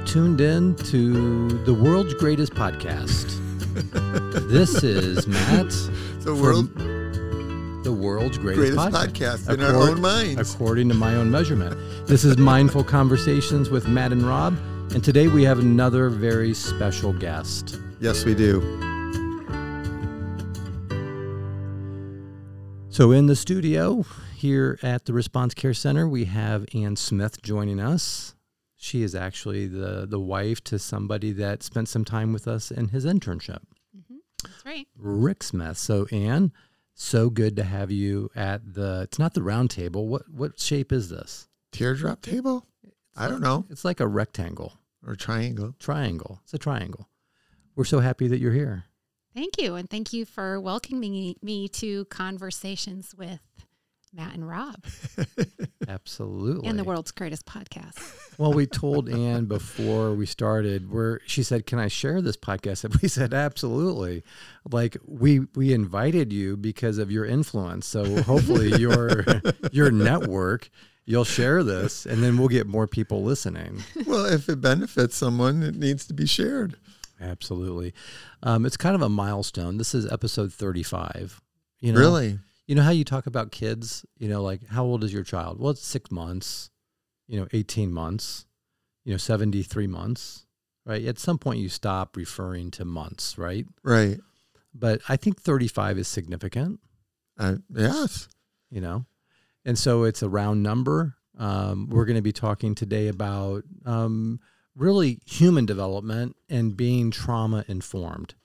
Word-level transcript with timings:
have 0.00 0.08
tuned 0.08 0.40
in 0.40 0.74
to 0.76 1.48
the 1.64 1.74
world's 1.74 2.14
greatest 2.14 2.54
podcast. 2.54 3.38
this 4.48 4.82
is 4.82 5.26
Matt. 5.26 5.72
The 6.20 6.34
world 6.34 6.74
the 7.82 7.90
world's 7.90 8.36
greatest, 8.36 8.76
greatest 8.76 8.94
podcast, 8.94 9.38
podcast 9.38 9.54
in 9.54 9.62
our 9.62 9.74
own 9.74 10.02
minds. 10.02 10.54
According 10.54 10.90
to 10.90 10.94
my 10.94 11.14
own 11.14 11.30
measurement. 11.30 11.78
This 12.06 12.24
is 12.24 12.36
Mindful 12.36 12.84
Conversations 12.84 13.70
with 13.70 13.88
Matt 13.88 14.12
and 14.12 14.22
Rob. 14.22 14.58
And 14.92 15.02
today 15.02 15.28
we 15.28 15.44
have 15.44 15.60
another 15.60 16.10
very 16.10 16.52
special 16.52 17.14
guest. 17.14 17.80
Yes, 18.00 18.26
we 18.26 18.34
do. 18.34 18.60
So, 22.90 23.12
in 23.12 23.26
the 23.26 23.36
studio 23.36 24.04
here 24.36 24.78
at 24.82 25.06
the 25.06 25.14
Response 25.14 25.54
Care 25.54 25.72
Center, 25.72 26.06
we 26.06 26.26
have 26.26 26.66
Ann 26.74 26.96
Smith 26.96 27.40
joining 27.40 27.80
us. 27.80 28.34
She 28.82 29.02
is 29.02 29.14
actually 29.14 29.66
the, 29.66 30.06
the 30.08 30.18
wife 30.18 30.64
to 30.64 30.78
somebody 30.78 31.32
that 31.32 31.62
spent 31.62 31.86
some 31.86 32.02
time 32.02 32.32
with 32.32 32.48
us 32.48 32.70
in 32.70 32.88
his 32.88 33.04
internship. 33.04 33.60
Mm-hmm. 33.94 34.16
That's 34.42 34.64
right. 34.64 34.88
Rick 34.96 35.42
Smith. 35.42 35.76
So, 35.76 36.06
Ann, 36.10 36.50
so 36.94 37.28
good 37.28 37.56
to 37.56 37.62
have 37.62 37.90
you 37.90 38.30
at 38.34 38.72
the. 38.72 39.02
It's 39.02 39.18
not 39.18 39.34
the 39.34 39.42
round 39.42 39.70
table. 39.70 40.08
What 40.08 40.30
what 40.30 40.58
shape 40.58 40.92
is 40.92 41.10
this? 41.10 41.46
Teardrop 41.72 42.22
table. 42.22 42.66
I 43.14 43.28
don't 43.28 43.42
know. 43.42 43.66
It's 43.68 43.84
like 43.84 44.00
a 44.00 44.06
rectangle 44.06 44.78
or 45.06 45.14
triangle. 45.14 45.74
Triangle. 45.78 46.40
It's 46.44 46.54
a 46.54 46.58
triangle. 46.58 47.06
We're 47.76 47.84
so 47.84 48.00
happy 48.00 48.28
that 48.28 48.38
you're 48.38 48.54
here. 48.54 48.84
Thank 49.34 49.60
you. 49.60 49.74
And 49.74 49.90
thank 49.90 50.14
you 50.14 50.24
for 50.24 50.58
welcoming 50.58 51.36
me 51.42 51.68
to 51.68 52.06
Conversations 52.06 53.14
with 53.14 53.40
Matt 54.12 54.34
and 54.34 54.48
Rob. 54.48 54.84
Absolutely. 55.88 56.68
And 56.68 56.78
the 56.78 56.84
world's 56.84 57.10
greatest 57.10 57.46
podcast. 57.46 57.98
Well, 58.38 58.52
we 58.52 58.66
told 58.66 59.08
Ann 59.08 59.44
before 59.44 60.14
we 60.14 60.26
started 60.26 60.90
where 60.90 61.20
she 61.26 61.42
said, 61.42 61.66
Can 61.66 61.78
I 61.78 61.88
share 61.88 62.20
this 62.22 62.36
podcast? 62.36 62.84
And 62.84 62.94
we 63.02 63.08
said, 63.08 63.34
Absolutely. 63.34 64.22
Like 64.70 64.96
we 65.06 65.40
we 65.54 65.72
invited 65.72 66.32
you 66.32 66.56
because 66.56 66.98
of 66.98 67.10
your 67.10 67.24
influence. 67.24 67.86
So 67.86 68.22
hopefully 68.22 68.76
your 68.80 69.24
your 69.72 69.90
network 69.90 70.70
you'll 71.06 71.24
share 71.24 71.64
this 71.64 72.06
and 72.06 72.22
then 72.22 72.38
we'll 72.38 72.48
get 72.48 72.66
more 72.66 72.86
people 72.86 73.22
listening. 73.22 73.82
Well, 74.06 74.26
if 74.26 74.48
it 74.48 74.60
benefits 74.60 75.16
someone, 75.16 75.62
it 75.62 75.74
needs 75.74 76.06
to 76.06 76.14
be 76.14 76.26
shared. 76.26 76.76
Absolutely. 77.20 77.92
Um, 78.42 78.64
it's 78.64 78.76
kind 78.76 78.94
of 78.94 79.02
a 79.02 79.08
milestone. 79.08 79.76
This 79.76 79.94
is 79.94 80.10
episode 80.10 80.52
35. 80.52 81.40
You 81.80 81.92
know, 81.92 82.00
really? 82.00 82.38
You 82.70 82.76
know 82.76 82.82
how 82.82 82.92
you 82.92 83.02
talk 83.02 83.26
about 83.26 83.50
kids? 83.50 84.06
You 84.16 84.28
know, 84.28 84.44
like 84.44 84.64
how 84.68 84.84
old 84.84 85.02
is 85.02 85.12
your 85.12 85.24
child? 85.24 85.58
Well, 85.58 85.70
it's 85.70 85.84
six 85.84 86.08
months, 86.12 86.70
you 87.26 87.40
know, 87.40 87.48
18 87.52 87.92
months, 87.92 88.46
you 89.04 89.12
know, 89.12 89.18
73 89.18 89.88
months, 89.88 90.46
right? 90.86 91.04
At 91.04 91.18
some 91.18 91.36
point 91.36 91.58
you 91.58 91.68
stop 91.68 92.16
referring 92.16 92.70
to 92.70 92.84
months, 92.84 93.36
right? 93.36 93.66
Right. 93.82 94.20
But 94.72 95.00
I 95.08 95.16
think 95.16 95.40
35 95.40 95.98
is 95.98 96.06
significant. 96.06 96.78
Uh, 97.36 97.56
yes. 97.74 98.28
You 98.70 98.80
know, 98.80 99.04
and 99.64 99.76
so 99.76 100.04
it's 100.04 100.22
a 100.22 100.28
round 100.28 100.62
number. 100.62 101.16
Um, 101.36 101.88
we're 101.90 102.04
going 102.04 102.14
to 102.14 102.22
be 102.22 102.30
talking 102.30 102.76
today 102.76 103.08
about 103.08 103.64
um, 103.84 104.38
really 104.76 105.18
human 105.26 105.66
development 105.66 106.36
and 106.48 106.76
being 106.76 107.10
trauma 107.10 107.64
informed. 107.66 108.36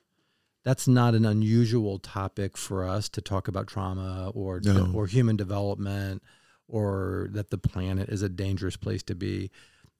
That's 0.65 0.87
not 0.87 1.15
an 1.15 1.25
unusual 1.25 1.99
topic 1.99 2.57
for 2.57 2.83
us 2.83 3.07
to 3.09 3.21
talk 3.21 3.47
about 3.47 3.67
trauma 3.67 4.31
or 4.33 4.59
no. 4.61 4.91
or 4.93 5.07
human 5.07 5.37
development 5.37 6.21
or 6.67 7.29
that 7.31 7.51
the 7.51 7.57
planet 7.57 8.09
is 8.09 8.21
a 8.21 8.29
dangerous 8.29 8.75
place 8.75 9.03
to 9.03 9.15
be. 9.15 9.51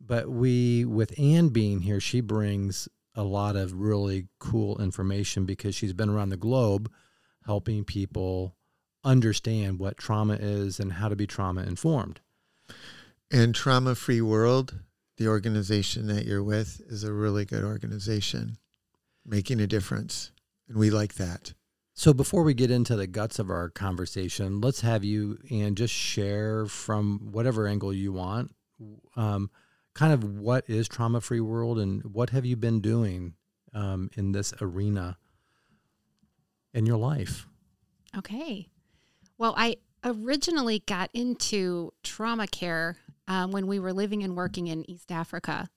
But 0.01 0.27
we, 0.27 0.83
with 0.83 1.17
Anne 1.17 1.49
being 1.49 1.79
here, 1.81 2.01
she 2.01 2.19
brings 2.19 2.89
a 3.13 3.23
lot 3.23 3.55
of 3.55 3.79
really 3.79 4.27
cool 4.39 4.81
information 4.81 5.45
because 5.45 5.73
she's 5.73 5.93
been 5.93 6.09
around 6.09 6.29
the 6.29 6.37
globe 6.37 6.91
helping 7.45 7.85
people 7.85 8.57
understand 9.05 9.79
what 9.79 9.97
trauma 9.97 10.33
is 10.33 10.79
and 10.79 10.93
how 10.93 11.07
to 11.07 11.15
be 11.15 11.27
trauma 11.27 11.61
informed. 11.61 12.19
And 13.31 13.55
Trauma 13.55 13.95
Free 13.95 14.21
World 14.21 14.79
the 15.17 15.27
organization 15.27 16.07
that 16.07 16.25
you're 16.25 16.43
with 16.43 16.81
is 16.87 17.03
a 17.03 17.13
really 17.13 17.45
good 17.45 17.63
organization, 17.63 18.57
making 19.25 19.61
a 19.61 19.67
difference. 19.67 20.31
And 20.67 20.77
we 20.77 20.89
like 20.89 21.15
that. 21.15 21.53
So 21.93 22.13
before 22.13 22.43
we 22.43 22.53
get 22.53 22.71
into 22.71 22.95
the 22.95 23.07
guts 23.07 23.39
of 23.39 23.49
our 23.49 23.69
conversation, 23.69 24.59
let's 24.59 24.81
have 24.81 25.03
you 25.03 25.37
and 25.49 25.77
just 25.77 25.93
share 25.93 26.65
from 26.65 27.31
whatever 27.31 27.67
angle 27.67 27.93
you 27.93 28.11
want, 28.11 28.53
um, 29.15 29.49
kind 29.93 30.11
of 30.11 30.23
what 30.23 30.69
is 30.69 30.89
Trauma 30.89 31.21
Free 31.21 31.39
World 31.39 31.79
and 31.79 32.03
what 32.03 32.31
have 32.31 32.45
you 32.45 32.57
been 32.57 32.81
doing 32.81 33.35
um, 33.73 34.09
in 34.15 34.33
this 34.33 34.53
arena 34.59 35.17
in 36.73 36.85
your 36.85 36.97
life? 36.97 37.47
Okay. 38.17 38.67
Well, 39.37 39.53
I 39.57 39.77
originally 40.03 40.79
got 40.79 41.09
into 41.13 41.93
trauma 42.03 42.47
care 42.47 42.97
um, 43.27 43.51
when 43.51 43.67
we 43.67 43.79
were 43.79 43.93
living 43.93 44.21
and 44.21 44.35
working 44.35 44.67
in 44.67 44.89
East 44.89 45.11
Africa. 45.11 45.69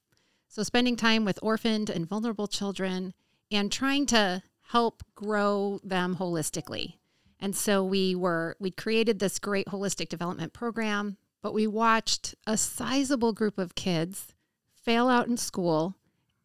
So, 0.48 0.62
spending 0.62 0.96
time 0.96 1.24
with 1.24 1.38
orphaned 1.42 1.90
and 1.90 2.08
vulnerable 2.08 2.48
children 2.48 3.14
and 3.50 3.70
trying 3.70 4.06
to 4.06 4.42
help 4.68 5.02
grow 5.14 5.80
them 5.82 6.16
holistically. 6.16 6.94
And 7.40 7.56
so 7.56 7.82
we 7.82 8.14
were 8.14 8.56
we 8.58 8.70
created 8.70 9.18
this 9.18 9.38
great 9.38 9.66
holistic 9.68 10.08
development 10.08 10.52
program, 10.52 11.16
but 11.42 11.54
we 11.54 11.66
watched 11.66 12.34
a 12.46 12.56
sizable 12.56 13.32
group 13.32 13.58
of 13.58 13.74
kids 13.74 14.34
fail 14.74 15.08
out 15.08 15.26
in 15.26 15.36
school 15.36 15.96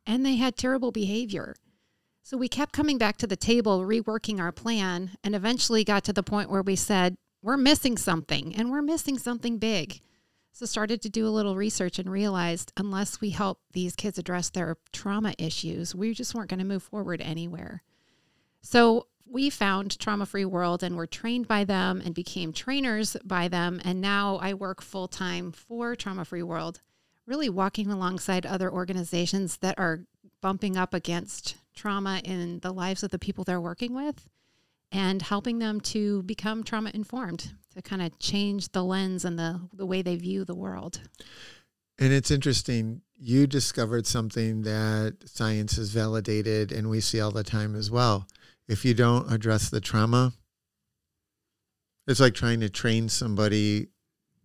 and 0.06 0.26
they 0.26 0.36
had 0.36 0.56
terrible 0.56 0.92
behavior. 0.92 1.56
So 2.22 2.38
we 2.38 2.48
kept 2.48 2.72
coming 2.72 2.98
back 2.98 3.18
to 3.18 3.28
the 3.28 3.36
table, 3.36 3.82
reworking 3.82 4.40
our 4.40 4.54
plan, 4.54 5.18
and 5.24 5.36
eventually 5.36 5.84
got 5.84 6.06
to 6.06 6.14
the 6.14 6.24
point 6.24 6.50
where 6.50 6.62
we 6.62 6.78
said, 6.78 7.16
we're 7.42 7.58
missing 7.58 7.98
something 7.98 8.56
and 8.56 8.72
we're 8.72 8.82
missing 8.82 9.18
something 9.18 9.58
big. 9.58 10.00
So 10.54 10.66
started 10.66 11.02
to 11.02 11.10
do 11.10 11.28
a 11.28 11.36
little 11.36 11.58
research 11.58 12.00
and 12.00 12.10
realized 12.10 12.72
unless 12.78 13.20
we 13.20 13.32
help 13.32 13.60
these 13.74 13.98
kids 13.98 14.18
address 14.18 14.50
their 14.50 14.78
trauma 14.94 15.34
issues, 15.38 15.94
we 15.94 16.14
just 16.14 16.34
weren't 16.34 16.50
going 16.50 16.60
to 16.60 16.66
move 16.66 16.84
forward 16.84 17.20
anywhere. 17.20 17.84
So 18.64 19.08
we 19.26 19.50
found 19.50 20.00
Trauma 20.00 20.26
Free 20.26 20.46
World 20.46 20.84
and 20.84 20.96
were 20.96 21.06
trained 21.06 21.48
by 21.48 21.64
them 21.64 22.02
and 22.04 22.16
became 22.16 22.54
trainers 22.54 23.16
by 23.24 23.48
them. 23.48 23.82
And 23.84 24.02
now 24.02 24.40
I 24.42 24.54
work 24.54 24.82
full 24.82 25.08
time 25.08 25.52
for 25.52 25.96
Trauma 25.96 26.26
Free 26.26 26.44
World, 26.44 26.82
really 27.28 27.50
walking 27.50 27.92
alongside 27.92 28.46
other 28.46 28.72
organizations 28.72 29.58
that 29.58 29.78
are 29.78 30.06
bumping 30.42 30.78
up 30.78 30.94
against 30.94 31.58
trauma 31.76 32.22
in 32.24 32.60
the 32.60 32.74
lives 32.74 33.04
of 33.04 33.12
the 33.12 33.20
people 33.20 33.44
they're 33.44 33.62
working 33.62 33.94
with 33.94 34.28
and 34.92 35.22
helping 35.22 35.60
them 35.60 35.82
to 35.82 36.22
become 36.24 36.64
trauma 36.64 36.92
informed 36.94 37.54
to 37.74 37.82
kind 37.82 38.02
of 38.02 38.18
change 38.20 38.72
the 38.72 38.84
lens 38.84 39.26
and 39.26 39.38
the, 39.40 39.60
the 39.74 39.86
way 39.86 40.02
they 40.02 40.16
view 40.16 40.46
the 40.46 40.56
world. 40.56 41.02
And 41.98 42.14
it's 42.14 42.32
interesting. 42.32 43.02
You 43.16 43.48
discovered 43.48 44.06
something 44.06 44.64
that 44.64 45.18
science 45.26 45.78
has 45.78 45.92
validated, 45.92 46.72
and 46.72 46.90
we 46.90 47.00
see 47.00 47.20
all 47.20 47.32
the 47.32 47.44
time 47.44 47.76
as 47.76 47.90
well. 47.90 48.28
If 48.68 48.86
you 48.86 48.94
don't 48.94 49.32
address 49.32 49.70
the 49.70 49.82
trauma, 49.82 50.34
it's 52.08 52.20
like 52.20 52.34
trying 52.34 52.60
to 52.62 52.70
train 52.70 53.10
somebody 53.10 53.88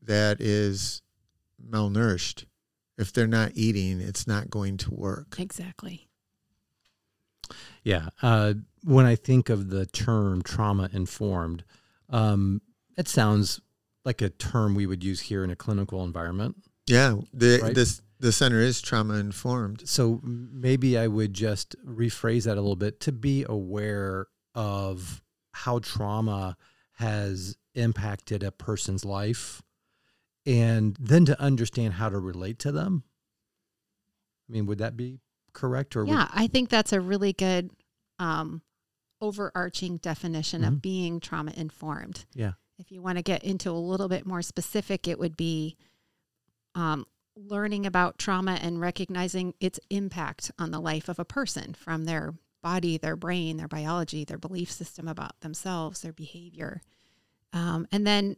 that 0.03 0.41
is 0.41 1.03
malnourished. 1.65 2.45
If 2.97 3.13
they're 3.13 3.27
not 3.27 3.53
eating, 3.55 4.01
it's 4.01 4.27
not 4.27 4.51
going 4.51 4.77
to 4.79 4.95
work. 4.95 5.37
Exactly. 5.39 6.09
Yeah. 7.85 8.09
Uh, 8.21 8.55
when 8.85 9.07
I 9.07 9.15
think 9.15 9.49
of 9.49 9.71
the 9.71 9.87
term 9.87 10.43
trauma 10.43 10.91
informed, 10.93 11.65
um, 12.11 12.61
it 12.97 13.09
sounds 13.09 13.61
like 14.05 14.23
a 14.23 14.31
term 14.31 14.75
we 14.75 14.87
would 14.87 15.05
use 15.05 15.21
here 15.21 15.45
in 15.45 15.51
a 15.51 15.57
clinical 15.57 16.05
environment. 16.05 16.57
Yeah, 16.87 17.17
the 17.33 17.61
right? 17.63 17.75
this 17.75 18.01
the 18.21 18.33
center 18.33 18.61
is 18.61 18.81
trauma 18.81 19.15
informed. 19.15 19.89
So 19.89 20.21
maybe 20.23 20.99
I 20.99 21.07
would 21.07 21.35
just 21.35 21.77
rephrase 21.87 22.45
that 22.45 22.55
a 22.55 22.61
little 22.61 22.77
bit 22.77 23.01
to 23.01 23.13
be 23.13 23.45
aware 23.49 24.27
of 24.55 25.23
how 25.53 25.79
trauma 25.79 26.57
has 26.95 27.57
impacted 27.75 28.43
a 28.43 28.51
person's 28.51 29.05
life 29.05 29.63
and 30.45 30.97
then 30.99 31.25
to 31.27 31.41
understand 31.41 31.95
how 31.95 32.09
to 32.09 32.19
relate 32.19 32.59
to 32.61 32.73
them. 32.73 33.05
I 34.49 34.53
mean, 34.53 34.67
would 34.67 34.79
that 34.79 34.97
be 34.97 35.21
correct 35.53 35.95
or 35.95 36.05
Yeah, 36.05 36.29
would... 36.33 36.43
I 36.43 36.47
think 36.47 36.71
that's 36.71 36.93
a 36.93 37.01
really 37.01 37.33
good 37.33 37.71
um, 38.19 38.63
overarching 39.21 39.99
definition 39.99 40.63
mm-hmm. 40.63 40.75
of 40.75 40.83
being 40.83 41.21
trauma 41.21 41.53
informed. 41.57 42.25
Yeah. 42.35 42.53
If 42.79 42.91
you 42.91 43.03
want 43.03 43.19
to 43.19 43.23
get 43.23 43.45
into 43.45 43.71
a 43.71 43.73
little 43.73 44.09
bit 44.09 44.27
more 44.27 44.43
specific, 44.43 45.07
it 45.07 45.19
would 45.19 45.37
be 45.37 45.77
um, 46.75 47.07
learning 47.47 47.87
about 47.87 48.19
trauma 48.19 48.59
and 48.61 48.81
recognizing 48.81 49.55
its 49.61 49.79
impact 49.91 50.51
on 50.59 50.71
the 50.71 50.81
life 50.81 51.09
of 51.09 51.19
a 51.19 51.25
person 51.25 51.75
from 51.75 52.05
their 52.05 52.35
body, 52.63 52.99
their 52.99 53.17
brain, 53.17 53.57
their 53.57 53.69
biology, 53.69 54.25
their 54.25 54.39
belief 54.39 54.71
system 54.71 55.07
about 55.07 55.41
themselves, 55.41 56.01
their 56.01 56.13
behavior. 56.13 56.83
Um, 57.53 57.87
and 57.93 58.07
then 58.07 58.37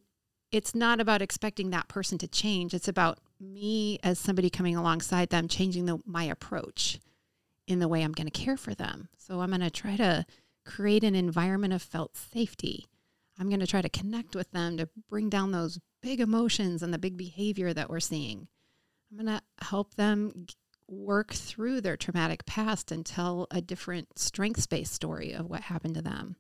it's 0.53 0.75
not 0.75 1.01
about 1.01 1.23
expecting 1.23 1.71
that 1.71 1.89
person 1.89 2.19
to 2.19 2.29
change, 2.29 2.75
it's 2.75 2.89
about 2.89 3.19
me 3.41 3.99
as 4.03 4.19
somebody 4.19 4.51
coming 4.51 4.77
alongside 4.77 5.31
them 5.31 5.49
changing 5.49 5.87
the, 5.87 5.99
my 6.05 6.25
approach 6.25 7.01
in 7.67 7.79
the 7.79 7.89
way 7.89 8.03
I'm 8.03 8.13
going 8.13 8.29
to 8.29 8.31
care 8.31 8.57
for 8.57 8.75
them. 8.75 9.09
So 9.17 9.41
I'm 9.41 9.51
going 9.51 9.61
to 9.61 9.71
try 9.71 9.97
to 9.97 10.27
create 10.67 11.05
an 11.05 11.15
environment 11.15 11.73
of 11.73 11.83
felt 11.83 12.17
safety. 12.17 12.87
I'm 13.39 13.49
going 13.49 13.61
to 13.61 13.67
try 13.67 13.81
to 13.81 13.89
connect 13.89 14.35
with 14.37 14.51
them 14.51 14.77
to 14.77 14.89
bring 15.09 15.31
down 15.31 15.53
those 15.53 15.79
big 16.03 16.21
emotions 16.21 16.83
and 16.83 16.93
the 16.93 16.99
big 16.99 17.17
behavior 17.17 17.73
that 17.73 17.89
we're 17.89 18.01
seeing. 18.01 18.49
I'm 19.11 19.17
going 19.25 19.39
to 19.39 19.43
help 19.65 19.95
them 19.95 20.47
work 20.89 21.33
through 21.33 21.81
their 21.81 21.97
traumatic 21.97 22.45
past 22.47 22.91
and 22.93 23.05
tell 23.07 23.47
a 23.51 23.61
different 23.61 24.19
strengths 24.19 24.67
based 24.67 24.93
story 24.93 25.33
of 25.33 25.47
what 25.49 25.63
happened 25.63 25.95
to 25.97 26.03
them. 26.03 26.37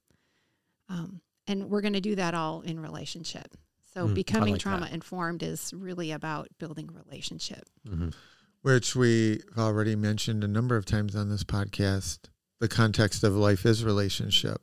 Um, 0.88 1.20
and 1.46 1.70
we're 1.70 1.80
going 1.80 1.92
to 1.94 2.00
do 2.00 2.16
that 2.16 2.34
all 2.34 2.60
in 2.62 2.78
relationship. 2.80 3.54
So 3.94 4.06
Mm, 4.08 4.14
becoming 4.14 4.52
like 4.54 4.60
trauma 4.60 4.86
that. 4.86 4.92
informed 4.92 5.42
is 5.42 5.72
really 5.74 6.12
about 6.12 6.48
building 6.58 6.88
relationship. 6.92 7.64
Mhm. 7.86 8.14
which 8.62 8.94
we've 8.94 9.42
already 9.56 9.96
mentioned 9.96 10.44
a 10.44 10.48
number 10.48 10.76
of 10.76 10.84
times 10.84 11.16
on 11.16 11.30
this 11.30 11.42
podcast. 11.44 12.18
The 12.58 12.68
context 12.68 13.24
of 13.24 13.34
life 13.34 13.64
is 13.64 13.82
relationship. 13.82 14.60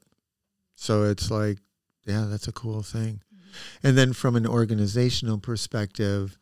So 0.75 1.01
it's 1.03 1.31
like, 1.31 1.57
yeah, 2.05 2.25
that's 2.29 2.47
a 2.47 2.51
cool 2.51 2.83
thing. 2.83 3.21
And 3.81 3.97
then 3.97 4.13
from 4.13 4.35
an 4.35 4.45
organizational 4.45 5.39
perspective, 5.39 6.37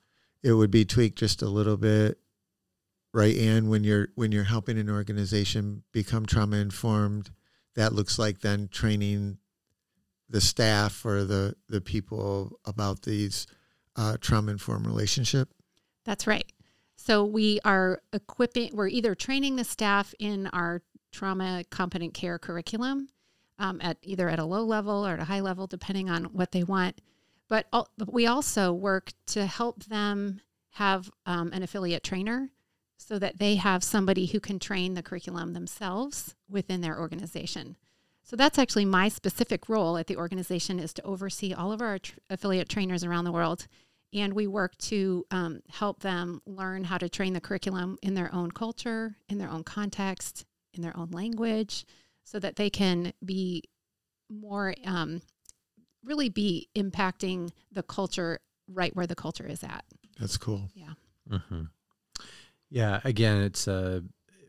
it 0.45 0.53
would 0.53 0.69
be 0.69 0.85
tweaked 0.85 1.17
just 1.17 1.41
a 1.41 1.49
little 1.49 1.75
bit, 1.75 2.19
right? 3.11 3.35
And 3.35 3.67
when 3.67 3.83
you're 3.83 4.09
when 4.13 4.31
you're 4.31 4.43
helping 4.43 4.77
an 4.77 4.91
organization 4.91 5.81
become 5.91 6.27
trauma 6.27 6.57
informed, 6.57 7.31
that 7.73 7.93
looks 7.93 8.19
like 8.19 8.41
then 8.41 8.67
training 8.67 9.39
the 10.29 10.39
staff 10.39 11.03
or 11.03 11.23
the 11.23 11.55
the 11.67 11.81
people 11.81 12.59
about 12.63 13.01
these 13.01 13.47
uh, 13.95 14.17
trauma 14.21 14.51
informed 14.51 14.85
relationship. 14.85 15.49
That's 16.03 16.27
right. 16.27 16.45
So 16.95 17.25
we 17.25 17.59
are 17.65 18.01
equipping, 18.13 18.75
we're 18.75 18.87
either 18.87 19.15
training 19.15 19.55
the 19.55 19.63
staff 19.63 20.13
in 20.19 20.47
our 20.47 20.83
trauma 21.11 21.63
competent 21.71 22.13
care 22.13 22.37
curriculum 22.37 23.09
um, 23.57 23.79
at 23.81 23.97
either 24.03 24.29
at 24.29 24.37
a 24.37 24.45
low 24.45 24.63
level 24.63 25.05
or 25.05 25.13
at 25.13 25.19
a 25.19 25.25
high 25.25 25.39
level, 25.39 25.65
depending 25.65 26.09
on 26.09 26.25
what 26.25 26.51
they 26.51 26.63
want. 26.63 27.01
But, 27.47 27.67
we 28.07 28.25
also 28.25 28.73
work 28.73 29.11
to 29.27 29.45
help 29.45 29.83
them 29.85 30.41
have 30.71 31.09
um, 31.25 31.51
an 31.53 31.63
affiliate 31.63 32.03
trainer 32.03 32.49
so 32.97 33.19
that 33.19 33.37
they 33.37 33.55
have 33.55 33.83
somebody 33.83 34.25
who 34.25 34.39
can 34.39 34.59
train 34.59 34.93
the 34.93 35.03
curriculum 35.03 35.53
themselves 35.53 36.35
within 36.49 36.81
their 36.81 36.99
organization. 36.99 37.77
So 38.23 38.35
that's 38.35 38.57
actually 38.57 38.85
my 38.85 39.09
specific 39.09 39.69
role 39.69 39.97
at 39.97 40.07
the 40.07 40.17
organization 40.17 40.79
is 40.79 40.93
to 40.93 41.03
oversee 41.03 41.53
all 41.53 41.71
of 41.71 41.81
our 41.81 41.99
tr- 41.99 42.17
affiliate 42.29 42.69
trainers 42.69 43.03
around 43.03 43.25
the 43.25 43.31
world 43.31 43.67
and 44.15 44.33
we 44.33 44.47
work 44.47 44.77
to 44.77 45.25
um, 45.29 45.61
help 45.69 45.99
them 45.99 46.41
learn 46.45 46.85
how 46.85 46.97
to 46.97 47.09
train 47.09 47.33
the 47.33 47.41
curriculum 47.41 47.97
in 48.01 48.13
their 48.13 48.33
own 48.33 48.49
culture, 48.49 49.17
in 49.27 49.37
their 49.37 49.49
own 49.49 49.63
context, 49.63 50.45
in 50.73 50.81
their 50.81 50.95
own 50.97 51.11
language, 51.11 51.85
so 52.23 52.39
that 52.39 52.55
they 52.55 52.69
can 52.69 53.11
be 53.23 53.61
more 54.29 54.73
um, 54.85 55.21
really 56.05 56.29
be 56.29 56.69
impacting 56.75 57.51
the 57.71 57.83
culture 57.83 58.39
right 58.67 58.95
where 58.95 59.07
the 59.07 59.15
culture 59.15 59.45
is 59.45 59.63
at. 59.63 59.83
That's 60.19 60.37
cool. 60.37 60.69
Yeah. 60.73 60.93
hmm 61.49 61.63
Yeah. 62.69 63.01
Again, 63.03 63.41
it's 63.41 63.67
uh, 63.67 64.01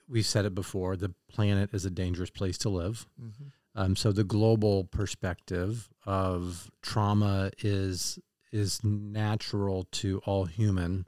we've 0.09 0.27
said 0.27 0.45
it 0.45 0.55
before. 0.55 0.97
The 0.97 1.15
planet 1.29 1.71
is 1.73 1.85
a 1.85 1.91
dangerous 1.91 2.31
place 2.31 2.59
to 2.59 2.69
live. 2.69 3.07
Mhm. 3.21 3.53
Um, 3.75 3.97
so 3.97 4.11
the 4.13 4.25
global 4.25 4.85
perspective 4.85 5.89
of 6.07 6.71
trauma 6.83 7.51
is 7.59 8.19
is 8.53 8.83
natural 8.85 9.85
to 9.91 10.21
all 10.25 10.47
human, 10.47 11.07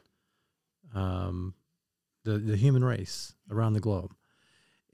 um, 0.95 1.55
the 2.25 2.39
the 2.39 2.57
human 2.57 2.85
race 2.85 3.35
around 3.51 3.73
the 3.75 3.81
globe. 3.81 4.15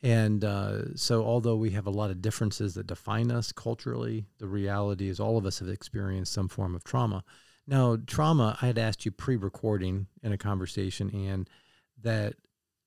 And 0.04 0.44
uh, 0.44 0.94
so, 0.96 1.24
although 1.24 1.56
we 1.56 1.70
have 1.70 1.86
a 1.86 1.90
lot 1.90 2.10
of 2.10 2.20
differences 2.20 2.74
that 2.74 2.86
define 2.86 3.30
us 3.30 3.52
culturally, 3.52 4.26
the 4.36 4.46
reality 4.46 5.08
is 5.08 5.18
all 5.18 5.38
of 5.38 5.46
us 5.46 5.60
have 5.60 5.68
experienced 5.70 6.34
some 6.34 6.46
form 6.46 6.74
of 6.74 6.84
trauma. 6.84 7.24
Now, 7.66 7.96
trauma, 8.06 8.58
I 8.60 8.66
had 8.66 8.76
asked 8.76 9.06
you 9.06 9.10
pre 9.10 9.36
recording 9.36 10.08
in 10.22 10.30
a 10.30 10.36
conversation, 10.36 11.08
and 11.08 11.48
that 12.02 12.34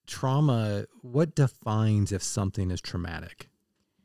trauma, 0.05 0.85
what 1.01 1.33
defines 1.33 2.11
if 2.11 2.21
something 2.21 2.69
is 2.69 2.81
traumatic? 2.81 3.49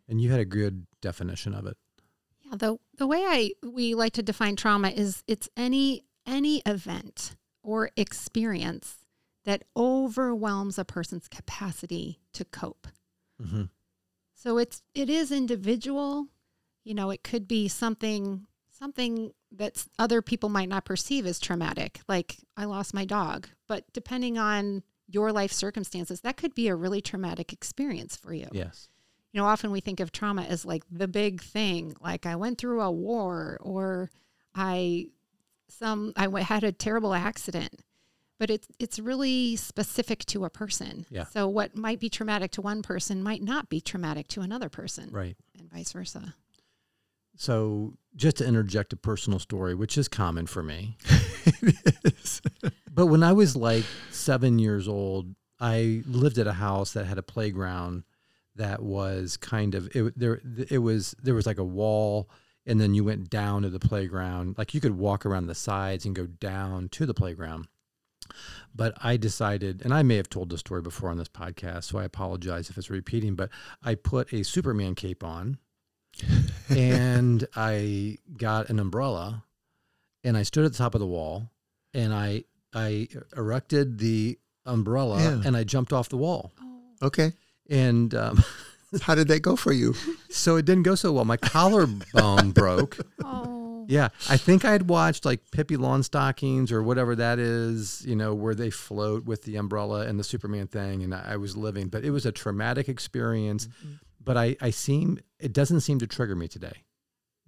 And 0.09 0.19
you 0.19 0.31
had 0.31 0.41
a 0.41 0.47
good 0.47 0.87
definition 1.03 1.53
of 1.53 1.67
it. 1.67 1.77
Yeah, 2.41 2.57
the 2.57 2.79
the 2.97 3.07
way 3.07 3.19
I 3.19 3.51
we 3.63 3.95
like 3.95 4.15
to 4.15 4.23
define 4.23 4.57
trauma 4.57 4.89
is 4.89 5.23
it's 5.27 5.51
any 5.55 6.07
any 6.27 6.63
event 6.65 7.37
or 7.63 7.91
experience 7.95 9.05
that 9.45 9.65
overwhelms 9.77 10.79
a 10.79 10.85
person's 10.87 11.29
capacity 11.29 12.19
to 12.33 12.47
cope. 12.47 12.89
Mm-hmm. 13.43 13.63
So 14.35 14.59
it's 14.59 14.83
it 14.95 15.11
is 15.11 15.33
individual. 15.33 16.29
You 16.85 16.95
know, 16.95 17.11
it 17.11 17.23
could 17.23 17.47
be 17.47 17.69
something 17.69 18.47
something 18.71 19.33
that 19.53 19.85
other 19.99 20.21
people 20.23 20.49
might 20.49 20.69
not 20.69 20.85
perceive 20.85 21.27
as 21.27 21.39
traumatic, 21.39 22.01
like 22.09 22.39
I 22.57 22.65
lost 22.65 22.95
my 22.95 23.05
dog. 23.05 23.49
But 23.69 23.85
depending 23.93 24.39
on 24.39 24.83
your 25.07 25.31
life 25.31 25.53
circumstances, 25.53 26.23
that 26.23 26.37
could 26.37 26.55
be 26.55 26.69
a 26.69 26.75
really 26.75 27.01
traumatic 27.01 27.53
experience 27.53 28.17
for 28.17 28.33
you. 28.33 28.49
Yes. 28.51 28.89
You 29.33 29.41
know, 29.41 29.47
often 29.47 29.71
we 29.71 29.81
think 29.81 30.01
of 30.01 30.11
trauma 30.11 30.43
as 30.43 30.65
like 30.65 30.85
the 30.91 31.09
big 31.09 31.43
thing, 31.43 31.95
like 32.01 32.27
I 32.27 32.37
went 32.37 32.59
through 32.59 32.81
a 32.81 32.91
war 32.91 33.59
or 33.61 34.11
I 34.55 35.07
some 35.69 36.13
I 36.17 36.25
w- 36.25 36.45
had 36.45 36.65
a 36.65 36.73
terrible 36.73 37.15
accident. 37.15 37.81
But 38.43 38.51
it's 38.51 38.67
it's 38.81 38.99
really 38.99 39.55
specific 39.55 40.25
to 40.25 40.45
a 40.45 40.51
person. 40.51 41.07
Yeah. 41.11 41.27
So 41.27 41.47
what 41.47 41.77
might 41.77 42.01
be 42.01 42.09
traumatic 42.09 42.51
to 42.53 42.61
one 42.61 42.83
person 42.83 43.23
might 43.23 43.41
not 43.41 43.69
be 43.69 43.81
traumatic 43.81 44.27
to 44.35 44.41
another 44.41 44.69
person, 44.69 45.11
Right. 45.13 45.37
and 45.57 45.71
vice 45.71 45.93
versa. 45.93 46.35
So, 47.37 47.95
just 48.17 48.39
to 48.39 48.45
interject 48.45 48.93
a 48.93 48.97
personal 48.97 49.39
story, 49.39 49.77
which 49.77 49.97
is 49.97 50.09
common 50.09 50.47
for 50.47 50.65
me. 50.65 50.97
But 52.93 53.07
when 53.07 53.23
I 53.23 53.33
was 53.33 53.55
like 53.55 53.85
seven 54.11 54.59
years 54.59 54.89
old, 54.89 55.35
I 55.61 56.03
lived 56.07 56.39
at 56.39 56.49
a 56.49 56.53
house 56.53 56.95
that 56.95 57.07
had 57.07 57.19
a 57.19 57.23
playground 57.23 58.03
that 58.57 58.83
was 58.83 59.37
kind 59.37 59.77
of 59.77 59.89
it. 59.95 60.19
There, 60.19 60.41
it 60.69 60.79
was 60.79 61.15
there 61.23 61.35
was 61.35 61.47
like 61.47 61.59
a 61.59 61.65
wall, 61.65 62.29
and 62.67 62.81
then 62.81 62.93
you 62.93 63.05
went 63.05 63.31
down 63.31 63.63
to 63.63 63.71
the 63.71 63.79
playground. 63.79 64.57
Like 64.59 64.75
you 64.75 64.81
could 64.81 64.99
walk 64.99 65.25
around 65.25 65.47
the 65.47 65.55
sides 65.55 66.05
and 66.05 66.15
go 66.17 66.27
down 66.27 66.89
to 66.91 67.07
the 67.07 67.15
playground. 67.15 67.69
But 68.75 68.95
I 69.03 69.17
decided, 69.17 69.83
and 69.85 69.93
I 69.93 70.03
may 70.03 70.17
have 70.17 70.29
told 70.31 70.51
the 70.51 70.59
story 70.59 70.83
before 70.83 71.11
on 71.11 71.19
this 71.19 71.29
podcast, 71.29 71.85
so 71.85 71.99
I 71.99 72.05
apologize 72.05 72.71
if 72.71 72.79
it's 72.79 72.91
repeating. 72.91 73.35
But 73.35 73.51
I 73.83 73.95
put 73.95 74.33
a 74.33 74.43
Superman 74.43 74.95
cape 74.95 75.23
on, 75.25 75.59
and 76.69 77.47
I 77.57 78.19
got 78.37 78.69
an 78.71 78.79
umbrella, 78.79 79.45
and 80.25 80.37
I 80.37 80.43
stood 80.43 80.65
at 80.65 80.73
the 80.73 80.79
top 80.79 80.95
of 80.95 81.01
the 81.01 81.07
wall, 81.07 81.51
and 81.95 82.13
I 82.15 82.45
I 82.75 83.09
erected 83.37 83.99
the 83.99 84.39
umbrella, 84.65 85.21
Yeah. 85.21 85.43
and 85.45 85.57
I 85.57 85.65
jumped 85.65 85.93
off 85.93 86.09
the 86.09 86.17
wall, 86.17 86.53
Oh, 86.61 87.07
Okay. 87.07 87.33
and 87.69 88.15
um, 88.15 88.43
How 89.03 89.15
did 89.15 89.29
that 89.29 89.41
go 89.41 89.57
for 89.57 89.73
you? 89.73 89.95
so 90.31 90.57
it 90.57 90.65
didn't 90.65 90.83
go 90.85 90.95
so 90.95 91.13
well. 91.13 91.25
My 91.25 91.37
collarbone 91.39 92.51
broke. 92.55 92.99
oh, 93.25 93.62
Oh. 93.83 93.87
Yeah, 93.89 94.09
I 94.31 94.37
think 94.37 94.65
I'd 94.65 94.89
watched 94.89 95.25
like 95.25 95.51
Pippi 95.51 95.77
Longstockings 95.77 96.71
or 96.71 96.83
whatever 96.83 97.17
that 97.17 97.39
is, 97.39 98.05
you 98.07 98.17
know, 98.17 98.35
where 98.35 98.55
they 98.55 98.71
float 98.71 99.25
with 99.25 99.43
the 99.43 99.57
umbrella 99.57 100.07
and 100.07 100.19
the 100.19 100.25
Superman 100.25 100.67
thing, 100.67 101.03
and 101.03 101.15
I 101.15 101.37
was 101.37 101.57
living. 101.57 101.89
But 101.89 102.05
it 102.05 102.11
was 102.11 102.27
a 102.27 102.33
traumatic 102.33 102.89
experience. 102.89 103.67
Mm-hmm. 103.67 103.93
But 104.25 104.37
I, 104.37 104.57
I 104.61 104.71
seem 104.71 105.19
it 105.41 105.53
doesn't 105.53 105.81
seem 105.81 105.99
to 105.99 106.07
trigger 106.07 106.37
me 106.37 106.47
today. 106.49 106.85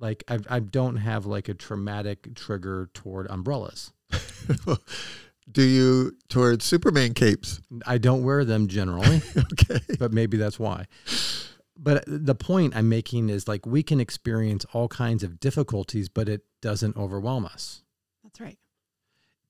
Like 0.01 0.25
I, 0.29 0.41
I 0.51 0.59
don't 0.61 0.97
have 0.97 1.25
like 1.25 1.49
a 1.49 1.55
traumatic 1.55 2.35
trigger 2.35 2.91
toward 2.95 3.29
umbrellas. 3.31 3.93
Do 5.51 5.63
you 5.63 6.17
toward 6.29 6.63
Superman 6.63 7.13
capes? 7.15 7.61
I 7.87 7.99
don't 7.99 8.25
wear 8.25 8.45
them 8.45 8.67
generally, 8.67 9.21
Okay. 9.53 9.81
but 9.99 10.13
maybe 10.13 10.37
that's 10.37 10.59
why. 10.59 10.87
But 11.77 12.05
the 12.07 12.35
point 12.37 12.77
I'm 12.77 12.89
making 12.89 13.29
is 13.31 13.49
like 13.49 13.67
we 13.67 13.83
can 13.83 13.99
experience 14.01 14.65
all 14.73 14.87
kinds 14.89 15.23
of 15.25 15.41
difficulties, 15.41 16.09
but 16.09 16.29
it 16.29 16.43
doesn't 16.61 16.97
overwhelm 16.97 17.45
us. 17.47 17.83
that's 18.23 18.41
right. 18.41 18.59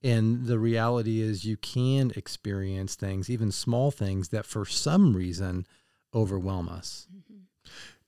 And 0.02 0.46
the 0.46 0.58
reality 0.58 1.20
is, 1.22 1.44
you 1.46 1.56
can 1.56 2.12
experience 2.14 2.94
things, 2.94 3.30
even 3.30 3.50
small 3.50 3.90
things, 3.90 4.28
that 4.28 4.44
for 4.44 4.66
some 4.66 5.16
reason 5.16 5.66
overwhelm 6.14 6.68
us. 6.68 7.06
Mhm. 7.14 7.40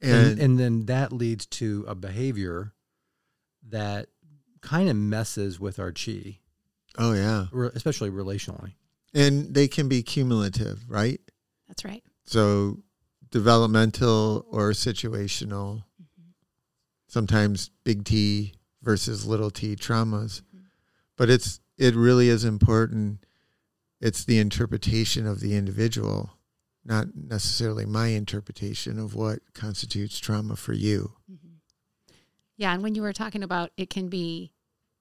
And, 0.02 0.12
And, 0.32 0.38
and 0.40 0.58
then 0.58 0.86
that 0.86 1.10
leads 1.12 1.46
to 1.46 1.84
a 1.88 1.94
behavior 1.94 2.72
that 3.68 4.08
kind 4.60 4.88
of 4.90 4.96
messes 4.96 5.58
with 5.58 5.78
our 5.78 5.92
chi, 5.92 6.38
oh 6.98 7.12
yeah. 7.14 7.46
re- 7.50 7.70
especially 7.74 8.10
relationally. 8.10 8.74
And 9.14 9.54
they 9.54 9.66
can 9.68 9.88
be 9.88 10.02
cumulative, 10.02 10.84
right? 10.88 11.20
That's 11.68 11.84
right. 11.84 12.04
So 12.24 12.82
developmental 13.36 14.46
or 14.48 14.70
situational, 14.70 15.84
Mhm. 16.00 16.32
sometimes 17.06 17.70
big 17.84 18.02
T 18.02 18.54
versus 18.80 19.26
little 19.26 19.50
t 19.50 19.76
traumas. 19.76 20.40
Mhm. 20.40 20.64
But 21.18 21.28
it's 21.28 21.60
it 21.76 21.94
really 21.94 22.30
is 22.30 22.44
important 22.44 23.22
it's 24.00 24.24
the 24.24 24.38
interpretation 24.38 25.26
of 25.26 25.40
the 25.40 25.54
individual, 25.54 26.38
not 26.84 27.14
necessarily 27.14 27.84
my 27.84 28.08
interpretation 28.08 28.98
of 28.98 29.14
what 29.14 29.52
constitutes 29.52 30.18
trauma 30.18 30.56
for 30.56 30.72
you. 30.72 31.12
Mm-hmm. 31.30 31.56
Yeah, 32.56 32.72
and 32.72 32.82
when 32.82 32.94
you 32.94 33.02
were 33.02 33.12
talking 33.12 33.42
about 33.42 33.70
it 33.76 33.90
can 33.90 34.08
be, 34.08 34.52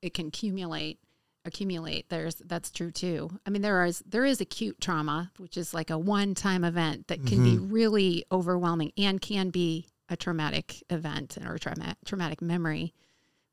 it 0.01 0.13
can 0.13 0.27
accumulate, 0.27 0.99
accumulate. 1.45 2.09
There's 2.09 2.35
that's 2.35 2.71
true 2.71 2.91
too. 2.91 3.29
I 3.45 3.49
mean, 3.49 3.61
there 3.61 3.85
is 3.85 4.03
there 4.05 4.25
is 4.25 4.41
acute 4.41 4.81
trauma, 4.81 5.31
which 5.37 5.55
is 5.57 5.73
like 5.73 5.89
a 5.89 5.97
one 5.97 6.33
time 6.35 6.63
event 6.63 7.07
that 7.07 7.25
can 7.25 7.43
be 7.43 7.57
really 7.57 8.25
overwhelming 8.31 8.91
and 8.97 9.21
can 9.21 9.49
be 9.49 9.87
a 10.09 10.17
traumatic 10.17 10.83
event 10.89 11.37
or 11.45 11.55
a 11.55 11.59
trauma, 11.59 11.95
traumatic 12.05 12.41
memory. 12.41 12.93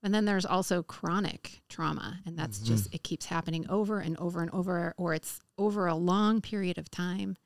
And 0.02 0.12
then 0.12 0.24
there's 0.24 0.44
also 0.44 0.82
chronic 0.82 1.62
trauma, 1.68 2.18
and 2.26 2.36
that's 2.36 2.58
Mhm. 2.58 2.64
just 2.66 2.92
it 2.94 3.04
keeps 3.04 3.26
happening 3.26 3.68
over 3.68 4.00
and 4.00 4.16
over 4.18 4.42
and 4.42 4.50
over, 4.50 4.94
or 4.96 5.14
it's 5.14 5.38
over 5.56 5.86
a 5.86 5.94
long 5.94 6.40
period 6.40 6.76
of 6.76 6.90
time. 6.90 7.36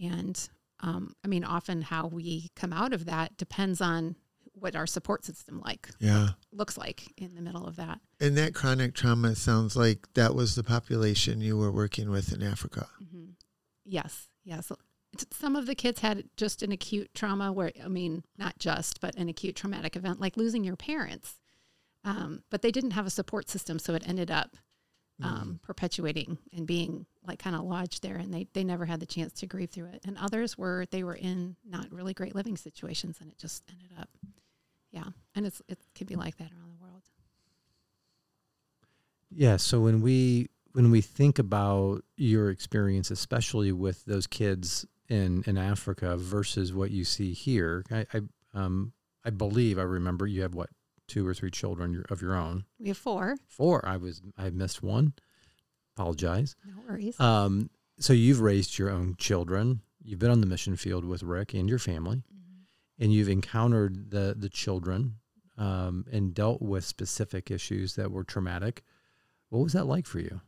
And 0.00 0.48
um, 0.80 1.14
I 1.24 1.28
mean, 1.28 1.44
often 1.44 1.82
how 1.82 2.06
we 2.08 2.50
come 2.54 2.72
out 2.72 2.92
of 2.92 3.06
that 3.06 3.36
depends 3.36 3.80
on 3.80 4.16
what 4.54 4.76
our 4.76 4.86
support 4.86 5.24
system 5.24 5.60
like 5.64 5.90
Yeah. 5.98 6.30
looks 6.52 6.78
like 6.78 7.12
in 7.16 7.34
the 7.34 7.42
middle 7.42 7.66
of 7.66 7.76
that. 7.76 8.00
And 8.20 8.36
that 8.38 8.54
chronic 8.54 8.94
trauma 8.94 9.34
sounds 9.34 9.76
like 9.76 10.06
that 10.14 10.34
was 10.34 10.54
the 10.54 10.62
population 10.64 11.40
you 11.40 11.56
were 11.58 11.72
working 11.72 12.10
with 12.10 12.32
in 12.32 12.42
Africa. 12.42 12.88
hmm 13.10 13.30
Yes, 13.84 14.28
yes. 14.44 14.72
Some 15.30 15.54
of 15.56 15.66
the 15.66 15.74
kids 15.74 16.00
had 16.00 16.24
just 16.36 16.62
an 16.62 16.72
acute 16.72 17.10
trauma 17.14 17.52
where, 17.52 17.70
I 17.84 17.88
mean, 17.88 18.24
not 18.38 18.58
just, 18.58 19.00
but 19.00 19.14
an 19.16 19.28
acute 19.28 19.54
traumatic 19.56 19.94
event 19.96 20.20
like 20.20 20.36
losing 20.36 20.64
your 20.64 20.76
parents. 20.76 21.38
Um, 22.04 22.42
but 22.50 22.62
they 22.62 22.70
didn't 22.70 22.92
have 22.92 23.06
a 23.06 23.10
support 23.10 23.48
system, 23.48 23.78
so 23.78 23.94
it 23.94 24.02
ended 24.06 24.30
up 24.30 24.56
um, 25.22 25.60
perpetuating 25.62 26.38
and 26.52 26.66
being 26.66 27.06
like 27.26 27.38
kind 27.38 27.54
of 27.56 27.62
lodged 27.62 28.02
there, 28.02 28.16
and 28.16 28.32
they, 28.34 28.46
they 28.52 28.64
never 28.64 28.84
had 28.84 29.00
the 29.00 29.06
chance 29.06 29.32
to 29.34 29.46
grieve 29.46 29.70
through 29.70 29.86
it. 29.86 30.02
And 30.04 30.18
others 30.18 30.58
were, 30.58 30.84
they 30.90 31.02
were 31.04 31.14
in 31.14 31.56
not 31.64 31.90
really 31.92 32.12
great 32.12 32.34
living 32.34 32.56
situations, 32.56 33.18
and 33.20 33.30
it 33.30 33.38
just 33.38 33.62
ended 33.70 33.90
up, 33.98 34.08
yeah. 34.94 35.10
And 35.34 35.44
it's 35.44 35.60
it 35.68 35.78
can 35.94 36.06
be 36.06 36.14
like 36.14 36.36
that 36.36 36.52
around 36.52 36.70
the 36.70 36.82
world. 36.82 37.02
Yeah. 39.30 39.56
So 39.56 39.80
when 39.80 40.00
we 40.00 40.48
when 40.72 40.90
we 40.90 41.00
think 41.00 41.38
about 41.38 42.04
your 42.16 42.50
experience, 42.50 43.10
especially 43.10 43.72
with 43.72 44.04
those 44.04 44.26
kids 44.28 44.86
in 45.08 45.42
in 45.46 45.58
Africa 45.58 46.16
versus 46.16 46.72
what 46.72 46.92
you 46.92 47.04
see 47.04 47.32
here, 47.32 47.84
I, 47.90 48.06
I 48.14 48.20
um 48.54 48.92
I 49.24 49.30
believe 49.30 49.78
I 49.78 49.82
remember 49.82 50.26
you 50.28 50.42
have 50.42 50.54
what 50.54 50.70
two 51.08 51.26
or 51.26 51.34
three 51.34 51.50
children 51.50 52.04
of 52.08 52.22
your 52.22 52.36
own. 52.36 52.64
We 52.78 52.88
have 52.88 52.96
four. 52.96 53.36
Four. 53.48 53.84
I 53.86 53.96
was 53.96 54.22
I 54.38 54.50
missed 54.50 54.82
one. 54.82 55.14
Apologize. 55.96 56.54
No 56.64 56.74
worries. 56.88 57.18
Um. 57.18 57.70
So 57.98 58.12
you've 58.12 58.40
raised 58.40 58.78
your 58.78 58.90
own 58.90 59.16
children. 59.18 59.80
You've 60.04 60.18
been 60.20 60.30
on 60.30 60.40
the 60.40 60.46
mission 60.46 60.76
field 60.76 61.04
with 61.04 61.22
Rick 61.22 61.54
and 61.54 61.68
your 61.68 61.78
family, 61.78 62.22
and 62.98 63.12
you've 63.12 63.28
encountered 63.28 64.10
the 64.10 64.34
the 64.38 64.48
children 64.48 65.16
um, 65.58 66.04
and 66.12 66.34
dealt 66.34 66.60
with 66.62 66.84
specific 66.84 67.50
issues 67.50 67.94
that 67.96 68.10
were 68.10 68.24
traumatic. 68.24 68.82
What 69.50 69.60
was 69.62 69.72
that 69.74 69.86
like 69.86 70.06
for 70.06 70.20
you? 70.20 70.40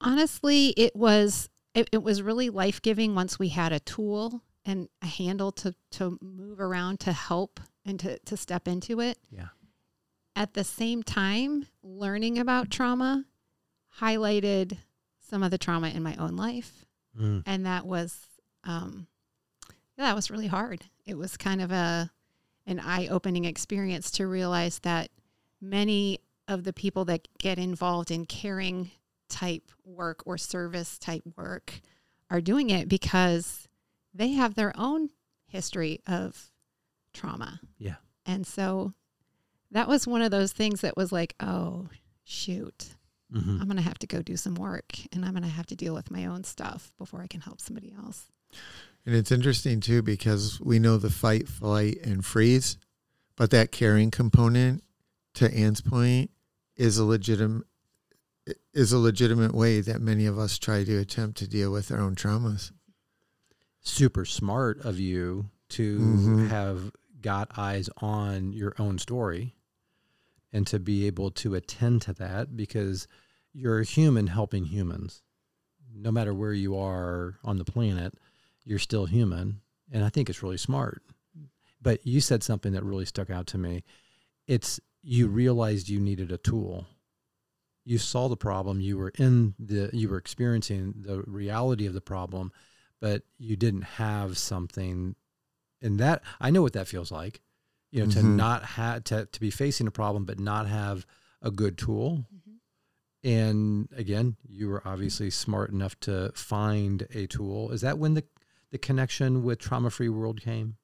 honestly 0.00 0.68
it 0.76 0.94
was 0.94 1.48
it, 1.74 1.88
it 1.92 2.02
was 2.02 2.22
really 2.22 2.50
life-giving 2.50 3.14
once 3.14 3.38
we 3.38 3.48
had 3.48 3.72
a 3.72 3.80
tool 3.80 4.42
and 4.64 4.88
a 5.02 5.06
handle 5.06 5.50
to 5.52 5.74
to 5.90 6.18
move 6.20 6.60
around 6.60 7.00
to 7.00 7.12
help 7.12 7.60
and 7.84 7.98
to 8.00 8.18
to 8.20 8.36
step 8.36 8.68
into 8.68 9.00
it 9.00 9.18
Yeah. 9.30 9.48
at 10.34 10.54
the 10.54 10.64
same 10.64 11.02
time 11.02 11.66
learning 11.82 12.38
about 12.38 12.70
trauma 12.70 13.24
highlighted 14.00 14.76
some 15.18 15.42
of 15.42 15.50
the 15.50 15.58
trauma 15.58 15.88
in 15.88 16.02
my 16.02 16.14
own 16.16 16.36
life 16.36 16.84
Mm. 17.18 17.44
and 17.46 17.64
that 17.64 17.86
was 17.86 18.26
um 18.66 19.06
yeah, 19.98 20.06
that 20.06 20.14
was 20.14 20.30
really 20.30 20.46
hard 20.46 20.82
it 21.06 21.16
was 21.16 21.36
kind 21.36 21.60
of 21.62 21.70
a 21.70 22.10
an 22.66 22.80
eye-opening 22.80 23.44
experience 23.44 24.10
to 24.10 24.26
realize 24.26 24.80
that 24.80 25.10
many 25.60 26.18
of 26.48 26.64
the 26.64 26.72
people 26.72 27.04
that 27.04 27.28
get 27.38 27.58
involved 27.58 28.10
in 28.10 28.26
caring 28.26 28.90
type 29.28 29.70
work 29.84 30.22
or 30.26 30.36
service 30.38 30.98
type 30.98 31.22
work 31.36 31.80
are 32.30 32.40
doing 32.40 32.70
it 32.70 32.88
because 32.88 33.68
they 34.14 34.32
have 34.32 34.54
their 34.54 34.72
own 34.76 35.10
history 35.46 36.00
of 36.06 36.50
trauma 37.14 37.60
Yeah. 37.78 37.96
and 38.26 38.46
so 38.46 38.92
that 39.70 39.88
was 39.88 40.06
one 40.06 40.22
of 40.22 40.30
those 40.30 40.52
things 40.52 40.80
that 40.82 40.96
was 40.96 41.10
like 41.12 41.34
oh 41.40 41.88
shoot 42.24 42.96
hmm 43.32 43.58
I'm 43.60 43.66
going 43.66 43.76
to 43.76 43.82
have 43.82 43.98
to 44.00 44.06
go 44.06 44.22
do 44.22 44.36
some 44.36 44.54
work 44.54 44.92
and 45.12 45.24
I'm 45.24 45.32
going 45.32 45.42
to 45.42 45.48
have 45.48 45.66
to 45.66 45.76
deal 45.76 45.94
with 45.94 46.10
my 46.12 46.26
own 46.26 46.44
stuff 46.44 46.92
before 46.98 47.20
I 47.22 47.26
can 47.26 47.40
help 47.40 47.60
somebody 47.60 47.92
else. 47.92 48.26
And 49.04 49.14
it's 49.14 49.30
interesting 49.30 49.80
too 49.80 50.02
because 50.02 50.60
we 50.60 50.78
know 50.78 50.96
the 50.96 51.10
fight, 51.10 51.48
flight, 51.48 51.98
and 52.02 52.24
freeze, 52.24 52.76
but 53.36 53.50
that 53.50 53.70
caring 53.70 54.10
component, 54.10 54.82
to 55.34 55.52
Anne's 55.54 55.80
point, 55.80 56.30
is 56.76 56.98
a 56.98 57.04
legitimate 57.04 57.66
is 58.72 58.92
a 58.92 58.98
legitimate 58.98 59.52
way 59.54 59.80
that 59.80 60.00
many 60.00 60.24
of 60.26 60.38
us 60.38 60.56
try 60.58 60.84
to 60.84 60.98
attempt 60.98 61.36
to 61.38 61.48
deal 61.48 61.72
with 61.72 61.90
our 61.90 61.98
own 61.98 62.14
traumas. 62.14 62.70
Super 63.80 64.24
smart 64.24 64.78
of 64.80 64.98
you 65.00 65.50
to 65.70 65.98
Mhm. 66.00 66.48
have 66.48 66.92
got 67.20 67.58
eyes 67.58 67.88
on 67.98 68.52
your 68.52 68.72
own 68.78 68.98
story 68.98 69.56
and 70.52 70.64
to 70.68 70.78
be 70.78 71.06
able 71.06 71.30
to 71.32 71.54
attend 71.56 72.02
to 72.02 72.12
that 72.12 72.56
because 72.56 73.08
you're 73.52 73.80
a 73.80 73.84
human 73.84 74.28
helping 74.28 74.66
humans. 74.66 75.22
No 75.92 76.12
matter 76.12 76.32
where 76.32 76.52
you 76.52 76.76
are 76.76 77.38
on 77.42 77.58
the 77.58 77.64
planet, 77.64 78.14
you're 78.66 78.78
still 78.78 79.06
human. 79.06 79.60
And 79.90 80.04
I 80.04 80.10
think 80.10 80.28
it's 80.28 80.42
really 80.42 80.58
smart. 80.58 81.02
But 81.80 82.04
you 82.06 82.20
said 82.20 82.42
something 82.42 82.72
that 82.72 82.84
really 82.84 83.06
stuck 83.06 83.30
out 83.30 83.46
to 83.48 83.58
me. 83.58 83.84
It's 84.46 84.80
you 85.02 85.28
realized 85.28 85.88
you 85.88 86.00
needed 86.00 86.32
a 86.32 86.36
tool. 86.38 86.86
You 87.84 87.98
saw 87.98 88.26
the 88.28 88.36
problem, 88.36 88.80
you 88.80 88.98
were 88.98 89.12
in 89.16 89.54
the 89.60 89.90
you 89.92 90.08
were 90.08 90.16
experiencing 90.18 90.94
the 90.98 91.22
reality 91.22 91.86
of 91.86 91.94
the 91.94 92.00
problem, 92.00 92.50
but 93.00 93.22
you 93.38 93.54
didn't 93.56 93.82
have 93.82 94.36
something 94.36 95.14
and 95.80 96.00
that 96.00 96.22
I 96.40 96.50
know 96.50 96.62
what 96.62 96.72
that 96.72 96.88
feels 96.88 97.12
like. 97.12 97.40
You 97.92 98.04
know, 98.04 98.10
to 98.10 98.18
Mhm. 98.20 98.34
not 98.36 98.64
have 98.64 99.04
to, 99.04 99.26
to 99.26 99.40
be 99.40 99.50
facing 99.50 99.86
a 99.86 99.92
problem 99.92 100.24
but 100.24 100.40
not 100.40 100.66
have 100.66 101.06
a 101.40 101.52
good 101.52 101.78
tool. 101.78 102.26
And 103.22 103.88
again, 103.96 104.36
you 104.48 104.68
were 104.68 104.86
obviously 104.86 105.30
smart 105.30 105.70
enough 105.70 105.98
to 106.00 106.32
find 106.34 107.06
a 107.14 107.26
tool. 107.26 107.70
Is 107.70 107.80
that 107.82 107.98
when 107.98 108.14
the 108.14 108.24
the 108.76 108.86
connection 108.86 109.42
with 109.42 109.58
Trauma 109.58 109.88
Free 109.88 110.10
World 110.10 110.42
came? 110.42 110.76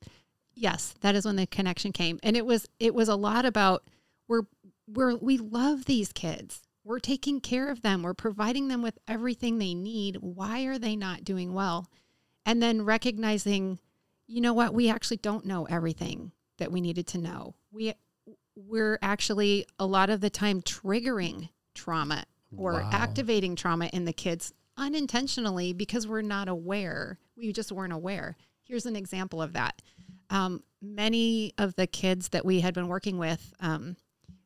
Yes, 0.54 0.94
that 1.02 1.14
is 1.14 1.26
when 1.26 1.36
the 1.36 1.46
connection 1.46 1.92
came. 1.92 2.18
And 2.22 2.36
it 2.36 2.46
was 2.46 2.66
it 2.80 2.94
was 2.94 3.08
a 3.08 3.16
lot 3.16 3.44
about 3.44 3.84
we're 4.28 4.42
we're 4.86 5.16
we 5.16 5.36
love 5.36 5.84
these 5.84 6.10
kids. 6.12 6.62
We're 6.84 7.00
taking 7.00 7.40
care 7.40 7.70
of 7.70 7.82
them. 7.82 8.02
We're 8.02 8.14
providing 8.14 8.68
them 8.68 8.80
with 8.82 8.98
everything 9.06 9.58
they 9.58 9.74
need. 9.74 10.16
Why 10.20 10.62
are 10.64 10.78
they 10.78 10.96
not 10.96 11.22
doing 11.22 11.52
well? 11.52 11.86
And 12.46 12.62
then 12.62 12.82
recognizing, 12.84 13.78
you 14.26 14.40
know 14.40 14.54
what, 14.54 14.74
we 14.74 14.88
actually 14.88 15.18
don't 15.18 15.44
know 15.44 15.64
everything 15.66 16.32
that 16.58 16.72
we 16.72 16.80
needed 16.80 17.06
to 17.08 17.18
know. 17.18 17.54
We 17.70 17.92
we're 18.56 18.98
actually 19.02 19.66
a 19.78 19.86
lot 19.86 20.08
of 20.08 20.20
the 20.22 20.30
time 20.30 20.62
triggering 20.62 21.50
trauma 21.74 22.24
or 22.56 22.72
Wow. 22.72 22.90
activating 22.92 23.54
trauma 23.54 23.86
in 23.92 24.06
the 24.06 24.12
kids 24.12 24.52
unintentionally 24.76 25.72
because 25.72 26.06
we're 26.06 26.22
not 26.22 26.48
aware. 26.48 27.18
We 27.36 27.52
just 27.52 27.72
weren't 27.72 27.92
aware. 27.92 28.36
Here's 28.64 28.86
an 28.86 28.96
example 28.96 29.42
of 29.42 29.52
that. 29.54 29.82
Um, 30.30 30.62
many 30.80 31.52
of 31.58 31.74
the 31.76 31.86
kids 31.86 32.30
that 32.30 32.44
we 32.44 32.60
had 32.60 32.74
been 32.74 32.88
working 32.88 33.18
with, 33.18 33.52
um, 33.60 33.96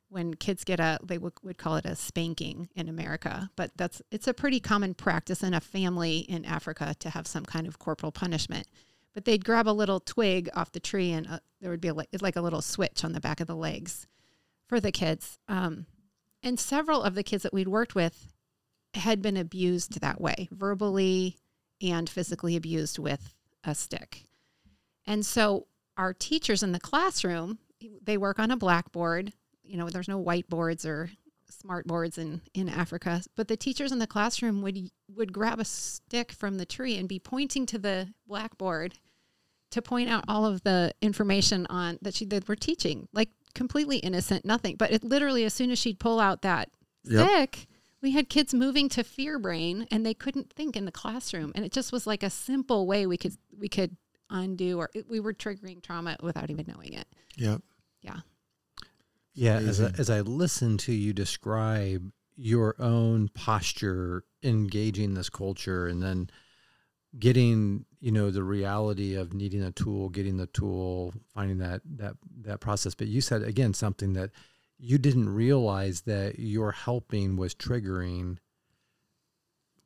when 0.08 0.34
kids 0.34 0.64
get 0.64 0.80
a, 0.80 0.98
they 1.02 1.18
would, 1.18 1.32
would 1.42 1.58
call 1.58 1.76
it 1.76 1.84
a 1.84 1.96
spanking 1.96 2.68
in 2.74 2.88
America, 2.88 3.50
but 3.56 3.70
that's 3.76 4.00
it's 4.10 4.28
a 4.28 4.34
pretty 4.34 4.60
common 4.60 4.94
practice 4.94 5.42
in 5.42 5.52
a 5.52 5.60
family 5.60 6.18
in 6.18 6.44
Africa 6.44 6.94
to 7.00 7.10
have 7.10 7.26
some 7.26 7.44
kind 7.44 7.66
of 7.66 7.78
corporal 7.78 8.12
punishment. 8.12 8.66
But 9.14 9.24
they'd 9.24 9.44
grab 9.44 9.68
a 9.68 9.70
little 9.70 10.00
twig 10.00 10.48
off 10.54 10.72
the 10.72 10.80
tree, 10.80 11.10
and 11.12 11.26
uh, 11.26 11.38
there 11.60 11.70
would 11.70 11.80
be 11.80 11.88
a, 11.88 11.94
it's 12.12 12.22
like 12.22 12.36
a 12.36 12.42
little 12.42 12.62
switch 12.62 13.04
on 13.04 13.12
the 13.12 13.20
back 13.20 13.40
of 13.40 13.46
the 13.46 13.56
legs 13.56 14.06
for 14.68 14.80
the 14.80 14.92
kids. 14.92 15.38
Um, 15.48 15.86
and 16.42 16.60
several 16.60 17.02
of 17.02 17.14
the 17.14 17.22
kids 17.22 17.42
that 17.42 17.52
we'd 17.52 17.68
worked 17.68 17.94
with 17.94 18.32
had 18.96 19.22
been 19.22 19.36
abused 19.36 20.00
that 20.00 20.20
way, 20.20 20.48
verbally 20.50 21.36
and 21.82 22.08
physically 22.08 22.56
abused 22.56 22.98
with 22.98 23.34
a 23.64 23.74
stick. 23.74 24.24
And 25.06 25.24
so 25.24 25.66
our 25.96 26.12
teachers 26.12 26.62
in 26.62 26.72
the 26.72 26.80
classroom, 26.80 27.58
they 28.02 28.16
work 28.16 28.38
on 28.38 28.50
a 28.50 28.56
blackboard. 28.56 29.32
You 29.62 29.76
know, 29.76 29.88
there's 29.88 30.08
no 30.08 30.22
whiteboards 30.22 30.84
or 30.86 31.10
smart 31.48 31.86
boards 31.86 32.18
in, 32.18 32.40
in 32.54 32.68
Africa, 32.68 33.22
but 33.36 33.48
the 33.48 33.56
teachers 33.56 33.92
in 33.92 33.98
the 33.98 34.06
classroom 34.06 34.62
would 34.62 34.90
would 35.14 35.32
grab 35.32 35.60
a 35.60 35.64
stick 35.64 36.32
from 36.32 36.56
the 36.58 36.66
tree 36.66 36.96
and 36.98 37.08
be 37.08 37.18
pointing 37.18 37.66
to 37.66 37.78
the 37.78 38.08
blackboard 38.26 38.94
to 39.70 39.82
point 39.82 40.08
out 40.08 40.24
all 40.28 40.44
of 40.44 40.62
the 40.62 40.92
information 41.02 41.66
on 41.68 41.98
that 42.02 42.14
she 42.14 42.24
that 42.26 42.48
we're 42.48 42.54
teaching, 42.56 43.08
like 43.12 43.30
completely 43.54 43.98
innocent, 43.98 44.44
nothing. 44.44 44.76
But 44.76 44.92
it 44.92 45.04
literally, 45.04 45.44
as 45.44 45.54
soon 45.54 45.70
as 45.70 45.78
she'd 45.78 45.98
pull 45.98 46.20
out 46.20 46.42
that 46.42 46.70
Yep. 47.04 47.28
sick. 47.28 47.66
We 48.06 48.12
had 48.12 48.28
kids 48.28 48.54
moving 48.54 48.88
to 48.90 49.02
fear 49.02 49.36
brain 49.36 49.88
and 49.90 50.06
they 50.06 50.14
couldn't 50.14 50.52
think 50.52 50.76
in 50.76 50.84
the 50.84 50.92
classroom. 50.92 51.50
And 51.56 51.64
it 51.64 51.72
just 51.72 51.90
was 51.90 52.06
like 52.06 52.22
a 52.22 52.30
simple 52.30 52.86
way 52.86 53.04
we 53.04 53.16
could 53.16 53.34
we 53.58 53.68
could 53.68 53.96
undo 54.30 54.78
or 54.78 54.90
we 55.08 55.18
were 55.18 55.34
triggering 55.34 55.82
trauma 55.82 56.16
without 56.22 56.48
even 56.48 56.66
knowing 56.72 56.92
it. 56.92 57.08
Yep. 57.36 57.62
Yeah, 58.02 58.20
yeah 59.34 59.56
as 59.56 59.80
I, 59.80 59.90
as 59.98 60.08
I 60.08 60.20
listen 60.20 60.78
to 60.78 60.92
you 60.92 61.12
describe 61.12 62.12
your 62.36 62.76
own 62.78 63.28
posture 63.34 64.22
engaging 64.40 65.14
this 65.14 65.28
culture 65.28 65.88
and 65.88 66.00
then 66.00 66.30
getting, 67.18 67.86
you 67.98 68.12
know, 68.12 68.30
the 68.30 68.44
reality 68.44 69.16
of 69.16 69.34
needing 69.34 69.64
a 69.64 69.72
tool, 69.72 70.10
getting 70.10 70.36
the 70.36 70.46
tool, 70.46 71.12
finding 71.34 71.58
that 71.58 71.80
that 71.96 72.14
that 72.42 72.60
process. 72.60 72.94
But 72.94 73.08
you 73.08 73.20
said 73.20 73.42
again 73.42 73.74
something 73.74 74.12
that 74.12 74.30
you 74.78 74.98
didn't 74.98 75.28
realize 75.28 76.02
that 76.02 76.38
your 76.38 76.72
helping 76.72 77.36
was 77.36 77.54
triggering. 77.54 78.38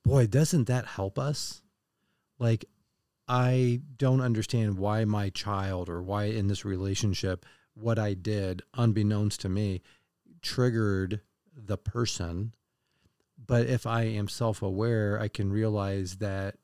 Boy, 0.04 0.26
doesn't 0.26 0.66
that 0.66 0.86
help 0.86 1.18
us? 1.18 1.62
Like 2.38 2.64
I 3.28 3.82
don't 3.96 4.20
understand 4.20 4.78
why 4.78 5.04
my 5.04 5.30
child 5.30 5.88
or 5.88 6.02
why 6.02 6.24
in 6.24 6.48
this 6.48 6.64
relationship 6.64 7.46
what 7.74 7.98
I 7.98 8.14
did, 8.14 8.62
unbeknownst 8.74 9.40
to 9.42 9.48
me, 9.48 9.82
triggered 10.42 11.20
the 11.54 11.78
person. 11.78 12.54
But 13.46 13.66
if 13.66 13.86
I 13.86 14.02
am 14.02 14.28
self 14.28 14.62
aware, 14.62 15.18
I 15.20 15.28
can 15.28 15.52
realize 15.52 16.16
that, 16.16 16.56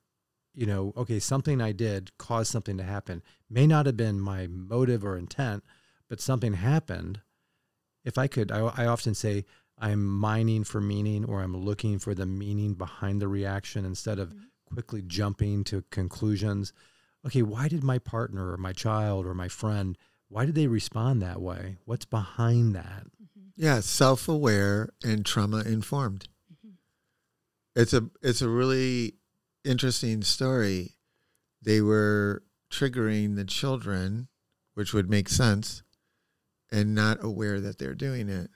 you 0.55 0.67
know, 0.67 0.93
okay, 0.97 1.21
something 1.21 1.61
I 1.61 1.73
did 1.73 2.17
caused 2.19 2.51
something 2.51 2.77
to 2.79 2.83
happen. 2.83 3.23
May 3.49 3.67
not 3.67 3.87
have 3.87 3.97
been 3.97 4.21
my 4.21 4.47
motive 4.47 5.05
or 5.05 5.17
intent, 5.17 5.63
but 6.09 6.21
something 6.21 6.55
happened. 6.55 7.21
If 8.07 8.17
I 8.17 8.29
could, 8.29 8.53
I, 8.53 8.61
I 8.61 8.87
often 8.87 9.15
say, 9.15 9.45
I'm 9.79 10.07
mining 10.07 10.65
for 10.65 10.81
meaning 10.81 11.25
or 11.25 11.43
I'm 11.43 11.57
looking 11.57 11.99
for 11.99 12.15
the 12.15 12.25
meaning 12.25 12.75
behind 12.75 13.21
the 13.21 13.29
reaction 13.29 13.85
instead 13.85 14.19
of 14.19 14.31
mm-hmm. 14.31 14.75
quickly 14.75 15.03
jumping 15.03 15.65
to 15.65 15.83
conclusions. 15.91 16.73
Okay, 17.27 17.43
why 17.43 17.69
did 17.69 17.83
my 17.83 17.99
partner 17.99 18.53
or 18.53 18.57
my 18.57 18.73
child 18.73 19.27
or 19.27 19.35
my 19.35 19.49
friend, 19.49 19.99
why 20.29 20.47
did 20.47 20.55
they 20.55 20.69
respond 20.69 21.21
that 21.21 21.43
way? 21.43 21.77
What's 21.85 22.05
behind 22.05 22.75
that? 22.77 23.05
Mm-hmm. 23.23 23.49
Yeah, 23.57 23.81
self-aware 23.81 24.91
and 25.05 25.27
trauma-informed. 25.27 26.29
Mm-hmm. 26.53 26.75
It's 27.75 27.93
a 27.93 28.09
it's 28.23 28.41
a 28.41 28.49
really 28.49 29.15
interesting 29.65 30.23
story. 30.23 30.95
They 31.61 31.81
were 31.81 32.45
triggering 32.73 33.37
the 33.37 33.45
children, 33.45 34.29
which 34.75 34.95
would 34.95 35.11
make 35.11 35.29
sense, 35.29 35.83
and 36.71 36.95
not 36.95 37.23
aware 37.23 37.61
that 37.61 37.79
they're 37.79 37.95
doing 37.95 38.29
it. 38.29 38.51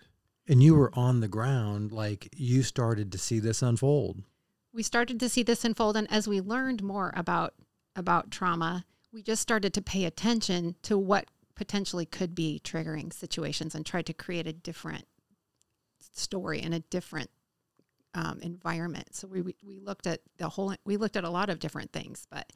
And 0.49 0.63
you 0.63 0.75
were 0.75 0.91
on 0.95 1.21
the 1.21 1.29
ground, 1.29 1.93
like 1.93 2.29
you 2.37 2.63
started 2.63 3.13
to 3.13 3.19
see 3.19 3.39
this 3.39 3.63
unfold. 3.63 4.23
we 4.73 4.83
started 4.83 5.19
to 5.21 5.29
see 5.29 5.43
this 5.43 5.65
unfold 5.65 5.97
and 5.97 6.11
as 6.11 6.29
we 6.29 6.41
learned 6.41 6.83
more 6.83 7.13
about 7.17 7.55
about 7.97 8.31
trauma 8.31 8.85
we 9.13 9.21
just 9.23 9.43
started 9.43 9.75
to 9.75 9.83
pay 9.83 10.05
attention 10.05 10.77
to 10.83 10.97
what 10.97 11.27
potentially 11.57 12.07
could 12.07 12.35
be 12.35 12.61
triggering 12.63 13.13
situations 13.13 13.75
and 13.75 13.85
tried 13.85 14.07
to 14.07 14.13
create 14.15 14.47
a 14.47 14.53
different 14.53 15.07
story 16.13 16.61
and 16.61 16.73
a 16.75 16.79
different 16.81 17.31
um, 18.15 18.39
environment 18.43 19.15
so 19.15 19.27
we, 19.29 19.41
we 19.43 19.55
we 19.65 19.81
looked 19.81 20.07
at 20.07 20.21
the 20.39 20.49
whole 20.49 20.75
we 20.85 20.97
looked 20.97 21.17
at 21.17 21.25
a 21.25 21.31
lot 21.31 21.51
of 21.51 21.59
different 21.59 21.93
things 21.93 22.27
but 22.31 22.53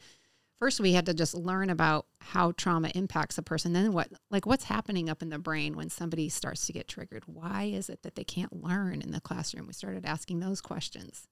first 0.58 0.80
we 0.80 0.92
had 0.92 1.06
to 1.06 1.14
just 1.14 1.34
learn 1.34 1.70
about 1.70 2.06
how 2.20 2.52
trauma 2.52 2.90
impacts 2.94 3.38
a 3.38 3.42
person 3.42 3.72
then 3.72 3.92
what 3.92 4.08
like 4.30 4.46
what's 4.46 4.64
happening 4.64 5.08
up 5.08 5.22
in 5.22 5.30
the 5.30 5.38
brain 5.38 5.76
when 5.76 5.88
somebody 5.88 6.28
starts 6.28 6.66
to 6.66 6.72
get 6.72 6.88
triggered 6.88 7.24
why 7.26 7.64
is 7.64 7.88
it 7.88 8.02
that 8.02 8.14
they 8.14 8.24
can't 8.24 8.62
learn 8.62 9.00
in 9.00 9.12
the 9.12 9.20
classroom 9.20 9.66
we 9.66 9.72
started 9.72 10.04
asking 10.04 10.40
those 10.40 10.60
questions 10.60 11.28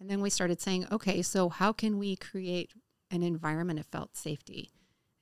and 0.00 0.08
then 0.08 0.20
we 0.20 0.30
started 0.30 0.60
saying, 0.60 0.86
okay, 0.92 1.22
so 1.22 1.48
how 1.48 1.72
can 1.72 1.98
we 1.98 2.16
create 2.16 2.72
an 3.10 3.22
environment 3.22 3.80
of 3.80 3.86
felt 3.86 4.16
safety? 4.16 4.70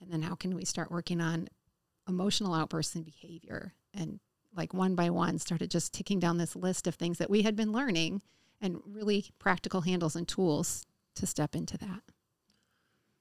And 0.01 0.12
then 0.12 0.22
how 0.22 0.35
can 0.35 0.55
we 0.55 0.64
start 0.64 0.90
working 0.90 1.20
on 1.20 1.48
emotional 2.09 2.55
outbursts 2.55 2.94
and 2.94 3.05
behavior? 3.05 3.72
And 3.94 4.20
like 4.55 4.74
one 4.74 4.94
by 4.94 5.11
one, 5.11 5.38
started 5.38 5.70
just 5.70 5.94
ticking 5.94 6.18
down 6.18 6.38
this 6.38 6.57
list 6.57 6.87
of 6.87 6.94
things 6.94 7.18
that 7.18 7.31
we 7.31 7.42
had 7.42 7.57
been 7.57 7.72
learning 7.72 8.22
and 8.61 8.81
really 8.87 9.27
practical 9.38 9.83
handles 9.83 10.16
and 10.16 10.29
tools 10.29 10.85
to 11.14 11.27
step 11.27 11.55
into 11.55 11.79
that. 11.79 12.03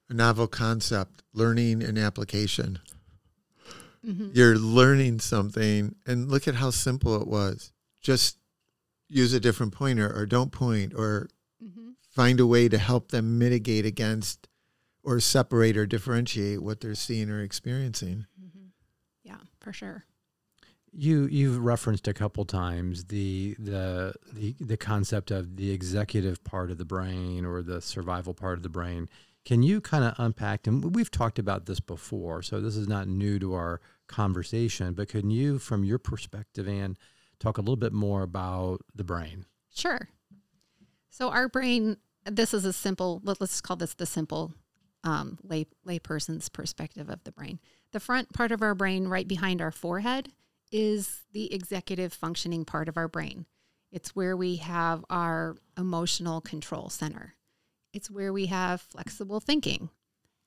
A 0.10 0.14
novel 0.14 0.48
concept, 0.48 1.24
learning 1.34 1.82
and 1.84 1.98
application. 1.98 2.80
Mhm. 4.06 4.36
You're 4.36 4.58
learning 4.58 5.20
something, 5.20 5.96
and 6.06 6.30
look 6.30 6.48
at 6.48 6.56
how 6.56 6.70
simple 6.70 7.20
it 7.20 7.28
was. 7.28 7.72
Just 8.02 8.38
use 9.08 9.34
a 9.34 9.40
different 9.40 9.74
pointer, 9.74 10.12
or 10.16 10.28
don't 10.28 10.52
point, 10.52 10.94
or 10.94 11.28
Mhm. 11.64 11.96
find 12.12 12.40
a 12.40 12.46
way 12.46 12.70
to 12.70 12.78
help 12.78 13.10
them 13.10 13.40
mitigate 13.40 13.86
against, 13.86 14.48
or 15.02 15.20
separate 15.20 15.76
or 15.76 15.88
differentiate 15.88 16.62
what 16.62 16.82
they're 16.82 16.94
seeing 16.96 17.32
or 17.32 17.42
experiencing. 17.42 18.28
Mhm. 18.40 18.70
Yeah, 19.24 19.40
for 19.60 19.74
sure. 19.74 20.06
You 20.92 21.26
you've 21.26 21.58
referenced 21.60 22.08
a 22.08 22.14
couple 22.14 22.46
times 22.46 23.06
the 23.06 23.56
the 23.60 24.14
the 24.32 24.56
the 24.60 24.78
concept 24.78 25.30
of 25.32 25.58
the 25.58 25.72
executive 25.72 26.44
part 26.44 26.70
of 26.72 26.78
the 26.78 26.86
brain 26.86 27.44
or 27.44 27.62
the 27.64 27.82
survival 27.82 28.34
part 28.36 28.58
of 28.58 28.64
the 28.64 28.70
brain. 28.70 29.10
Can 29.46 29.62
you 29.62 29.80
kind 29.80 30.04
of 30.04 30.16
unpack 30.18 30.66
and 30.68 30.96
we've 30.96 31.12
talked 31.12 31.38
about 31.40 31.68
this 31.68 31.80
before, 31.80 32.42
so 32.42 32.60
this 32.60 32.76
is 32.76 32.88
not 32.88 33.08
new 33.08 33.38
to 33.40 33.54
our 33.54 33.80
conversation, 34.08 34.94
but 34.94 35.08
can 35.08 35.30
you 35.30 35.60
from 35.60 35.84
your 35.84 36.00
perspective 36.00 36.68
and 36.68 36.98
talk 37.40 37.58
a 37.58 37.62
little 37.62 37.76
bit 37.76 37.94
more 37.94 38.24
about 38.24 38.82
the 38.94 39.04
brain? 39.04 39.46
Sure. 39.74 40.10
So 41.10 41.30
our 41.30 41.48
brain, 41.48 41.98
this 42.26 42.54
is 42.54 42.66
a 42.66 42.74
simple. 42.74 43.22
let- 43.24 43.40
Let's 43.40 43.62
call 43.62 43.78
this 43.78 43.94
the 43.94 44.06
simple 44.06 44.54
um, 45.04 45.38
lay 45.44 45.68
layperson's 45.88 46.50
perspective 46.50 47.10
of 47.10 47.24
the 47.24 47.32
brain. 47.32 47.60
The 47.92 48.00
front 48.00 48.34
part 48.34 48.52
of 48.52 48.62
our 48.64 48.74
brain, 48.74 49.08
right 49.08 49.28
behind 49.28 49.62
our 49.62 49.72
forehead, 49.72 50.30
is 50.72 51.22
the 51.32 51.54
executive 51.54 52.12
functioning 52.14 52.66
part 52.66 52.90
of 52.90 52.98
our 52.98 53.08
brain. 53.08 53.46
It's 53.92 54.16
where 54.16 54.36
we 54.36 54.56
have 54.58 55.06
our 55.10 55.56
emotional 55.78 56.42
control 56.42 56.90
center. 56.90 57.36
It's 57.96 58.12
where 58.12 58.34
we 58.34 58.48
have 58.48 58.82
flexible 58.82 59.40
thinking. 59.40 59.90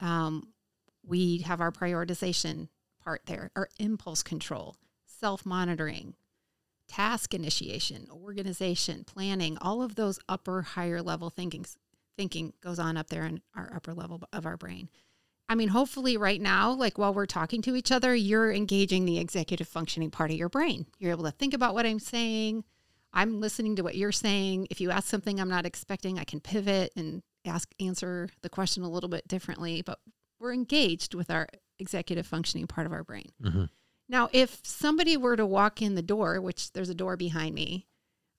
Um, 0.01 0.53
we 1.03 1.39
have 1.39 1.63
our 1.63 1.73
prioritization 1.73 2.69
part 3.03 3.23
there, 3.25 3.51
our 3.57 3.71
impulse 3.79 4.23
control, 4.23 4.77
self 5.07 5.47
monitoring, 5.47 6.13
task 6.89 7.33
initiation, 7.33 8.07
organization, 8.13 9.03
planning, 9.05 9.57
all 9.63 9.81
of 9.81 9.95
those 9.95 10.21
upper 10.29 10.61
higher 10.61 11.01
level 11.01 11.31
thinkings 11.31 11.79
thinking 12.19 12.53
goes 12.61 12.79
on 12.79 12.99
up 12.99 13.09
there 13.09 13.25
in 13.25 13.41
our 13.57 13.73
upper 13.75 13.95
level 13.95 14.21
of 14.31 14.45
our 14.45 14.59
brain. 14.59 14.91
I 15.49 15.55
mean, 15.55 15.69
hopefully 15.69 16.19
right 16.19 16.43
now, 16.43 16.73
like 16.73 16.99
while 16.99 17.15
we're 17.15 17.25
talking 17.25 17.63
to 17.63 17.77
each 17.77 17.91
other, 17.91 18.15
you're 18.15 18.53
engaging 18.53 19.07
the 19.07 19.19
executive 19.19 19.69
functioning 19.69 20.11
part 20.11 20.31
of 20.31 20.37
your 20.37 20.51
brain. 20.51 20.85
You're 20.99 21.13
able 21.13 21.25
to 21.25 21.31
think 21.31 21.55
about 21.55 21.73
what 21.73 21.87
I'm 21.87 22.01
saying. 22.01 22.65
I'm 23.15 23.41
listening 23.41 23.77
to 23.77 23.83
what 23.83 23.97
you're 23.97 24.13
saying. 24.13 24.67
If 24.71 24.83
you 24.83 24.91
ask 24.91 25.09
something 25.09 25.41
I'm 25.41 25.49
not 25.49 25.65
expecting, 25.65 26.19
I 26.19 26.25
can 26.25 26.41
pivot 26.41 26.93
and 26.95 27.23
ask 27.49 27.73
answer 27.81 28.29
the 28.43 28.49
question 28.49 28.83
a 28.83 28.91
little 28.91 29.09
bit 29.09 29.27
differently, 29.27 29.83
but 29.83 29.99
we're 30.39 30.53
engaged 30.53 31.15
with 31.15 31.31
our 31.31 31.49
executive 31.79 32.27
functioning 32.27 32.67
part 32.67 32.87
of 32.87 32.93
our 32.93 33.05
brain. 33.05 33.31
Mm-hmm. 33.43 33.65
Now, 34.09 34.29
if 34.33 34.61
somebody 34.63 35.17
were 35.17 35.37
to 35.37 35.45
walk 35.45 35.83
in 35.83 35.95
the 35.95 36.03
door, 36.03 36.41
which 36.41 36.73
there's 36.73 36.89
a 36.89 36.95
door 36.95 37.17
behind 37.17 37.55
me, 37.55 37.87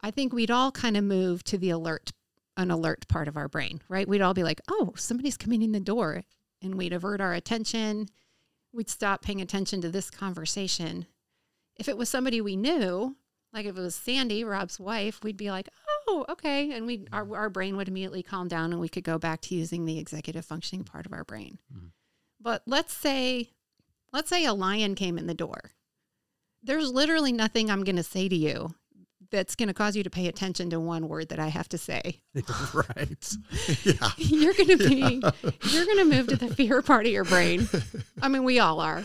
I 0.01 0.11
think 0.11 0.33
we'd 0.33 0.51
all 0.51 0.71
kind 0.71 0.97
of 0.97 1.03
move 1.03 1.43
to 1.45 1.57
the 1.57 1.69
alert, 1.69 2.11
an 2.57 2.71
alert 2.71 3.07
part 3.07 3.27
of 3.27 3.37
our 3.37 3.47
brain, 3.47 3.81
right? 3.89 4.07
We'd 4.07 4.21
all 4.21 4.33
be 4.33 4.43
like, 4.43 4.61
oh, 4.69 4.93
somebody's 4.95 5.37
coming 5.37 5.61
in 5.61 5.71
the 5.71 5.79
door. 5.79 6.23
And 6.61 6.75
we'd 6.75 6.91
avert 6.91 7.21
our 7.21 7.33
attention. 7.33 8.09
We'd 8.73 8.89
stop 8.89 9.21
paying 9.21 9.41
attention 9.41 9.81
to 9.81 9.89
this 9.89 10.09
conversation. 10.09 11.05
If 11.77 11.87
it 11.87 11.97
was 11.97 12.09
somebody 12.09 12.41
we 12.41 12.57
knew, 12.57 13.15
like 13.53 13.65
if 13.65 13.77
it 13.77 13.81
was 13.81 13.95
Sandy, 13.95 14.43
Rob's 14.43 14.79
wife, 14.79 15.23
we'd 15.23 15.37
be 15.37 15.51
like, 15.51 15.69
oh, 16.09 16.25
okay. 16.29 16.71
And 16.71 16.85
we 16.85 17.05
our, 17.13 17.35
our 17.35 17.49
brain 17.49 17.77
would 17.77 17.87
immediately 17.87 18.23
calm 18.23 18.47
down 18.47 18.71
and 18.71 18.81
we 18.81 18.89
could 18.89 19.03
go 19.03 19.17
back 19.17 19.41
to 19.41 19.55
using 19.55 19.85
the 19.85 19.99
executive 19.99 20.45
functioning 20.45 20.83
part 20.83 21.05
of 21.05 21.13
our 21.13 21.23
brain. 21.23 21.59
Mhm. 21.73 21.91
But 22.41 22.63
let's 22.65 22.93
say 22.93 23.49
let's 24.11 24.29
say 24.29 24.45
a 24.45 24.53
lion 24.53 24.95
came 24.95 25.17
in 25.17 25.27
the 25.27 25.33
door. 25.33 25.71
There's 26.63 26.91
literally 26.91 27.31
nothing 27.31 27.69
I'm 27.69 27.83
going 27.83 27.95
to 27.95 28.03
say 28.03 28.27
to 28.27 28.35
you 28.35 28.73
that's 29.31 29.55
going 29.55 29.67
to 29.67 29.73
cause 29.73 29.95
you 29.95 30.03
to 30.03 30.09
pay 30.09 30.27
attention 30.27 30.71
to 30.71 30.79
one 30.79 31.07
word 31.07 31.29
that 31.29 31.39
I 31.39 31.49
have 31.49 31.69
to 31.69 31.77
say. 31.77 32.21
right. 32.73 33.33
yeah. 33.83 34.09
You're 34.17 34.53
going 34.55 34.77
to 34.77 34.89
be 34.89 35.21
you're 35.69 35.85
going 35.85 35.97
to 35.97 36.05
move 36.05 36.27
to 36.27 36.35
the 36.35 36.53
fear 36.55 36.81
part 36.81 37.05
of 37.05 37.11
your 37.11 37.25
brain. 37.25 37.69
I 38.21 38.27
mean, 38.27 38.43
we 38.43 38.59
all 38.59 38.79
are. 38.79 39.03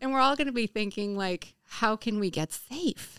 And 0.00 0.12
we're 0.12 0.20
all 0.20 0.36
going 0.36 0.48
to 0.48 0.52
be 0.52 0.66
thinking 0.66 1.16
like 1.16 1.54
how 1.64 1.96
can 1.96 2.20
we 2.20 2.30
get 2.30 2.52
safe? 2.52 3.18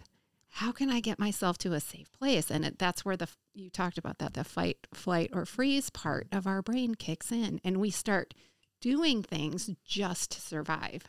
How 0.57 0.71
can 0.71 0.91
I 0.91 0.99
get 0.99 1.17
myself 1.17 1.57
to 1.59 1.73
a 1.73 1.79
safe 1.79 2.11
place? 2.11 2.51
And 2.51 2.63
it, 2.63 2.77
that's 2.77 3.03
where 3.03 3.17
the 3.17 3.27
you 3.55 3.71
talked 3.71 3.97
about 3.97 4.19
that 4.19 4.35
the 4.35 4.43
fight, 4.43 4.77
flight 4.93 5.31
or 5.33 5.45
freeze 5.45 5.89
part 5.89 6.27
of 6.31 6.45
our 6.45 6.61
brain 6.61 6.93
kicks 6.93 7.31
in 7.31 7.59
and 7.63 7.77
we 7.77 7.89
start 7.89 8.35
doing 8.79 9.23
things 9.23 9.71
just 9.83 10.31
to 10.31 10.41
survive. 10.41 11.05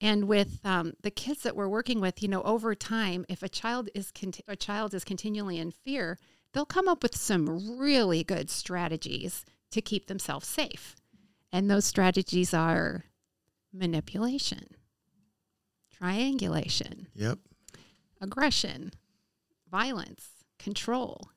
And 0.00 0.24
with 0.26 0.58
um, 0.64 0.94
the 1.02 1.10
kids 1.12 1.44
that 1.44 1.54
we're 1.54 1.68
working 1.68 2.00
with, 2.00 2.20
you 2.20 2.28
know, 2.28 2.42
over 2.42 2.74
time, 2.74 3.24
if 3.28 3.44
a 3.44 3.48
child 3.48 3.90
is 3.94 4.10
conti- 4.10 4.42
a 4.48 4.56
child 4.56 4.92
is 4.92 5.04
continually 5.04 5.58
in 5.58 5.70
fear, 5.70 6.18
they'll 6.52 6.66
come 6.66 6.88
up 6.88 7.04
with 7.04 7.14
some 7.14 7.78
really 7.78 8.24
good 8.24 8.50
strategies 8.50 9.44
to 9.70 9.80
keep 9.80 10.06
themselves 10.06 10.48
safe. 10.48 10.96
And 11.52 11.70
those 11.70 11.84
strategies 11.84 12.52
are 12.52 13.04
manipulation, 13.72 14.66
triangulation, 15.96 17.06
Yep. 17.14 17.38
Aggression, 18.26 18.92
violence, 19.70 20.28
control. 20.58 21.30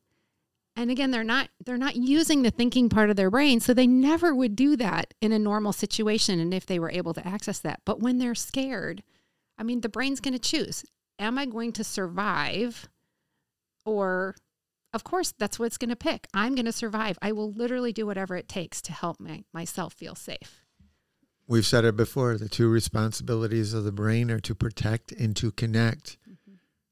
And 0.75 0.89
again, 0.89 1.11
they're 1.11 1.23
not 1.23 1.49
they're 1.63 1.77
not 1.77 1.95
using 1.95 2.41
the 2.41 2.51
thinking 2.51 2.89
part 2.89 3.09
of 3.09 3.15
their 3.15 3.29
brain, 3.29 3.59
so 3.59 3.73
they 3.73 3.87
never 3.87 4.33
would 4.33 4.55
do 4.55 4.75
that 4.77 5.13
in 5.21 5.31
a 5.31 5.39
normal 5.39 5.73
situation 5.73 6.39
and 6.39 6.53
if 6.53 6.65
they 6.65 6.79
were 6.79 6.91
able 6.91 7.13
to 7.13 7.27
access 7.27 7.59
that. 7.59 7.81
But 7.85 7.99
when 7.99 8.17
they're 8.17 8.35
scared, 8.35 9.03
I 9.57 9.63
mean, 9.63 9.81
the 9.81 9.89
brain's 9.89 10.21
going 10.21 10.33
to 10.33 10.39
choose. 10.39 10.85
Am 11.17 11.37
I 11.37 11.45
going 11.45 11.73
to 11.73 11.83
survive 11.83 12.87
or 13.85 14.35
of 14.93 15.03
course, 15.03 15.33
that's 15.37 15.59
what 15.59 15.65
it's 15.67 15.77
going 15.77 15.89
to 15.89 15.95
pick. 15.95 16.27
I'm 16.33 16.55
going 16.55 16.65
to 16.65 16.71
survive. 16.71 17.19
I 17.21 17.31
will 17.31 17.51
literally 17.51 17.93
do 17.93 18.07
whatever 18.07 18.35
it 18.35 18.47
takes 18.47 18.81
to 18.83 18.91
help 18.91 19.19
my, 19.19 19.43
myself 19.53 19.93
feel 19.93 20.15
safe. 20.15 20.63
We've 21.47 21.65
said 21.65 21.85
it 21.85 21.95
before. 21.95 22.37
The 22.37 22.49
two 22.49 22.69
responsibilities 22.69 23.73
of 23.73 23.83
the 23.83 23.91
brain 23.91 24.31
are 24.31 24.39
to 24.39 24.55
protect 24.55 25.11
and 25.11 25.35
to 25.35 25.51
connect. 25.51 26.17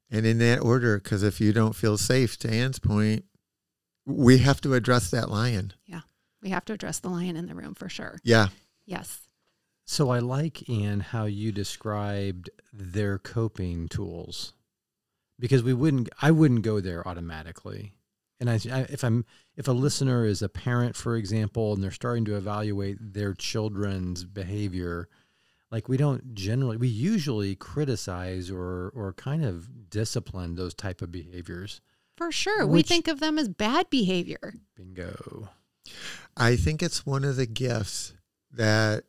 And 0.10 0.26
in 0.26 0.38
that 0.40 0.62
order, 0.62 1.00
because 1.00 1.24
if 1.24 1.42
you 1.42 1.52
don't 1.54 1.76
feel 1.76 1.98
safe, 1.98 2.38
to 2.40 2.50
Anne's 2.50 2.80
point, 2.80 3.26
we 4.06 4.38
have 4.40 4.62
to 4.62 4.74
address 4.74 5.10
that 5.12 5.30
lion. 5.30 5.74
Yeah 5.86 6.02
we 6.42 6.50
have 6.50 6.66
to 6.66 6.74
address 6.74 7.00
the 7.00 7.10
lion 7.10 7.36
in 7.36 7.48
the 7.48 7.56
room 7.56 7.74
for 7.74 7.90
sure. 7.90 8.20
Yeah. 8.24 8.48
Yes. 8.86 9.28
So 9.86 10.10
I 10.10 10.20
like 10.20 10.70
anne 10.70 11.00
how 11.00 11.26
you 11.26 11.52
described 11.52 12.50
their 12.74 13.18
coping 13.18 13.88
tools, 13.88 14.54
because 15.40 15.64
we 15.64 15.74
wouldn't. 15.74 16.10
I 16.22 16.32
wouldn't 16.32 16.62
go 16.62 16.80
there 16.82 17.08
automatically. 17.08 17.94
And 18.40 18.50
I, 18.50 18.60
I, 18.72 18.80
if 18.90 19.04
I'm 19.04 19.26
if 19.56 19.68
a 19.68 19.72
listener 19.72 20.26
is 20.26 20.42
a 20.42 20.50
parent, 20.50 20.96
for 20.96 21.16
example, 21.16 21.74
and 21.74 21.82
they're 21.82 21.92
starting 21.92 22.26
to 22.26 22.36
evaluate 22.36 22.98
their 23.00 23.34
children's 23.34 24.26
behavior, 24.26 25.08
like 25.72 25.90
we 25.90 25.98
don't 25.98 26.34
generally, 26.34 26.78
we 26.78 26.88
usually 26.88 27.56
criticize 27.56 28.50
or 28.50 28.92
or 28.96 29.14
kind 29.14 29.44
of 29.44 29.90
discipline 29.90 30.56
those 30.56 30.74
type 30.74 31.02
of 31.02 31.12
behaviors. 31.12 31.82
For 32.16 32.32
sure. 32.32 32.66
we 32.66 32.82
think 32.82 33.08
of 33.08 33.20
them 33.20 33.38
as 33.38 33.48
bad 33.48 33.90
behavior. 33.90 34.56
Bingo. 34.76 35.50
I 36.36 36.56
think 36.56 36.82
it's 36.82 37.06
one 37.06 37.24
of 37.24 37.36
the 37.36 37.46
gifts 37.46 38.14
that 38.52 39.04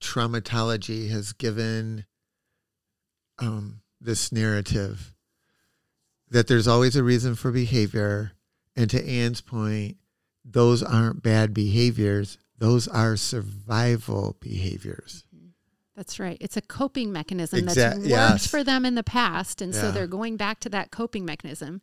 traumatology 0.00 1.10
has 1.10 1.32
given 1.32 2.06
um, 3.38 3.82
this 4.00 4.32
narrative 4.32 5.14
that 6.30 6.46
there's 6.46 6.68
always 6.68 6.96
a 6.96 7.02
reason 7.02 7.34
for 7.34 7.50
behavior. 7.50 8.32
And 8.76 8.90
to 8.90 9.08
Anne's 9.08 9.40
point, 9.40 9.96
those 10.44 10.82
aren't 10.82 11.22
bad 11.22 11.52
behaviors, 11.52 12.38
those 12.58 12.88
are 12.88 13.16
survival 13.16 14.36
behaviors. 14.40 15.24
That's 15.98 16.20
right. 16.20 16.38
It's 16.40 16.56
a 16.56 16.60
coping 16.60 17.10
mechanism 17.10 17.58
Exact- 17.58 17.76
that's 17.76 17.98
worked 17.98 18.08
yes. 18.08 18.46
for 18.46 18.62
them 18.62 18.86
in 18.86 18.94
the 18.94 19.02
past. 19.02 19.60
And 19.60 19.74
so 19.74 19.90
they're 19.90 20.06
going 20.06 20.36
back 20.36 20.60
to 20.60 20.68
that 20.68 20.92
coping 20.92 21.24
mechanism. 21.24 21.82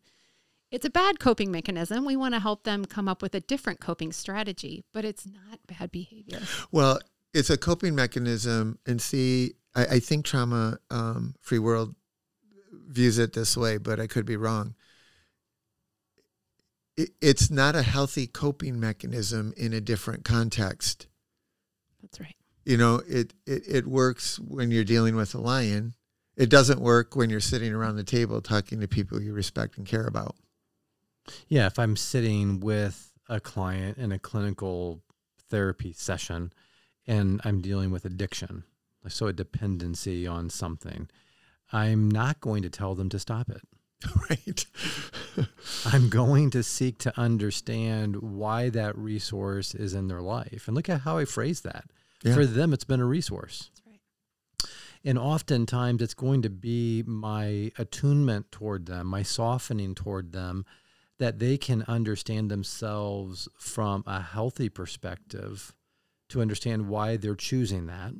It's 0.72 0.86
a 0.86 0.90
bad 0.90 1.20
coping 1.20 1.52
mechanism. 1.52 2.06
We 2.06 2.16
want 2.16 2.34
to 2.34 2.40
help 2.40 2.64
them 2.64 2.86
come 2.86 3.10
up 3.10 3.22
with 3.22 3.36
a 3.36 3.42
different 3.42 3.82
coping 3.82 4.14
strategy, 4.14 4.86
but 4.94 5.04
it's 5.04 5.28
not 5.28 5.60
bad 5.68 5.92
behavior. 5.92 6.40
Well, 6.72 7.00
it's 7.34 7.50
a 7.50 7.58
coping 7.58 7.94
mechanism. 7.94 8.80
And 8.86 9.02
see, 9.02 9.56
I, 9.76 9.86
I 9.86 10.00
think 10.00 10.24
Trauma 10.24 10.80
um, 10.90 11.36
Free 11.42 11.60
World 11.60 11.94
views 12.88 13.18
it 13.18 13.34
this 13.34 13.58
way, 13.58 13.76
but 13.78 14.00
I 14.00 14.08
could 14.08 14.26
be 14.26 14.38
wrong. 14.38 14.76
It, 16.96 17.10
it's 17.20 17.52
not 17.52 17.76
a 17.76 17.82
healthy 17.82 18.28
coping 18.28 18.80
mechanism 18.80 19.54
in 19.58 19.74
a 19.74 19.82
different 19.82 20.24
context. 20.24 21.08
That's 22.02 22.22
right. 22.22 22.36
You 22.66 22.78
know, 22.78 23.02
it, 23.08 23.34
it, 23.46 23.64
it 23.68 23.88
works 23.88 24.40
when 24.40 24.72
you're 24.72 24.84
dealing 24.84 25.16
with 25.16 25.36
a 25.36 25.40
lion. 25.40 25.94
It 26.36 26.50
doesn't 26.50 26.82
work 26.82 27.16
when 27.16 27.30
you're 27.30 27.40
sitting 27.40 27.74
around 27.74 27.96
the 27.96 28.04
table 28.04 28.42
talking 28.42 28.82
to 28.82 28.88
people 28.88 29.22
you 29.22 29.34
respect 29.34 29.78
and 29.78 29.86
care 29.86 30.06
about. 30.06 30.36
Yeah, 31.48 31.68
if 31.68 31.80
I'm 31.80 31.96
sitting 31.96 32.60
with 32.60 33.12
a 33.30 33.40
client 33.40 33.98
in 33.98 34.12
a 34.12 34.20
clinical 34.20 35.02
therapy 35.50 35.94
session 35.94 36.52
and 37.08 37.40
I'm 37.44 37.62
dealing 37.62 37.92
with 37.92 38.06
addiction, 38.06 38.64
so 39.08 39.28
a 39.28 39.34
dependency 39.34 40.26
on 40.28 40.50
something, 40.50 41.08
I'm 41.72 42.10
not 42.10 42.42
going 42.42 42.64
to 42.64 42.70
tell 42.70 42.96
them 42.96 43.10
to 43.10 43.20
stop 43.20 43.50
it. 43.50 43.62
right? 44.30 44.66
I'm 45.86 46.10
going 46.10 46.50
to 46.52 46.64
seek 46.64 46.98
to 47.00 47.20
understand 47.20 48.18
why 48.18 48.70
that 48.70 48.98
resource 48.98 49.74
is 49.74 49.94
in 49.94 50.08
their 50.08 50.22
life. 50.22 50.68
And 50.68 50.76
look 50.76 50.90
at 50.90 51.02
how 51.02 51.18
I 51.18 51.26
phrase 51.26 51.62
that. 51.62 51.86
Yeah. 52.24 52.34
For 52.34 52.46
them, 52.46 52.74
it's 52.74 52.84
been 52.84 53.02
a 53.02 53.06
resource. 53.06 53.70
That's 53.70 53.88
right. 53.88 54.70
And 55.04 55.20
oftentimes 55.20 56.02
it's 56.02 56.14
going 56.14 56.42
to 56.42 56.50
be 56.50 57.04
my 57.06 57.72
attunement 57.78 58.52
toward 58.52 58.86
them, 58.88 59.08
my 59.08 59.22
softening 59.22 59.94
toward 59.94 60.32
them, 60.32 60.66
that 61.20 61.40
they 61.40 61.58
can 61.58 61.84
understand 61.88 62.50
themselves 62.50 63.48
from 63.58 64.04
a 64.08 64.22
healthy 64.22 64.70
perspective 64.70 65.74
to 66.30 66.42
understand 66.42 66.90
why 66.90 67.18
they're 67.18 67.36
choosing 67.36 67.86
that, 67.86 68.14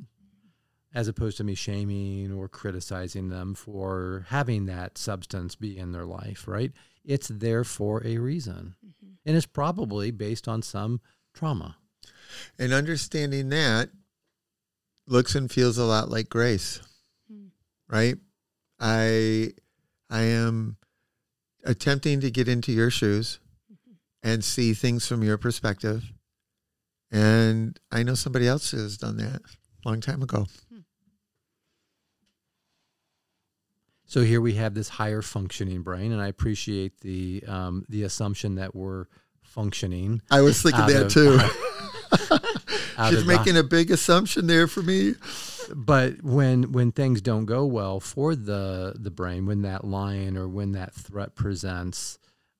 as 0.94 1.08
opposed 1.08 1.36
to 1.38 1.44
me 1.44 1.54
shaming 1.54 2.32
or 2.32 2.48
criticizing 2.48 3.28
them 3.28 3.54
for 3.54 4.24
having 4.28 4.66
that 4.66 4.96
substance 4.96 5.56
be 5.56 5.76
in 5.76 5.92
their 5.92 6.06
life, 6.06 6.46
right? 6.46 6.72
It's 7.04 7.28
there 7.28 7.64
for 7.64 8.06
a 8.06 8.18
reason. 8.18 8.76
Mm-hmm. 8.86 9.12
And 9.26 9.36
it's 9.36 9.46
probably 9.46 10.10
based 10.10 10.46
on 10.46 10.62
some 10.62 11.00
trauma. 11.34 11.76
And 12.58 12.72
understanding 12.72 13.48
that 13.50 13.90
looks 15.06 15.34
and 15.34 15.50
feels 15.50 15.78
a 15.78 15.84
lot 15.84 16.08
like 16.10 16.28
grace, 16.28 16.80
Hmm. 17.30 17.46
right? 17.88 18.16
I 18.80 19.52
I 20.10 20.22
am 20.22 20.76
attempting 21.64 22.20
to 22.20 22.30
get 22.30 22.48
into 22.48 22.72
your 22.72 22.90
shoes 22.90 23.38
and 24.22 24.44
see 24.44 24.72
things 24.74 25.06
from 25.06 25.22
your 25.22 25.38
perspective. 25.38 26.04
And 27.10 27.78
I 27.90 28.02
know 28.02 28.14
somebody 28.14 28.46
else 28.48 28.72
has 28.72 28.96
done 28.98 29.16
that 29.18 29.40
a 29.84 29.88
long 29.88 30.00
time 30.00 30.22
ago. 30.22 30.46
So 34.08 34.22
here 34.22 34.40
we 34.40 34.54
have 34.54 34.74
this 34.74 34.88
higher 34.88 35.20
functioning 35.22 35.82
brain, 35.82 36.12
and 36.12 36.20
I 36.22 36.28
appreciate 36.28 37.00
the 37.00 37.42
um, 37.48 37.84
the 37.88 38.04
assumption 38.04 38.54
that 38.56 38.74
we're 38.74 39.06
functioning. 39.42 40.22
I 40.30 40.42
was 40.42 40.62
thinking 40.62 40.86
that 40.86 41.06
of- 41.06 41.12
too. 41.12 41.38
She's 43.08 43.24
the- 43.24 43.24
making 43.26 43.56
a 43.56 43.62
big 43.62 43.90
assumption 43.90 44.46
there 44.46 44.66
for 44.66 44.82
me. 44.82 45.14
But 45.74 46.22
when 46.22 46.70
when 46.72 46.92
things 46.92 47.20
don't 47.20 47.44
go 47.44 47.66
well 47.66 47.98
for 48.00 48.34
the 48.36 48.94
the 48.98 49.10
brain, 49.10 49.46
when 49.46 49.62
that 49.62 49.84
lion 49.84 50.36
or 50.36 50.48
when 50.48 50.72
that 50.72 50.94
threat 50.94 51.34
presents, 51.34 52.18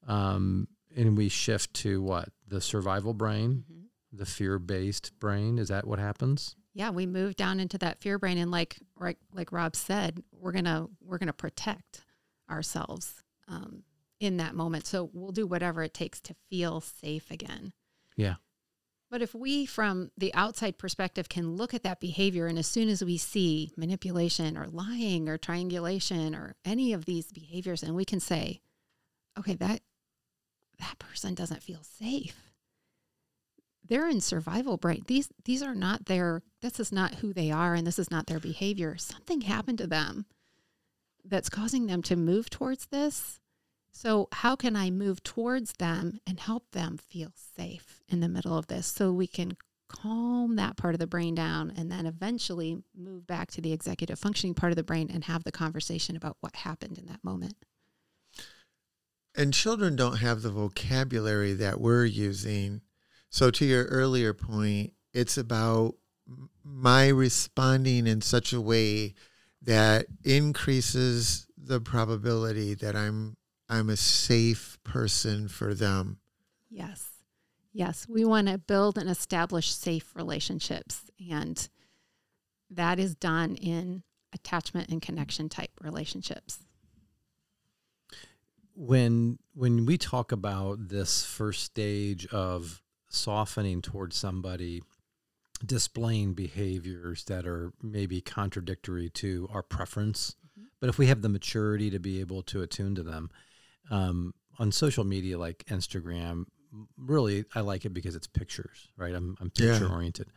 um, 0.09 0.66
and 0.97 1.16
we 1.16 1.29
shift 1.29 1.73
to 1.75 2.03
what 2.03 2.31
the 2.49 2.61
survival 2.61 3.14
brain, 3.14 3.64
Mhm. 3.71 3.85
the 4.12 4.27
fear 4.27 4.59
based 4.59 5.12
brain, 5.21 5.59
is 5.59 5.69
that 5.69 5.87
what 5.87 5.99
happens? 6.01 6.57
Yeah, 6.75 6.90
we 6.90 7.07
move 7.07 7.37
down 7.37 7.61
into 7.61 7.79
that 7.79 8.01
fear 8.01 8.19
brain, 8.19 8.38
and 8.38 8.51
like 8.51 8.77
like 8.99 9.19
like 9.33 9.53
Rob 9.53 9.77
said, 9.77 10.23
we're 10.33 10.53
gonna 10.53 10.88
we're 11.01 11.19
gonna 11.19 11.33
protect 11.33 12.05
ourselves 12.51 13.23
um, 13.49 13.85
in 14.19 14.37
that 14.38 14.55
moment. 14.57 14.87
So 14.87 15.11
we'll 15.12 15.31
do 15.33 15.47
whatever 15.47 15.83
it 15.85 15.95
takes 15.95 16.21
to 16.23 16.35
feel 16.51 16.81
safe 16.81 17.31
again. 17.31 17.73
Yeah. 18.16 18.35
But 19.11 19.23
if 19.23 19.35
we, 19.35 19.66
from 19.66 20.11
the 20.19 20.35
outside 20.35 20.79
perspective, 20.79 21.29
can 21.29 21.57
look 21.57 21.73
at 21.75 21.85
that 21.85 22.01
behavior, 22.01 22.47
and 22.47 22.59
as 22.59 22.66
soon 22.66 22.88
as 22.88 23.05
we 23.05 23.16
see 23.16 23.71
manipulation 23.77 24.59
or 24.59 24.66
lying 24.66 25.29
or 25.29 25.38
triangulation 25.38 26.35
or 26.35 26.57
any 26.64 26.92
of 26.92 27.05
these 27.05 27.31
behaviors, 27.31 27.83
and 27.83 27.95
we 27.95 28.05
can 28.05 28.19
say, 28.19 28.61
okay, 29.38 29.55
that 29.55 29.81
that 30.79 30.99
person 30.99 31.35
doesn't 31.35 31.62
feel 31.62 31.83
safe. 31.83 32.53
They're 33.88 34.09
in 34.09 34.21
survival 34.21 34.77
brain. 34.77 35.05
These 35.07 35.29
these 35.45 35.62
are 35.62 35.75
not 35.75 36.07
their. 36.07 36.42
This 36.61 36.81
is 36.81 36.90
not 36.90 37.16
who 37.16 37.33
they 37.33 37.53
are, 37.53 37.75
and 37.75 37.87
this 37.87 38.01
is 38.01 38.11
not 38.11 38.27
their 38.27 38.40
behavior. 38.40 38.97
Something 38.99 39.42
happened 39.42 39.79
to 39.79 39.87
them 39.87 40.27
that's 41.25 41.49
causing 41.49 41.87
them 41.87 42.03
to 42.03 42.16
move 42.16 42.51
towards 42.51 42.87
this. 42.87 43.40
So, 43.98 44.28
how 44.30 44.56
can 44.56 44.76
I 44.76 44.90
move 44.90 45.22
towards 45.22 45.72
them 45.72 46.20
and 46.26 46.38
help 46.38 46.72
them 46.72 46.98
feel 46.98 47.32
safe 47.56 48.02
in 48.11 48.20
the 48.20 48.28
middle 48.28 48.54
of 48.54 48.66
this 48.66 48.87
so 48.87 49.11
we 49.11 49.26
can 49.26 49.56
calm 49.88 50.56
that 50.56 50.76
part 50.76 50.94
of 50.94 50.98
the 50.98 51.06
brain 51.06 51.35
down 51.35 51.72
and 51.74 51.90
then 51.90 52.04
eventually 52.04 52.82
move 52.94 53.26
back 53.26 53.50
to 53.52 53.62
the 53.62 53.72
executive 53.72 54.18
functioning 54.18 54.52
part 54.52 54.70
of 54.70 54.76
the 54.76 54.82
brain 54.82 55.11
and 55.11 55.24
have 55.24 55.44
the 55.44 55.50
conversation 55.50 56.14
about 56.14 56.37
what 56.40 56.56
happened 56.56 56.98
in 56.98 57.06
that 57.06 57.24
moment? 57.24 57.56
And 59.35 59.54
children 59.54 59.96
don't 59.96 60.18
have 60.18 60.42
the 60.42 60.50
vocabulary 60.50 61.54
that 61.54 61.80
we're 61.80 62.04
using. 62.04 62.82
So, 63.30 63.50
to 63.50 63.64
your 63.64 63.87
earlier 63.87 64.35
point, 64.35 64.92
it's 65.14 65.38
about 65.38 65.94
my 66.62 67.09
responding 67.09 68.06
in 68.06 68.20
such 68.20 68.52
a 68.52 68.61
way 68.61 69.14
that 69.62 70.04
increases 70.22 71.46
the 71.56 71.80
probability 71.80 72.74
that 72.74 72.94
I'm 72.94 73.38
I'm 73.68 73.90
a 73.90 73.96
safe 73.96 74.79
person 74.85 75.48
for 75.48 75.74
them. 75.74 76.18
Yes. 76.70 77.11
Yes, 77.72 78.07
we 78.09 78.24
want 78.24 78.48
to 78.48 78.59
build 78.59 78.96
and 78.96 79.11
establish 79.11 79.72
safe 79.72 80.14
relationships 80.14 81.11
and 81.31 81.68
that 82.70 82.98
is 82.98 83.14
done 83.14 83.55
in 83.57 84.02
attachment 84.33 84.88
and 84.88 85.00
connection 85.00 85.48
type 85.48 85.70
relationships. 85.81 86.61
When 88.74 89.38
when 89.55 89.87
we 89.87 89.96
talk 89.96 90.33
about 90.33 90.88
this 90.88 91.24
first 91.24 91.62
stage 91.62 92.26
of 92.26 92.83
softening 93.09 93.81
towards 93.81 94.16
somebody 94.16 94.83
displaying 95.64 96.35
behaviors 96.35 97.24
that 97.24 97.46
are 97.46 97.72
maybe 97.83 98.20
contradictory 98.20 99.09
to 99.09 99.48
our 99.50 99.62
preference, 99.62 100.37
mm-hmm. 100.46 100.66
but 100.81 100.90
if 100.90 100.98
we 100.98 101.07
have 101.07 101.22
the 101.22 101.31
maturity 101.31 101.88
to 101.88 101.98
be 101.98 102.20
able 102.20 102.42
to 102.42 102.61
attune 102.61 102.94
to 102.94 103.02
them, 103.02 103.31
um, 103.90 104.35
on 104.59 104.72
social 104.72 105.05
media 105.05 105.38
like 105.38 105.64
Instagram, 105.68 106.44
really 106.96 107.44
I 107.55 107.61
like 107.61 107.85
it 107.85 107.90
because 107.90 108.16
it's 108.16 108.27
pictures, 108.27 108.88
right? 108.96 109.14
I'm, 109.14 109.37
I'm 109.40 109.51
picture 109.51 109.87
yeah. 109.87 109.92
oriented 109.92 110.29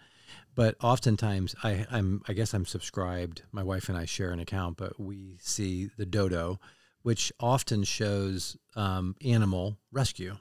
but 0.56 0.76
oftentimes 0.82 1.56
I, 1.64 1.86
I'm 1.92 2.22
I 2.28 2.34
guess 2.34 2.54
I'm 2.54 2.66
subscribed. 2.66 3.44
My 3.52 3.64
wife 3.64 3.90
and 3.90 3.98
I 3.98 4.06
share 4.06 4.32
an 4.32 4.40
account, 4.40 4.78
but 4.78 5.00
we 5.00 5.38
see 5.40 5.90
the 5.98 6.06
dodo, 6.06 6.60
which 7.02 7.32
often 7.40 7.84
shows 7.84 8.58
um, 8.76 9.16
animal 9.26 9.78
rescue. 9.92 10.38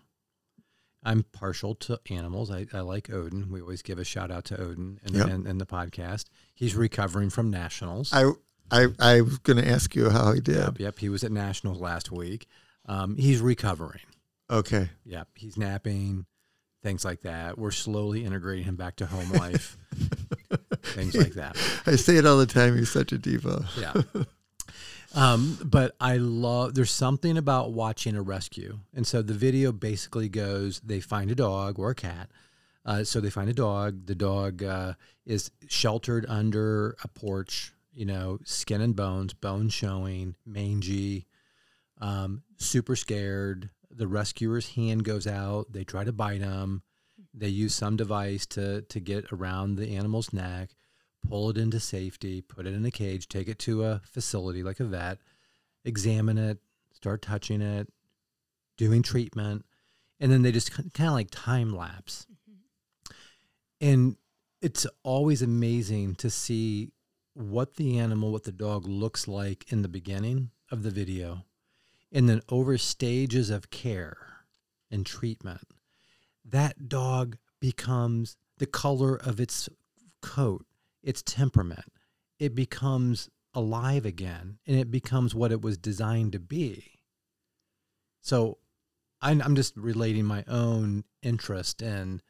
I'm 1.05 1.23
partial 1.33 1.77
to 1.77 2.01
animals. 2.11 2.51
I, 2.51 2.67
I, 2.73 2.81
like 2.81 3.09
Odin. 3.09 3.51
We 3.51 3.61
always 3.61 3.83
give 3.83 4.01
a 4.01 4.05
shout 4.05 4.33
out 4.33 4.45
to 4.47 4.61
Odin 4.61 4.99
in, 5.07 5.15
yep. 5.15 5.29
the 5.29 5.67
podcast. 5.67 6.25
He's 6.55 6.75
recovering 6.75 7.31
from 7.31 7.51
nationals. 7.51 8.13
I 8.13 8.33
I, 8.71 8.89
I 8.99 9.21
was 9.23 9.39
going 9.39 9.63
to 9.63 9.67
ask 9.67 9.95
you 9.95 10.11
how 10.11 10.33
he 10.33 10.41
did. 10.41 10.57
Yep, 10.57 10.81
yep. 10.81 10.99
He 10.99 11.09
was 11.09 11.25
at 11.25 11.33
nationals 11.33 11.81
last 11.81 12.11
week. 12.11 12.47
Um, 12.89 13.17
he's 13.17 13.41
recovering. 13.41 14.01
Okay. 14.51 14.89
Yeah, 15.05 15.25
He's 15.35 15.57
napping 15.57 16.27
things 16.83 17.05
like 17.05 17.21
that. 17.21 17.59
We're 17.59 17.71
slowly 17.71 18.25
integrating 18.25 18.65
him 18.65 18.77
back 18.77 18.97
to 18.97 19.07
home 19.07 19.31
life, 19.33 19.77
things 20.83 21.15
like 21.15 21.35
that. 21.35 21.57
I 21.87 21.97
say 21.97 22.17
it 22.17 22.27
all 22.27 22.39
the 22.39 22.47
time. 22.47 22.77
He's 22.77 22.91
such 22.91 23.13
a 23.13 23.19
diva. 23.19 23.69
Yeah. 23.79 23.95
Um, 25.15 25.59
but 25.65 25.97
I 26.01 26.19
love, 26.19 26.75
there's 26.75 26.91
something 26.91 27.37
about 27.37 27.73
watching 27.73 28.15
a 28.15 28.23
rescue. 28.23 28.79
And 28.95 29.07
so 29.07 29.23
the 29.23 29.35
video 29.35 29.73
basically 29.73 30.29
goes 30.29 30.81
they 30.81 31.01
find 31.01 31.31
a 31.31 31.35
dog 31.35 31.79
or 31.79 31.91
a 31.91 31.95
cat. 31.95 32.31
Uh, 32.85 33.05
so 33.05 33.21
they 33.21 33.31
find 33.31 33.51
a 33.51 33.55
dog. 33.55 34.07
The 34.07 34.15
dog 34.15 34.63
uh, 34.63 34.95
is 35.27 35.51
sheltered 35.67 36.25
under 36.29 36.97
a 37.03 37.09
porch, 37.09 37.73
you 37.93 38.07
know, 38.07 38.39
skin 38.45 38.81
and 38.81 38.95
bones, 38.95 39.35
bones 39.35 39.75
showing, 39.75 40.37
mangy, 40.47 41.27
um, 42.01 42.43
super 42.57 42.97
scared 42.97 43.71
the 43.99 44.07
rescuer's 44.07 44.71
hand 44.71 45.05
goes 45.05 45.27
out. 45.27 45.73
They 45.73 45.85
try 45.85 46.05
to 46.05 46.13
bite 46.13 46.41
him. 46.41 46.83
They 47.35 47.49
use 47.49 47.75
some 47.75 47.97
device 47.97 48.47
to 48.47 48.83
to 48.83 49.01
get 49.01 49.33
around 49.33 49.75
the 49.75 49.97
animal's 49.97 50.33
neck, 50.33 50.71
pull 51.29 51.51
it 51.51 51.59
into 51.59 51.81
safety, 51.81 52.41
put 52.41 52.67
it 52.67 52.75
in 52.75 52.85
a 52.85 52.91
cage, 52.91 53.29
take 53.29 53.49
it 53.49 53.59
to 53.61 53.85
a 53.85 54.01
facility 54.05 54.63
like 54.63 54.81
a 54.81 54.85
vet, 54.85 55.19
examine 55.85 56.39
it, 56.39 56.59
start 56.93 57.23
touching 57.23 57.61
it, 57.61 57.93
doing 58.77 59.03
treatment, 59.03 59.65
and 60.21 60.31
then 60.31 60.43
they 60.43 60.53
just 60.53 60.73
kind 60.73 61.09
of 61.09 61.15
like 61.15 61.29
time 61.31 61.77
lapse. 61.77 62.27
Mm-hmm. 62.49 63.15
And 63.81 64.17
it's 64.63 64.87
always 65.03 65.43
amazing 65.43 66.15
to 66.17 66.31
see 66.31 66.93
what 67.35 67.75
the 67.75 67.99
animal, 67.99 68.33
what 68.33 68.45
the 68.45 68.53
dog 68.53 68.87
looks 68.87 69.29
like 69.29 69.73
in 69.73 69.83
the 69.83 69.89
beginning 69.89 70.51
of 70.71 70.83
the 70.83 70.91
video 70.91 71.45
and 72.13 72.29
then 72.29 72.41
over 72.49 72.79
stages 72.79 73.51
of 73.51 73.71
care 73.71 74.17
and 74.91 75.05
treatment, 75.05 75.67
that 76.45 76.89
dog 76.89 77.37
becomes 77.61 78.37
the 78.59 78.67
color 78.67 79.17
of 79.17 79.41
its 79.41 79.69
coat, 80.23 80.65
its 81.03 81.23
temperament. 81.23 81.93
It 82.39 82.55
becomes 82.55 83.29
alive 83.55 84.07
again 84.07 84.59
and 84.67 84.79
it 84.79 84.91
becomes 84.91 85.35
what 85.35 85.53
it 85.53 85.63
was 85.63 85.77
designed 85.77 86.33
to 86.33 86.39
be. 86.39 86.93
So 88.21 88.59
I'm 89.21 89.57
just 89.57 89.77
relating 89.77 90.25
my 90.25 90.45
own 90.47 91.05
interest 91.23 91.83
in 91.83 92.23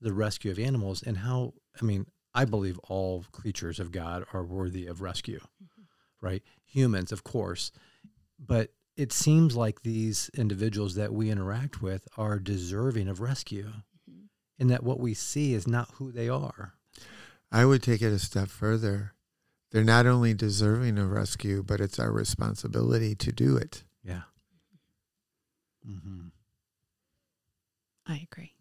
the 0.00 0.12
rescue 0.12 0.50
of 0.50 0.58
animals 0.58 1.02
and 1.02 1.18
how, 1.18 1.54
I 1.80 1.84
mean, 1.84 2.06
I 2.34 2.44
believe 2.44 2.78
all 2.88 3.24
creatures 3.32 3.80
of 3.80 3.90
God 3.90 4.24
are 4.32 4.44
worthy 4.44 4.86
of 4.86 5.00
rescue, 5.00 5.40
mm-hmm. 5.40 5.82
right? 6.20 6.42
Humans, 6.66 7.10
of 7.10 7.24
course, 7.24 7.72
but 8.38 8.70
it 8.96 9.12
seems 9.12 9.54
like 9.54 9.82
these 9.82 10.30
individuals 10.34 10.94
that 10.94 11.12
we 11.12 11.30
interact 11.30 11.82
with 11.82 12.08
are 12.16 12.38
deserving 12.38 13.08
of 13.08 13.20
rescue 13.20 13.72
mm-hmm. 14.10 14.26
and 14.58 14.70
that 14.70 14.82
what 14.82 14.98
we 14.98 15.12
see 15.14 15.52
is 15.52 15.66
not 15.66 15.90
who 15.94 16.10
they 16.10 16.28
are. 16.28 16.74
I 17.52 17.64
would 17.64 17.82
take 17.82 18.02
it 18.02 18.12
a 18.12 18.18
step 18.18 18.48
further. 18.48 19.12
They're 19.70 19.84
not 19.84 20.06
only 20.06 20.32
deserving 20.34 20.98
of 20.98 21.10
rescue, 21.10 21.62
but 21.62 21.80
it's 21.80 21.98
our 21.98 22.10
responsibility 22.10 23.14
to 23.16 23.32
do 23.32 23.56
it. 23.56 23.84
Yeah. 24.02 24.22
Mm-hmm. 25.88 26.28
I 28.06 28.26
agree. 28.30 28.52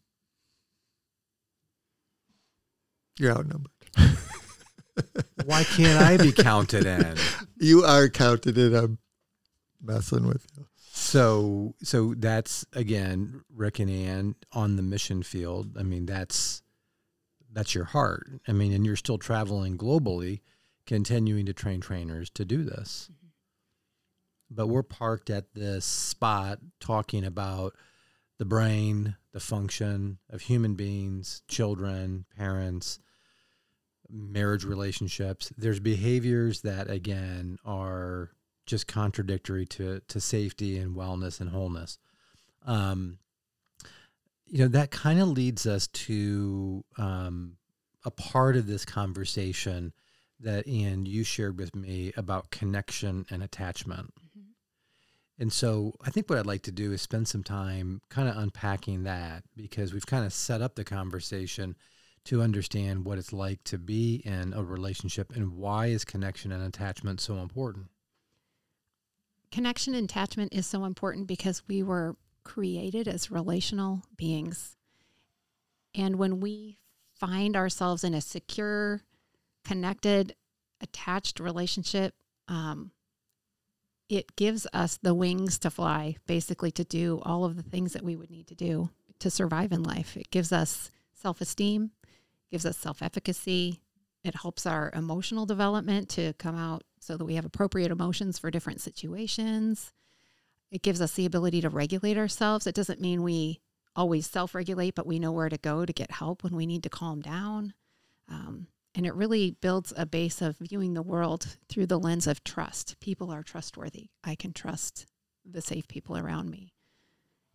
You're 3.18 3.32
outnumbered. 3.32 3.72
Why 5.46 5.64
can't 5.64 6.02
I 6.02 6.18
be 6.18 6.32
counted 6.32 6.86
in? 6.86 7.16
You 7.58 7.86
are 7.86 8.10
counted 8.10 8.58
in. 8.58 8.76
I'm 8.76 8.98
messing 9.86 10.28
with 10.28 10.46
you. 10.58 10.66
So, 10.78 11.76
so 11.84 12.14
that's 12.16 12.66
again 12.74 13.42
Rick 13.54 13.80
and 13.80 13.90
Ann 13.90 14.36
on 14.52 14.76
the 14.76 14.82
mission 14.82 15.24
field. 15.24 15.78
I 15.78 15.84
mean, 15.84 16.06
that's 16.06 16.62
that's 17.52 17.76
your 17.76 17.86
heart. 17.86 18.28
I 18.48 18.52
mean, 18.52 18.74
and 18.74 18.86
you're 18.86 18.96
still 18.96 19.18
traveling 19.18 19.78
globally, 19.78 20.42
continuing 20.86 21.46
to 21.46 21.54
train 21.54 21.82
trainers 21.82 22.30
to 22.32 22.46
do 22.46 22.64
this. 22.64 23.10
Mm-hmm. 23.12 23.28
But 24.52 24.68
we're 24.68 24.84
parked 24.84 25.30
at 25.30 25.54
this 25.54 25.86
spot 25.86 26.60
talking 26.80 27.26
about 27.26 27.74
the 28.38 28.46
brain, 28.46 29.16
the 29.32 29.40
function 29.40 30.20
of 30.30 30.42
human 30.42 30.76
beings, 30.76 31.42
children, 31.48 32.26
parents, 32.38 33.00
marriage 34.10 34.64
relationships. 34.64 35.52
There's 35.58 35.80
behaviors 35.80 36.62
that 36.62 36.90
again 36.90 37.58
are 37.66 38.32
just 38.66 38.88
contradictory 38.88 39.66
to 39.66 40.02
to 40.08 40.20
safety 40.20 40.78
and 40.78 40.96
wellness 40.96 41.40
and 41.40 41.50
wholeness. 41.50 41.98
Um, 42.66 43.20
you 44.46 44.60
know 44.60 44.68
that 44.70 44.92
kind 44.92 45.20
of 45.20 45.30
leads 45.30 45.66
us 45.66 45.88
to 45.88 46.84
um, 46.98 47.58
a 48.04 48.12
part 48.12 48.56
of 48.56 48.68
this 48.68 48.86
conversation 48.86 49.94
that 50.40 50.68
Ann 50.68 51.06
you 51.06 51.24
shared 51.24 51.58
with 51.58 51.76
me 51.76 52.14
about 52.18 52.52
connection 52.52 53.26
and 53.30 53.42
attachment. 53.42 54.14
Mm-hmm. 54.20 54.42
And 55.40 55.52
so 55.52 55.94
I 56.06 56.10
think 56.10 56.30
what 56.30 56.40
I'd 56.40 56.46
like 56.46 56.64
to 56.64 56.72
do 56.72 56.92
is 56.92 57.02
spend 57.02 57.28
some 57.28 57.44
time 57.44 58.02
kind 58.10 58.30
of 58.30 58.38
unpacking 58.38 59.04
that 59.04 59.44
because 59.56 59.94
we've 59.94 60.06
kind 60.06 60.26
of 60.26 60.34
set 60.34 60.62
up 60.62 60.76
the 60.76 60.84
conversation 60.84 61.76
to 62.26 62.42
understand 62.42 63.06
what 63.06 63.18
it's 63.18 63.34
like 63.34 63.64
to 63.66 63.78
be 63.78 64.22
in 64.26 64.54
a 64.54 64.64
relationship 64.64 65.36
and 65.36 65.56
why 65.56 65.88
is 65.88 66.04
connection 66.04 66.52
and 66.52 66.64
attachment 66.64 67.22
so 67.22 67.36
important 67.36 67.88
connection 69.52 69.96
and 69.96 70.10
attachment 70.10 70.54
is 70.54 70.66
so 70.66 70.86
important 70.86 71.28
because 71.28 71.64
we 71.68 71.84
were 71.84 72.16
created 72.44 73.08
as 73.08 73.32
relational 73.32 74.04
beings. 74.18 74.78
And 75.94 76.18
when 76.18 76.40
we 76.40 76.78
find 77.14 77.56
ourselves 77.56 78.04
in 78.04 78.14
a 78.14 78.22
secure, 78.22 79.02
connected, 79.64 80.36
attached 80.82 81.40
relationship, 81.40 82.14
um, 82.48 82.92
it 84.10 84.36
gives 84.36 84.68
us 84.74 85.00
the 85.02 85.16
wings 85.16 85.58
to 85.60 85.72
fly, 85.72 86.18
basically, 86.28 86.72
to 86.72 86.84
do 86.84 87.22
all 87.24 87.46
of 87.46 87.56
the 87.56 87.64
things 87.64 87.94
that 87.94 88.04
we 88.04 88.16
would 88.16 88.30
need 88.30 88.48
to 88.48 88.56
do 88.56 88.90
to 89.20 89.32
survive 89.32 89.72
in 89.72 89.82
life. 89.82 90.16
It 90.16 90.30
gives 90.30 90.52
us 90.52 90.92
self 91.14 91.42
esteem, 91.42 91.92
gives 92.52 92.66
us 92.66 92.78
self 92.78 93.02
efficacy, 93.02 93.82
it 94.26 94.36
helps 94.36 94.66
our 94.66 94.92
emotional 94.96 95.46
development 95.46 96.10
to 96.10 96.34
come 96.34 96.56
out 96.56 96.84
so 97.06 97.18
that 97.18 97.26
we 97.26 97.36
have 97.36 97.46
appropriate 97.46 97.92
emotions 97.92 98.40
for 98.40 98.50
different 98.52 98.82
situations. 98.82 99.94
It 100.72 100.82
gives 100.82 101.02
us 101.02 101.14
the 101.14 101.26
ability 101.26 101.62
to 101.62 101.70
regulate 101.70 102.18
ourselves. 102.18 102.66
It 102.66 102.76
doesn't 102.76 103.00
mean 103.00 103.22
we 103.24 103.62
always 103.96 104.28
self 104.28 104.56
regulate, 104.56 104.96
but 104.96 105.08
we 105.08 105.20
know 105.20 105.32
where 105.32 105.50
to 105.50 105.58
go 105.58 105.86
to 105.86 105.94
get 105.94 106.12
help 106.12 106.44
when 106.44 106.56
we 106.56 106.66
need 106.66 106.84
to 106.84 106.90
calm 106.90 107.22
down. 107.22 107.74
Um, 108.28 108.68
and 108.96 109.06
it 109.06 109.14
really 109.14 109.52
builds 109.62 109.94
a 109.96 110.06
base 110.06 110.42
of 110.42 110.58
viewing 110.58 110.94
the 110.94 111.02
world 111.02 111.58
through 111.70 111.86
the 111.86 112.00
lens 112.00 112.28
of 112.28 112.44
trust. 112.44 113.00
People 113.00 113.32
are 113.32 113.44
trustworthy. 113.44 114.10
I 114.24 114.36
can 114.36 114.54
trust 114.54 115.06
the 115.46 115.62
safe 115.62 115.88
people 115.88 116.18
around 116.18 116.50
me. 116.50 116.74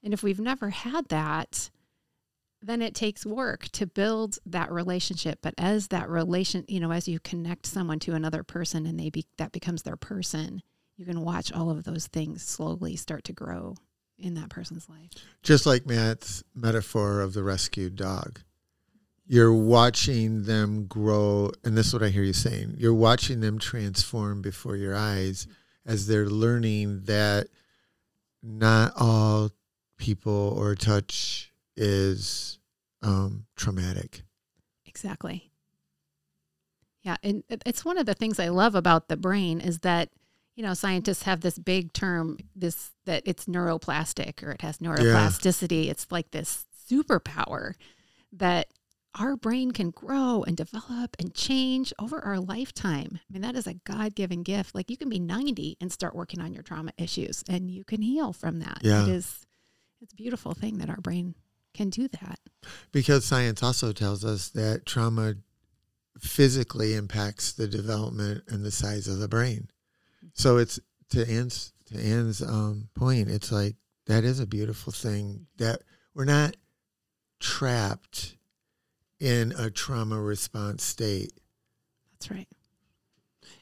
And 0.02 0.14
if 0.14 0.22
we've 0.22 0.40
never 0.40 0.70
had 0.70 1.08
that, 1.08 1.70
then 2.62 2.82
it 2.82 2.94
takes 2.94 3.24
work 3.24 3.68
to 3.70 3.86
build 3.86 4.38
that 4.46 4.70
relationship. 4.70 5.38
But 5.42 5.54
as 5.56 5.88
that 5.88 6.08
relation, 6.08 6.64
you 6.68 6.80
know, 6.80 6.92
as 6.92 7.08
you 7.08 7.18
connect 7.20 7.66
someone 7.66 7.98
to 8.00 8.14
another 8.14 8.42
person 8.42 8.86
and 8.86 8.98
they 8.98 9.10
be, 9.10 9.26
that 9.38 9.52
becomes 9.52 9.82
their 9.82 9.96
person, 9.96 10.62
you 10.96 11.06
can 11.06 11.22
watch 11.22 11.52
all 11.52 11.70
of 11.70 11.84
those 11.84 12.06
things 12.06 12.42
slowly 12.42 12.96
start 12.96 13.24
to 13.24 13.32
grow 13.32 13.76
in 14.18 14.34
that 14.34 14.50
person's 14.50 14.88
life. 14.88 15.10
Just 15.42 15.64
like 15.64 15.86
Matt's 15.86 16.42
metaphor 16.54 17.20
of 17.20 17.32
the 17.32 17.42
rescued 17.42 17.96
dog. 17.96 18.40
You're 19.26 19.54
watching 19.54 20.42
them 20.42 20.86
grow, 20.86 21.52
and 21.64 21.78
this 21.78 21.86
is 21.86 21.92
what 21.92 22.02
I 22.02 22.08
hear 22.08 22.24
you 22.24 22.32
saying. 22.32 22.74
You're 22.76 22.92
watching 22.92 23.40
them 23.40 23.58
transform 23.58 24.42
before 24.42 24.76
your 24.76 24.94
eyes 24.94 25.46
as 25.86 26.06
they're 26.06 26.26
learning 26.26 27.02
that 27.04 27.46
not 28.42 28.92
all 28.96 29.50
people 29.98 30.54
or 30.58 30.74
touch 30.74 31.49
is 31.76 32.58
um, 33.02 33.46
traumatic. 33.56 34.22
Exactly. 34.86 35.50
Yeah, 37.02 37.16
and 37.22 37.42
it's 37.64 37.84
one 37.84 37.96
of 37.96 38.06
the 38.06 38.14
things 38.14 38.38
I 38.38 38.48
love 38.48 38.74
about 38.74 39.08
the 39.08 39.16
brain 39.16 39.60
is 39.60 39.78
that 39.80 40.10
you 40.54 40.62
know 40.62 40.74
scientists 40.74 41.22
have 41.22 41.40
this 41.40 41.58
big 41.58 41.92
term 41.92 42.38
this 42.54 42.90
that 43.06 43.22
it's 43.24 43.46
neuroplastic 43.46 44.42
or 44.42 44.50
it 44.50 44.60
has 44.60 44.78
neuroplasticity. 44.78 45.86
Yeah. 45.86 45.92
It's 45.92 46.06
like 46.10 46.30
this 46.30 46.66
superpower 46.90 47.74
that 48.32 48.68
our 49.18 49.36
brain 49.36 49.72
can 49.72 49.90
grow 49.90 50.44
and 50.46 50.56
develop 50.56 51.16
and 51.18 51.34
change 51.34 51.92
over 51.98 52.20
our 52.20 52.38
lifetime. 52.38 53.18
I 53.18 53.32
mean, 53.32 53.42
that 53.42 53.56
is 53.56 53.66
a 53.66 53.74
God 53.74 54.14
given 54.14 54.42
gift. 54.42 54.74
Like 54.74 54.90
you 54.90 54.96
can 54.96 55.08
be 55.08 55.18
90 55.18 55.78
and 55.80 55.90
start 55.90 56.14
working 56.14 56.40
on 56.40 56.52
your 56.52 56.62
trauma 56.62 56.92
issues 56.96 57.42
and 57.48 57.70
you 57.70 57.84
can 57.84 58.02
heal 58.02 58.32
from 58.32 58.60
that. 58.60 58.78
Yeah. 58.82 59.02
It 59.04 59.08
is, 59.08 59.46
it's 60.00 60.12
a 60.12 60.16
beautiful 60.16 60.54
thing 60.54 60.78
that 60.78 60.88
our 60.88 61.00
brain 61.00 61.34
can 61.74 61.90
do 61.90 62.08
that. 62.08 62.38
Because 62.92 63.24
science 63.24 63.62
also 63.62 63.92
tells 63.92 64.24
us 64.24 64.48
that 64.50 64.86
trauma 64.86 65.34
physically 66.18 66.94
impacts 66.94 67.52
the 67.52 67.68
development 67.68 68.44
and 68.48 68.64
the 68.64 68.70
size 68.70 69.08
of 69.08 69.18
the 69.18 69.28
brain. 69.28 69.70
So 70.34 70.58
it's 70.58 70.78
to 71.10 71.28
Ann's, 71.28 71.72
to 71.86 71.98
Ann's 71.98 72.42
um, 72.42 72.88
point, 72.94 73.28
it's 73.28 73.50
like 73.50 73.76
that 74.06 74.24
is 74.24 74.40
a 74.40 74.46
beautiful 74.46 74.92
thing 74.92 75.46
that 75.56 75.82
we're 76.14 76.24
not 76.24 76.56
trapped 77.38 78.36
in 79.18 79.52
a 79.56 79.70
trauma 79.70 80.20
response 80.20 80.84
state. 80.84 81.32
That's 82.12 82.30
right. 82.30 82.48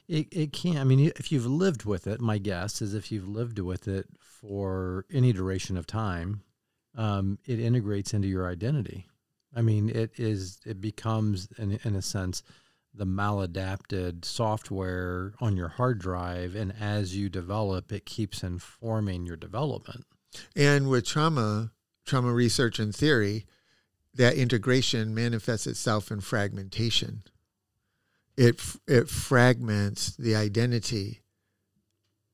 It, 0.07 0.27
it 0.31 0.53
can. 0.53 0.77
I 0.77 0.83
mean, 0.83 1.11
if 1.17 1.31
you've 1.31 1.45
lived 1.45 1.85
with 1.85 2.07
it, 2.07 2.19
my 2.19 2.39
guess 2.39 2.81
is 2.81 2.93
if 2.93 3.11
you've 3.11 3.27
lived 3.27 3.59
with 3.59 3.87
it 3.87 4.07
for 4.19 5.05
any 5.11 5.31
duration 5.31 5.77
of 5.77 5.85
time, 5.85 6.41
um, 6.95 7.37
it 7.45 7.59
integrates 7.59 8.13
into 8.13 8.27
your 8.27 8.47
identity. 8.47 9.07
I 9.55 9.61
mean, 9.61 9.89
it 9.89 10.11
is. 10.17 10.59
It 10.65 10.79
becomes, 10.79 11.49
in, 11.57 11.79
in 11.83 11.95
a 11.95 12.01
sense, 12.01 12.43
the 12.93 13.05
maladapted 13.05 14.25
software 14.25 15.33
on 15.39 15.55
your 15.55 15.69
hard 15.69 15.99
drive, 15.99 16.55
and 16.55 16.73
as 16.79 17.15
you 17.15 17.29
develop, 17.29 17.91
it 17.91 18.05
keeps 18.05 18.43
informing 18.43 19.25
your 19.25 19.37
development. 19.37 20.05
And 20.55 20.89
with 20.89 21.05
trauma, 21.05 21.71
trauma 22.05 22.31
research 22.31 22.79
and 22.79 22.95
theory, 22.95 23.45
that 24.13 24.35
integration 24.35 25.15
manifests 25.15 25.67
itself 25.67 26.11
in 26.11 26.19
fragmentation. 26.21 27.23
It 28.37 28.61
it 28.87 29.09
fragments 29.09 30.15
the 30.15 30.35
identity. 30.35 31.21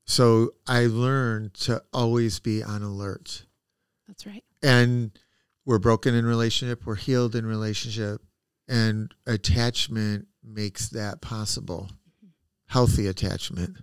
So 0.04 0.52
I 0.66 0.86
learned 0.86 1.54
to 1.54 1.82
always 1.92 2.38
be 2.38 2.62
on 2.62 2.82
alert. 2.82 3.45
That's 4.06 4.26
right. 4.26 4.44
And 4.62 5.10
we're 5.64 5.78
broken 5.78 6.14
in 6.14 6.24
relationship, 6.24 6.86
we're 6.86 6.94
healed 6.94 7.34
in 7.34 7.44
relationship, 7.44 8.22
and 8.68 9.12
attachment 9.26 10.28
makes 10.42 10.88
that 10.90 11.20
possible. 11.20 11.90
Healthy 12.66 13.06
attachment. 13.06 13.76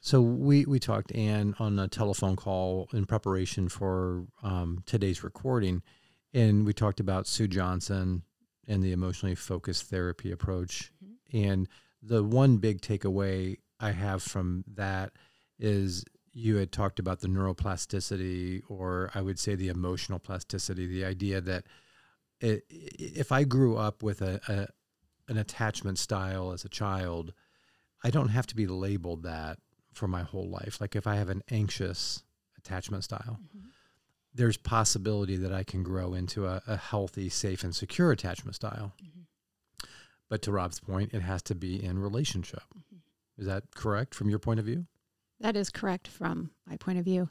So 0.00 0.20
we 0.22 0.64
we 0.64 0.78
talked 0.78 1.12
Ann 1.14 1.54
on 1.58 1.78
a 1.78 1.88
telephone 1.88 2.36
call 2.36 2.88
in 2.92 3.06
preparation 3.06 3.68
for 3.68 4.26
um, 4.42 4.82
today's 4.86 5.24
recording, 5.24 5.82
and 6.32 6.64
we 6.64 6.72
talked 6.72 7.00
about 7.00 7.26
Sue 7.26 7.48
Johnson 7.48 8.22
and 8.68 8.82
the 8.82 8.92
emotionally 8.92 9.34
focused 9.34 9.84
therapy 9.90 10.30
approach. 10.30 10.92
Mm-hmm. 11.04 11.46
And 11.48 11.68
the 12.02 12.22
one 12.22 12.58
big 12.58 12.82
takeaway 12.82 13.58
I 13.80 13.90
have 13.90 14.22
from 14.22 14.64
that 14.74 15.12
is 15.58 16.04
you 16.36 16.56
had 16.56 16.70
talked 16.70 16.98
about 16.98 17.20
the 17.20 17.28
neuroplasticity, 17.28 18.62
or 18.68 19.10
I 19.14 19.22
would 19.22 19.38
say 19.38 19.54
the 19.54 19.68
emotional 19.68 20.18
plasticity, 20.18 20.86
the 20.86 21.04
idea 21.04 21.40
that 21.40 21.64
it, 22.40 22.64
if 22.68 23.32
I 23.32 23.44
grew 23.44 23.76
up 23.76 24.02
with 24.02 24.20
a, 24.20 24.40
a 24.48 24.68
an 25.28 25.38
attachment 25.38 25.98
style 25.98 26.52
as 26.52 26.64
a 26.64 26.68
child, 26.68 27.32
I 28.04 28.10
don't 28.10 28.28
have 28.28 28.46
to 28.48 28.56
be 28.56 28.66
labeled 28.66 29.24
that 29.24 29.58
for 29.92 30.06
my 30.06 30.22
whole 30.22 30.48
life. 30.48 30.80
Like 30.80 30.94
if 30.94 31.06
I 31.06 31.16
have 31.16 31.30
an 31.30 31.42
anxious 31.50 32.22
attachment 32.58 33.02
style, 33.04 33.40
mm-hmm 33.42 33.66
there's 34.36 34.56
possibility 34.56 35.36
that 35.36 35.52
I 35.52 35.64
can 35.64 35.82
grow 35.82 36.14
into 36.14 36.46
a, 36.46 36.62
a 36.66 36.76
healthy, 36.76 37.28
safe, 37.28 37.64
and 37.64 37.74
secure 37.74 38.12
attachment 38.12 38.54
style. 38.54 38.92
Mm-hmm. 39.02 39.86
But 40.28 40.42
to 40.42 40.52
Rob's 40.52 40.80
point, 40.80 41.14
it 41.14 41.22
has 41.22 41.42
to 41.44 41.54
be 41.54 41.82
in 41.82 41.98
relationship. 41.98 42.62
Mm-hmm. 42.76 42.96
Is 43.38 43.46
that 43.46 43.74
correct 43.74 44.14
from 44.14 44.28
your 44.28 44.38
point 44.38 44.60
of 44.60 44.66
view? 44.66 44.86
That 45.40 45.56
is 45.56 45.70
correct 45.70 46.08
from 46.08 46.50
my 46.66 46.76
point 46.76 46.98
of 46.98 47.04
view. 47.04 47.28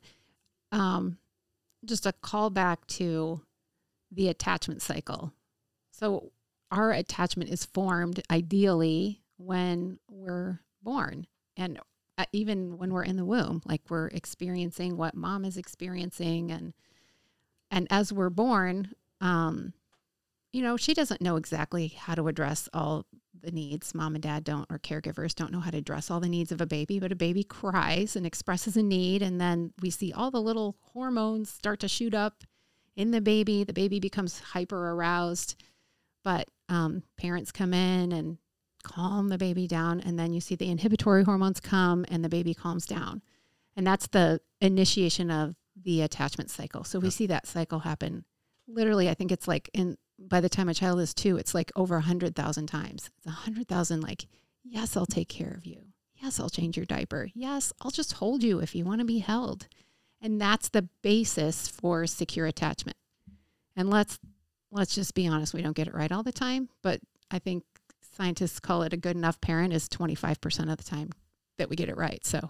Um, 0.72 1.18
just 1.84 2.06
a 2.06 2.14
callback 2.14 2.78
to 2.88 3.42
the 4.12 4.30
attachment 4.30 4.82
cycle. 4.82 5.34
So, 5.92 6.32
our 6.72 6.92
attachment 6.92 7.50
is 7.52 7.64
formed 7.64 8.22
ideally 8.30 9.22
when 9.38 10.00
we're 10.10 10.62
born 10.82 11.28
and 11.56 11.80
uh, 12.18 12.26
even 12.32 12.78
when 12.78 12.94
we're 12.94 13.04
in 13.04 13.18
the 13.18 13.26
womb, 13.26 13.62
like 13.66 13.82
we're 13.90 14.08
experiencing 14.08 14.98
what 14.98 15.16
mom 15.16 15.46
is 15.46 15.58
experiencing 15.58 16.52
and 16.52 16.74
and 17.72 17.88
as 17.90 18.14
we're 18.14 18.30
born, 18.30 18.94
um, 19.22 19.74
you 20.56 20.62
know, 20.62 20.78
she 20.78 20.94
doesn't 20.94 21.20
know 21.20 21.36
exactly 21.36 21.88
how 21.98 22.16
to 22.16 22.30
address 22.30 22.70
all 22.74 23.06
the 23.42 23.52
needs. 23.52 23.94
Mom 23.94 24.16
and 24.16 24.24
dad 24.24 24.46
don't, 24.46 24.66
or 24.72 24.80
caregivers 24.80 25.36
don't 25.36 25.52
know 25.52 25.60
how 25.60 25.70
to 25.70 25.80
address 25.80 26.10
all 26.10 26.22
the 26.22 26.30
needs 26.30 26.50
of 26.50 26.62
a 26.62 26.66
baby, 26.66 26.98
but 26.98 27.12
a 27.12 27.16
baby 27.16 27.44
cries 27.44 28.16
and 28.16 28.26
expresses 28.26 28.78
a 28.78 28.82
need. 28.82 29.22
And 29.22 29.42
then 29.42 29.74
we 29.82 29.90
see 29.90 30.14
all 30.14 30.32
the 30.32 30.42
little 30.42 30.78
hormones 30.94 31.50
start 31.50 31.82
to 31.82 31.90
shoot 31.90 32.14
up 32.14 32.46
in 32.96 33.12
the 33.12 33.20
baby. 33.20 33.66
The 33.66 33.74
baby 33.74 34.00
becomes 34.00 34.40
hyper 34.40 34.92
aroused, 34.92 35.62
but 36.24 36.48
um, 36.70 37.04
parents 37.18 37.52
come 37.52 37.74
in 37.74 38.14
and 38.14 38.38
calm 38.82 39.28
the 39.28 39.38
baby 39.38 39.68
down. 39.68 40.00
And 40.00 40.18
then 40.18 40.32
you 40.32 40.40
see 40.40 40.56
the 40.56 40.72
inhibitory 40.72 41.26
hormones 41.26 41.60
come 41.60 42.06
and 42.08 42.24
the 42.24 42.30
baby 42.30 42.54
calms 42.54 42.86
down. 42.86 43.22
And 43.76 43.86
that's 43.86 44.08
the 44.08 44.40
initiation 44.62 45.30
of 45.30 45.58
the 45.76 46.02
attachment 46.02 46.50
cycle. 46.50 46.86
So 46.86 46.98
we 47.00 47.10
see 47.10 47.28
that 47.28 47.46
cycle 47.46 47.80
happen 47.80 48.24
literally, 48.68 49.10
I 49.10 49.14
think 49.14 49.32
it's 49.32 49.48
like 49.48 49.70
in 49.74 49.98
by 50.18 50.40
the 50.40 50.50
time 50.50 50.70
a 50.70 50.74
child 50.74 51.00
is 51.00 51.14
two, 51.14 51.38
it's 51.38 51.54
like 51.54 51.72
over 51.76 51.96
a 51.96 52.02
hundred 52.02 52.36
thousand 52.36 52.68
times. 52.68 53.10
It's 53.18 53.28
a 53.28 53.32
hundred 53.32 53.68
thousand 53.68 54.02
like, 54.02 54.28
yes, 54.64 54.96
I'll 54.96 55.06
take 55.06 55.30
care 55.30 55.54
of 55.58 55.66
you. 55.66 55.82
Yes, 56.16 56.40
I'll 56.40 56.50
change 56.50 56.78
your 56.78 56.86
diaper. 56.86 57.30
Yes, 57.34 57.74
I'll 57.82 57.92
just 57.92 58.14
hold 58.14 58.44
you 58.44 58.60
if 58.60 58.74
you 58.74 58.86
want 58.86 59.00
to 59.00 59.06
be 59.06 59.20
held. 59.20 59.68
And 60.22 60.40
that's 60.40 60.70
the 60.70 60.88
basis 61.02 61.68
for 61.68 62.08
secure 62.08 62.48
attachment. 62.48 62.98
And 63.76 63.90
let's 63.90 64.18
let's 64.72 64.96
just 64.96 65.14
be 65.14 65.28
honest, 65.28 65.54
we 65.54 65.62
don't 65.62 65.76
get 65.76 65.88
it 65.88 65.94
right 65.94 66.12
all 66.12 66.24
the 66.24 66.32
time, 66.32 66.70
but 66.82 67.00
I 67.32 67.40
think 67.40 67.64
scientists 68.16 68.60
call 68.60 68.84
it 68.84 68.94
a 68.94 68.98
good 68.98 69.16
enough 69.16 69.42
parent 69.42 69.74
is 69.74 69.90
25% 69.90 70.72
of 70.72 70.78
the 70.78 70.84
time 70.84 71.10
that 71.58 71.70
we 71.70 71.76
get 71.76 71.90
it 71.90 71.98
right. 71.98 72.26
So 72.26 72.50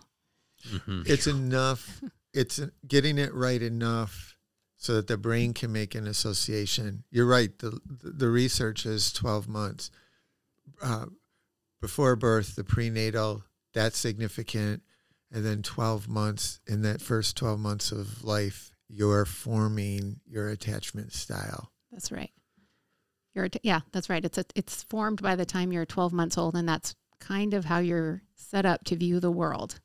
mm-hmm. 0.68 1.04
it's 1.06 1.28
enough 1.28 2.02
it's 2.34 2.60
getting 2.88 3.18
it 3.18 3.34
right 3.34 3.62
enough 3.62 4.35
so 4.78 4.96
that 4.96 5.08
the 5.08 5.18
brain 5.18 5.54
can 5.54 5.72
make 5.72 5.96
an 5.96 6.08
association. 6.08 7.04
You're 7.10 7.26
right. 7.26 7.58
The 7.60 7.80
the 7.86 8.30
research 8.30 8.86
is 8.86 9.12
12 9.14 9.48
months 9.48 9.92
uh, 10.82 11.06
before 11.82 12.16
birth, 12.16 12.56
the 12.56 12.64
prenatal 12.64 13.44
that's 13.74 13.98
significant, 13.98 14.82
and 15.32 15.46
then 15.46 15.62
12 15.62 16.08
months 16.08 16.60
in 16.66 16.82
that 16.84 17.02
first 17.02 17.36
12 17.36 17.60
months 17.60 17.92
of 17.92 18.24
life, 18.24 18.72
you're 18.88 19.26
forming 19.26 20.22
your 20.26 20.48
attachment 20.48 21.12
style. 21.14 21.72
That's 21.92 22.12
right. 22.12 22.32
You're 23.34 23.50
yeah, 23.64 23.82
that's 23.92 24.10
right. 24.10 24.24
It's 24.24 24.38
a, 24.38 24.46
it's 24.56 24.84
formed 24.84 25.22
by 25.22 25.36
the 25.36 25.46
time 25.46 25.72
you're 25.74 25.86
12 25.86 26.14
months 26.14 26.38
old, 26.38 26.56
and 26.56 26.68
that's 26.68 26.96
kind 27.20 27.54
of 27.54 27.66
how 27.66 27.80
you're 27.80 28.22
set 28.36 28.66
up 28.66 28.84
to 28.86 28.96
view 28.96 29.20
the 29.20 29.32
world 29.32 29.80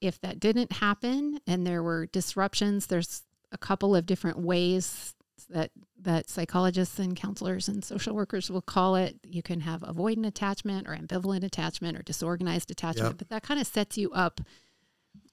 if 0.00 0.20
that 0.20 0.40
didn't 0.40 0.72
happen 0.72 1.40
and 1.46 1.66
there 1.66 1.82
were 1.82 2.06
disruptions, 2.06 2.86
there's 2.86 3.22
a 3.52 3.58
couple 3.58 3.94
of 3.96 4.06
different 4.06 4.38
ways 4.38 5.14
that 5.50 5.70
that 6.00 6.28
psychologists 6.28 6.98
and 6.98 7.14
counselors 7.16 7.68
and 7.68 7.84
social 7.84 8.14
workers 8.14 8.50
will 8.50 8.62
call 8.62 8.96
it. 8.96 9.16
You 9.22 9.42
can 9.42 9.60
have 9.60 9.82
avoidant 9.82 10.26
attachment 10.26 10.88
or 10.88 10.96
ambivalent 10.96 11.44
attachment 11.44 11.96
or 11.96 12.02
disorganized 12.02 12.70
attachment, 12.70 13.10
yep. 13.10 13.18
but 13.18 13.28
that 13.28 13.42
kind 13.42 13.60
of 13.60 13.66
sets 13.66 13.96
you 13.98 14.10
up 14.12 14.40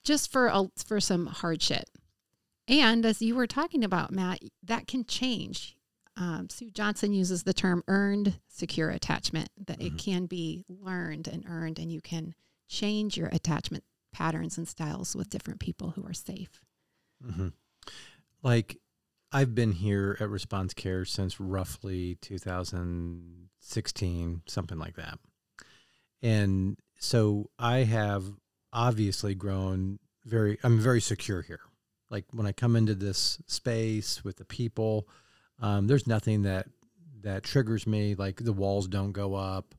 just 0.03 0.31
for 0.31 0.47
a, 0.47 0.65
for 0.85 0.99
some 0.99 1.25
hardship. 1.27 1.85
And 2.67 3.05
as 3.05 3.21
you 3.21 3.35
were 3.35 3.47
talking 3.47 3.83
about, 3.83 4.11
Matt, 4.11 4.39
that 4.63 4.87
can 4.87 5.05
change. 5.05 5.75
um, 6.15 6.47
Sue 6.49 6.69
Johnson 6.69 7.11
uses 7.11 7.41
the 7.43 7.53
term 7.53 7.83
earned 7.87 8.39
secure 8.47 8.89
attachment, 8.91 9.49
that 9.65 9.79
Mhm. 9.79 9.85
it 9.87 9.97
can 9.97 10.25
be 10.27 10.63
learned 10.69 11.27
and 11.27 11.43
earned, 11.47 11.79
and 11.79 11.91
you 11.91 12.01
can 12.01 12.35
change 12.67 13.17
your 13.17 13.29
attachment 13.29 13.83
patterns 14.11 14.57
and 14.57 14.67
styles 14.67 15.15
with 15.15 15.29
different 15.31 15.59
people 15.59 15.91
who 15.91 16.05
are 16.05 16.13
safe. 16.13 16.61
hmm 17.21 17.47
Like, 18.41 18.79
I've 19.31 19.55
been 19.55 19.71
here 19.71 20.17
at 20.19 20.29
Response 20.29 20.73
Care 20.73 21.05
since 21.05 21.39
roughly 21.39 22.17
2016, 22.21 24.41
something 24.45 24.77
like 24.77 24.95
that. 24.95 25.19
And 26.21 26.77
so 26.97 27.49
I 27.57 27.77
have 27.79 28.25
obviously 28.71 29.33
grown 29.35 29.99
very, 30.25 30.59
I'm 30.63 30.79
very 30.79 31.01
secure 31.01 31.41
here. 31.41 31.61
Like 32.09 32.25
when 32.31 32.45
I 32.45 32.51
come 32.51 32.75
into 32.75 32.93
this 32.93 33.41
space 33.47 34.23
with 34.23 34.37
the 34.37 34.45
people, 34.45 35.07
um, 35.59 35.87
there's 35.87 36.05
nothing 36.05 36.43
that 36.43 36.67
that 37.23 37.43
triggers 37.43 37.87
me. 37.87 38.15
Like 38.15 38.43
the 38.43 38.53
walls 38.53 38.87
don't 38.87 39.13
go 39.13 39.33
up. 39.33 39.73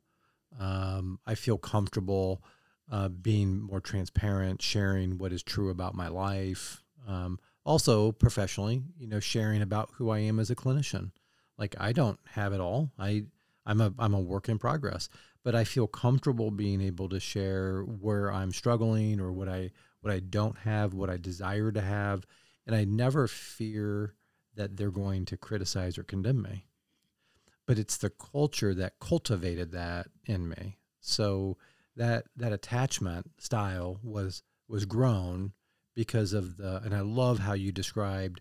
Um, 0.58 1.20
I 1.26 1.36
feel 1.36 1.58
comfortable 1.58 2.42
uh, 2.90 3.08
being 3.08 3.60
more 3.60 3.80
transparent, 3.80 4.62
sharing 4.62 5.18
what 5.18 5.32
is 5.32 5.42
true 5.42 5.70
about 5.70 5.94
my 5.94 6.08
life. 6.08 6.82
Um, 7.06 7.38
also, 7.64 8.12
professionally, 8.12 8.82
you 8.98 9.06
know, 9.06 9.20
sharing 9.20 9.62
about 9.62 9.90
who 9.94 10.10
I 10.10 10.18
am 10.18 10.38
as 10.38 10.50
a 10.50 10.54
clinician. 10.54 11.12
Like 11.56 11.74
I 11.78 11.92
don't 11.92 12.18
have 12.32 12.52
it 12.52 12.60
all. 12.60 12.92
I 12.98 13.24
I'm 13.64 13.80
a 13.80 13.92
I'm 13.98 14.14
a 14.14 14.20
work 14.20 14.48
in 14.48 14.58
progress, 14.58 15.08
but 15.42 15.54
I 15.54 15.64
feel 15.64 15.86
comfortable 15.86 16.50
being 16.50 16.80
able 16.80 17.08
to 17.08 17.20
share 17.20 17.82
where 17.82 18.30
I'm 18.30 18.52
struggling 18.52 19.20
or 19.20 19.32
what 19.32 19.48
I 19.48 19.70
what 20.00 20.12
I 20.12 20.20
don't 20.20 20.58
have, 20.58 20.92
what 20.92 21.08
I 21.08 21.16
desire 21.16 21.72
to 21.72 21.80
have, 21.80 22.26
and 22.66 22.76
I 22.76 22.84
never 22.84 23.26
fear 23.26 24.14
that 24.56 24.76
they're 24.76 24.90
going 24.90 25.24
to 25.26 25.36
criticize 25.36 25.96
or 25.96 26.02
condemn 26.02 26.42
me. 26.42 26.66
But 27.66 27.78
it's 27.78 27.96
the 27.96 28.10
culture 28.10 28.74
that 28.74 29.00
cultivated 29.00 29.72
that 29.72 30.08
in 30.26 30.48
me. 30.48 30.76
So 31.00 31.56
that 31.96 32.26
that 32.36 32.52
attachment 32.52 33.30
style 33.38 34.00
was 34.02 34.42
was 34.68 34.84
grown 34.84 35.52
because 35.94 36.32
of 36.32 36.56
the 36.56 36.80
and 36.84 36.94
I 36.94 37.00
love 37.00 37.38
how 37.38 37.52
you 37.52 37.72
described 37.72 38.40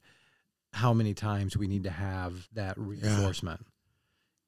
how 0.74 0.93
many 0.93 1.14
times 1.14 1.56
we 1.56 1.68
need 1.68 1.84
to 1.84 1.89
have 1.89 2.49
that 2.54 2.78
reinforcement. 2.78 3.66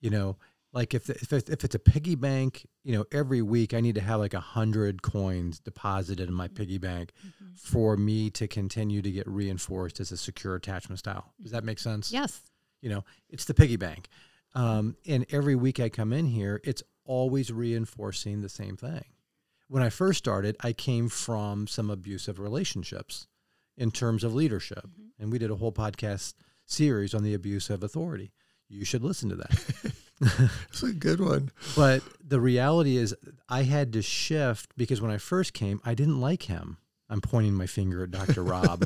You 0.01 0.09
know, 0.09 0.37
like 0.73 0.93
if 0.93 1.09
if 1.09 1.31
it's, 1.31 1.49
if 1.49 1.63
it's 1.63 1.75
a 1.75 1.79
piggy 1.79 2.15
bank, 2.15 2.67
you 2.83 2.95
know, 2.95 3.05
every 3.11 3.41
week 3.41 3.73
I 3.73 3.79
need 3.79 3.95
to 3.95 4.01
have 4.01 4.19
like 4.19 4.33
a 4.33 4.39
hundred 4.39 5.01
coins 5.01 5.59
deposited 5.59 6.27
in 6.27 6.33
my 6.33 6.47
piggy 6.47 6.77
bank 6.77 7.13
for 7.55 7.95
me 7.95 8.29
to 8.31 8.47
continue 8.47 9.01
to 9.01 9.11
get 9.11 9.27
reinforced 9.27 9.99
as 9.99 10.11
a 10.11 10.17
secure 10.17 10.55
attachment 10.55 10.99
style. 10.99 11.33
Does 11.41 11.51
that 11.51 11.63
make 11.63 11.79
sense? 11.79 12.11
Yes. 12.11 12.41
You 12.81 12.89
know, 12.89 13.05
it's 13.29 13.45
the 13.45 13.53
piggy 13.53 13.77
bank. 13.77 14.09
Um, 14.53 14.95
and 15.07 15.25
every 15.31 15.55
week 15.55 15.79
I 15.79 15.89
come 15.89 16.13
in 16.13 16.27
here, 16.27 16.61
it's 16.63 16.83
always 17.05 17.51
reinforcing 17.51 18.41
the 18.41 18.49
same 18.49 18.77
thing. 18.77 19.03
When 19.67 19.83
I 19.83 19.89
first 19.89 20.19
started, 20.19 20.55
I 20.61 20.73
came 20.73 21.09
from 21.09 21.67
some 21.67 21.89
abusive 21.89 22.39
relationships 22.39 23.27
in 23.77 23.91
terms 23.91 24.23
of 24.23 24.33
leadership. 24.33 24.85
Mm-hmm. 24.85 25.23
And 25.23 25.31
we 25.31 25.39
did 25.39 25.51
a 25.51 25.55
whole 25.55 25.71
podcast 25.71 26.33
series 26.65 27.13
on 27.13 27.23
the 27.23 27.33
abuse 27.33 27.69
of 27.69 27.83
authority. 27.83 28.31
You 28.69 28.85
should 28.85 29.03
listen 29.03 29.29
to 29.29 29.35
that. 29.35 29.93
It's 30.69 30.81
a 30.81 30.93
good 30.93 31.19
one. 31.19 31.51
but 31.75 32.01
the 32.25 32.39
reality 32.39 32.95
is, 32.97 33.13
I 33.49 33.63
had 33.63 33.91
to 33.93 34.01
shift 34.01 34.71
because 34.77 35.01
when 35.01 35.11
I 35.11 35.17
first 35.17 35.53
came, 35.53 35.81
I 35.83 35.93
didn't 35.93 36.21
like 36.21 36.43
him. 36.43 36.77
I'm 37.09 37.21
pointing 37.21 37.53
my 37.53 37.67
finger 37.67 38.03
at 38.03 38.11
Dr. 38.11 38.43
Rob. 38.43 38.85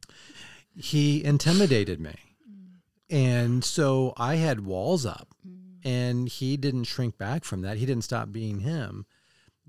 he 0.74 1.24
intimidated 1.24 2.00
me. 2.00 2.16
Mm. 2.48 2.66
And 3.08 3.64
so 3.64 4.12
I 4.16 4.36
had 4.36 4.64
walls 4.64 5.06
up 5.06 5.28
mm. 5.46 5.78
and 5.84 6.28
he 6.28 6.56
didn't 6.56 6.84
shrink 6.84 7.16
back 7.16 7.44
from 7.44 7.62
that. 7.62 7.78
He 7.78 7.86
didn't 7.86 8.04
stop 8.04 8.32
being 8.32 8.60
him. 8.60 9.06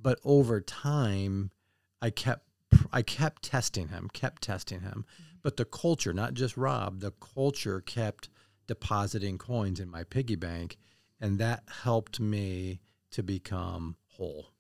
But 0.02 0.20
over 0.24 0.62
time, 0.62 1.52
I 2.02 2.10
kept 2.10 2.48
I 2.92 3.02
kept 3.02 3.44
testing 3.44 3.90
him, 3.90 4.10
kept 4.14 4.42
testing 4.42 4.82
him. 4.82 5.06
Mm-hmm. 5.06 5.38
But 5.44 5.58
the 5.58 5.66
culture, 5.66 6.14
not 6.14 6.34
just 6.34 6.56
Rob, 6.58 7.00
the 7.00 7.12
culture 7.12 7.82
kept 7.82 8.30
depositing 8.68 9.38
coins 9.38 9.80
in 9.80 9.90
my 9.90 10.04
piggy 10.04 10.36
bank, 10.36 10.78
and 11.20 11.40
that 11.40 11.64
helped 11.84 12.20
me 12.20 12.80
to 13.12 13.24
become 13.24 13.98
whole. 14.08 14.54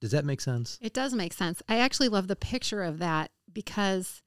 Does 0.00 0.10
that 0.10 0.24
make 0.24 0.40
sense? 0.40 0.78
It 0.82 0.92
does 0.92 1.14
make 1.14 1.32
sense. 1.32 1.62
I 1.68 1.78
actually 1.78 2.08
love 2.08 2.26
the 2.26 2.36
picture 2.36 2.82
of 2.82 2.98
that 2.98 3.30
because 3.52 4.22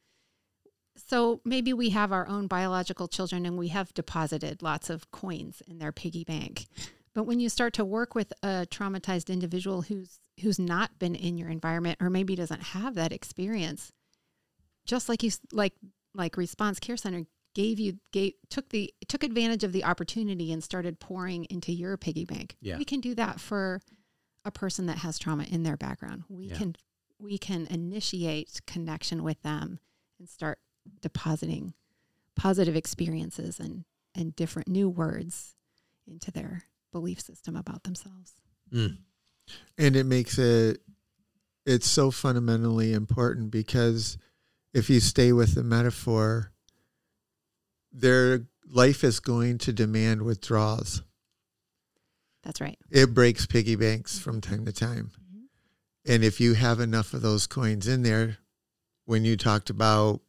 so 0.96 1.42
maybe 1.44 1.74
we 1.74 1.90
have 1.90 2.14
our 2.14 2.28
own 2.28 2.48
biological 2.48 3.08
children 3.08 3.46
and 3.46 3.58
we 3.58 3.68
have 3.68 3.94
deposited 3.94 4.62
lots 4.62 4.90
of 4.90 5.12
coins 5.12 5.62
in 5.68 5.80
their 5.80 5.92
piggy 5.92 6.24
bank. 6.24 6.68
But 7.16 7.24
when 7.24 7.40
you 7.40 7.50
start 7.50 7.74
to 7.76 7.86
work 7.86 8.14
with 8.14 8.32
a 8.44 8.68
traumatized 8.70 9.30
individual 9.32 9.82
who's 9.84 10.20
who's 10.42 10.60
not 10.60 11.00
been 11.00 11.16
in 11.16 11.38
your 11.38 11.50
environment 11.50 11.98
or 12.02 12.10
maybe 12.10 12.36
doesn't 12.36 12.62
have 12.62 12.94
that 12.96 13.14
experience, 13.14 13.92
just 14.86 15.10
like 15.10 15.24
you 15.24 15.32
like 15.52 15.74
like 16.14 16.38
Response 16.38 16.78
Care 16.80 16.98
Center 16.98 17.24
gave 17.56 17.80
you 17.80 17.98
gave 18.12 18.34
took 18.50 18.70
the 18.70 18.94
took 19.08 19.24
advantage 19.24 19.64
of 19.64 19.72
the 19.72 19.86
opportunity 19.86 20.52
and 20.52 20.62
started 20.64 21.00
pouring 21.00 21.46
into 21.46 21.72
your 21.72 21.96
piggy 21.98 22.26
bank. 22.26 22.58
Yeah. 22.62 22.78
We 22.78 22.86
can 22.86 23.00
do 23.00 23.16
that 23.16 23.40
for 23.40 23.82
a 24.44 24.52
person 24.52 24.86
that 24.88 24.98
has 25.00 25.18
trauma 25.18 25.44
in 25.46 25.64
their 25.64 25.78
background. 25.78 26.26
We 26.30 26.48
Yeah. 26.48 26.58
can 26.58 26.76
we 27.18 27.38
can 27.38 27.66
initiate 27.68 28.60
connection 28.68 29.24
with 29.24 29.42
them 29.42 29.80
and 30.20 30.28
start 30.30 30.60
depositing 31.02 31.74
positive 32.36 32.76
experiences 32.76 33.58
and 33.58 33.86
and 34.14 34.36
different 34.36 34.68
new 34.68 34.90
words 34.90 35.56
into 36.06 36.30
their 36.30 36.64
belief 36.96 37.20
system 37.20 37.58
about 37.58 37.84
themselves. 37.84 38.32
Mm. 38.74 38.98
and 39.78 39.96
it 39.98 40.06
makes 40.06 40.38
it 40.40 40.80
it's 41.66 41.88
so 41.90 42.10
fundamentally 42.10 42.94
important 42.94 43.52
because 43.52 44.18
if 44.74 44.90
you 44.90 45.00
stay 45.02 45.34
with 45.34 45.56
the 45.56 45.64
metaphor 45.64 46.52
their 47.92 48.48
life 48.66 49.04
is 49.04 49.20
going 49.20 49.58
to 49.60 49.74
demand 49.74 50.22
withdrawals 50.22 51.04
That's 52.44 52.62
right. 52.62 52.78
it 52.90 53.14
breaks 53.14 53.46
piggy 53.46 53.76
banks 53.76 54.18
from 54.18 54.40
time 54.42 54.66
to 54.66 54.72
time 54.72 55.12
Mhm. 55.20 55.44
and 56.06 56.24
if 56.24 56.40
you 56.40 56.54
have 56.54 56.80
enough 56.80 57.14
of 57.14 57.22
those 57.22 57.46
coins 57.46 57.88
in 57.88 58.04
there 58.04 58.38
when 59.04 59.26
you 59.26 59.36
talked 59.38 59.70
about 59.70 60.22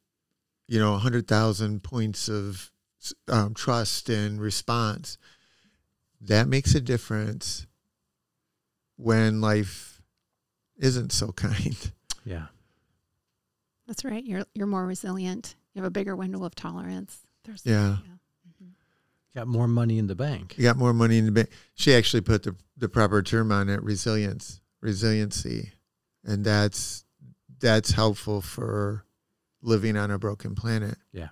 you 0.68 0.78
know 0.80 0.92
100,000 0.92 1.82
points 1.82 2.28
of 2.28 2.70
um, 3.28 3.54
trust 3.54 4.08
and 4.10 4.40
response 4.40 5.16
that 6.26 6.48
makes 6.48 6.74
a 6.74 6.80
difference 6.80 7.66
when 8.96 9.40
life 9.40 10.00
isn't 10.78 11.12
so 11.12 11.32
kind 11.32 11.92
Yeah. 12.24 12.46
That's 13.86 14.04
right. 14.04 14.24
You're 14.24 14.44
you're 14.54 14.66
more 14.66 14.84
resilient. 14.86 15.54
You 15.74 15.82
have 15.82 15.86
a 15.86 15.90
bigger 15.90 16.16
window 16.16 16.42
of 16.44 16.54
tolerance. 16.54 17.18
There's 17.44 17.62
Yeah. 17.64 17.98
Mhm. 18.60 18.70
Got 19.34 19.46
more 19.46 19.68
money 19.68 19.98
in 19.98 20.06
the 20.08 20.14
bank. 20.16 20.56
you 20.58 20.64
got 20.64 20.76
more 20.76 20.92
money 20.92 21.18
in 21.18 21.26
the 21.26 21.32
bank 21.32 21.50
she 21.74 21.94
actually 21.94 22.22
put 22.22 22.42
the, 22.42 22.56
the 22.76 22.88
proper 22.88 23.22
term 23.22 23.52
on 23.52 23.68
it 23.68 23.82
resilience 23.82 24.60
resiliency 24.80 25.72
and 26.24 26.44
that's 26.44 27.04
that's 27.60 27.90
helpful 27.92 28.40
for 28.40 29.04
living 29.62 29.96
on 29.96 30.10
a 30.10 30.18
broken 30.18 30.54
planet 30.54 30.96
Yeah. 31.12 31.28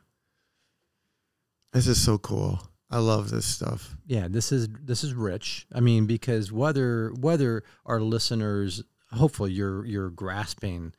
this 1.72 1.86
is 1.86 2.00
so 2.02 2.18
cool 2.18 2.60
i 2.94 2.98
love 2.98 3.30
this 3.30 3.44
stuff. 3.44 3.96
Yeah 4.06 4.28
this 4.28 4.52
is 4.52 4.68
this 4.82 5.02
is 5.02 5.12
rich. 5.14 5.66
I 5.74 5.80
mean 5.80 6.06
because 6.06 6.52
whether 6.52 7.12
whether 7.18 7.64
our 7.84 8.00
listeners 8.00 8.82
hopefully 9.12 9.52
you're 9.52 9.84
you're 9.84 10.10
grasping 10.10 10.92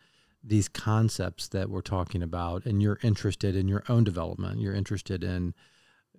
these 0.43 0.67
concepts 0.67 1.47
that 1.47 1.69
we're 1.69 1.81
talking 1.81 2.21
about 2.21 2.65
and 2.65 2.81
you're 2.81 2.99
interested 3.01 3.55
in 3.55 3.67
your 3.67 3.83
own 3.89 4.03
development 4.03 4.59
you're 4.59 4.75
interested 4.75 5.23
in 5.23 5.53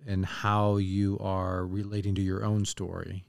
in 0.05 0.23
how 0.23 0.77
you 0.77 1.17
are 1.19 1.65
relating 1.65 2.13
to 2.15 2.21
your 2.21 2.43
own 2.43 2.65
story 2.65 3.23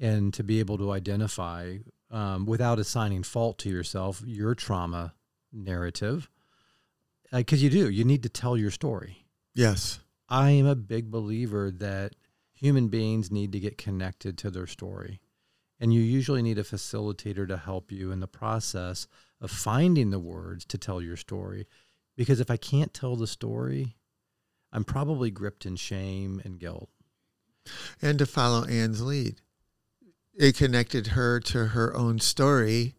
and 0.00 0.34
to 0.34 0.42
be 0.42 0.58
able 0.58 0.76
to 0.78 0.92
identify 0.92 1.76
um, 2.10 2.44
without 2.44 2.78
assigning 2.78 3.22
fault 3.22 3.58
to 3.58 3.68
yourself 3.68 4.22
your 4.26 4.54
trauma 4.54 5.14
narrative 5.52 6.30
because 7.32 7.62
you 7.62 7.70
do 7.70 7.90
you 7.90 8.04
need 8.04 8.22
to 8.22 8.28
tell 8.28 8.56
your 8.56 8.70
story. 8.70 9.26
Yes 9.54 10.00
I 10.28 10.50
am 10.50 10.66
a 10.66 10.74
big 10.74 11.10
believer 11.10 11.70
that 11.70 12.14
human 12.54 12.88
beings 12.88 13.30
need 13.30 13.52
to 13.52 13.60
get 13.60 13.78
connected 13.78 14.36
to 14.38 14.50
their 14.50 14.66
story. 14.66 15.20
And 15.78 15.92
you 15.92 16.00
usually 16.00 16.42
need 16.42 16.58
a 16.58 16.62
facilitator 16.64 17.46
to 17.48 17.56
help 17.58 17.92
you 17.92 18.10
in 18.10 18.20
the 18.20 18.26
process 18.26 19.06
of 19.40 19.50
finding 19.50 20.10
the 20.10 20.18
words 20.18 20.64
to 20.66 20.78
tell 20.78 21.02
your 21.02 21.16
story. 21.16 21.66
Because 22.16 22.40
if 22.40 22.50
I 22.50 22.56
can't 22.56 22.94
tell 22.94 23.14
the 23.14 23.26
story, 23.26 23.96
I'm 24.72 24.84
probably 24.84 25.30
gripped 25.30 25.66
in 25.66 25.76
shame 25.76 26.40
and 26.44 26.58
guilt. 26.58 26.88
and 28.00 28.18
to 28.18 28.26
follow 28.26 28.64
Ann's 28.64 29.02
lead 29.02 29.40
it 30.34 30.54
connected 30.56 31.08
her 31.08 31.40
to 31.40 31.66
her 31.68 31.96
own 31.96 32.18
story 32.20 32.94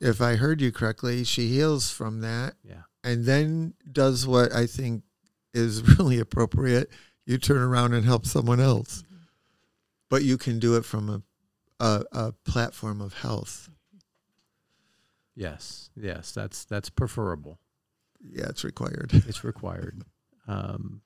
if 0.00 0.20
i 0.20 0.34
heard 0.34 0.60
you 0.60 0.72
correctly 0.72 1.22
she 1.24 1.46
heals 1.48 1.90
from 1.90 2.20
that 2.20 2.54
Yeah. 2.64 2.82
and 3.04 3.24
then 3.24 3.74
does 3.90 4.26
what 4.26 4.52
I 4.52 4.66
think 4.66 5.04
is 5.54 5.82
really 5.98 6.18
appropriate. 6.18 6.90
you 7.26 7.38
turn 7.38 7.62
around 7.62 7.94
and 7.94 8.04
help 8.04 8.26
someone 8.26 8.60
else. 8.60 9.04
But 10.08 10.24
you 10.24 10.36
can 10.36 10.58
do 10.58 10.76
it 10.76 10.84
from 10.84 11.08
a, 11.08 11.84
a, 11.84 12.04
a 12.12 12.32
platform 12.44 13.00
of 13.00 13.14
health. 13.14 13.68
Yes, 15.36 15.90
yes, 15.96 16.32
that's 16.32 16.64
that's 16.64 16.90
preferable. 16.90 17.58
Yeah, 18.20 18.46
it's 18.48 18.64
required. 18.64 19.10
It's 19.26 19.44
required. 19.44 20.02
Um, 20.48 21.00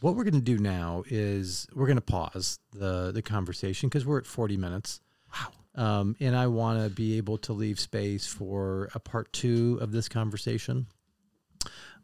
what 0.00 0.16
we're 0.16 0.24
going 0.24 0.34
to 0.34 0.40
do 0.40 0.58
now 0.58 1.04
is 1.06 1.66
we're 1.72 1.86
going 1.86 1.96
to 1.96 2.02
pause 2.02 2.58
the 2.72 3.12
the 3.12 3.22
conversation 3.22 3.88
because 3.88 4.04
we're 4.04 4.18
at 4.18 4.26
forty 4.26 4.56
minutes. 4.56 5.00
Wow. 5.32 5.52
Um, 5.76 6.16
and 6.20 6.36
I 6.36 6.46
want 6.48 6.82
to 6.82 6.90
be 6.90 7.16
able 7.16 7.38
to 7.38 7.52
leave 7.52 7.80
space 7.80 8.26
for 8.26 8.90
a 8.94 9.00
part 9.00 9.32
two 9.32 9.78
of 9.80 9.92
this 9.92 10.08
conversation. 10.08 10.86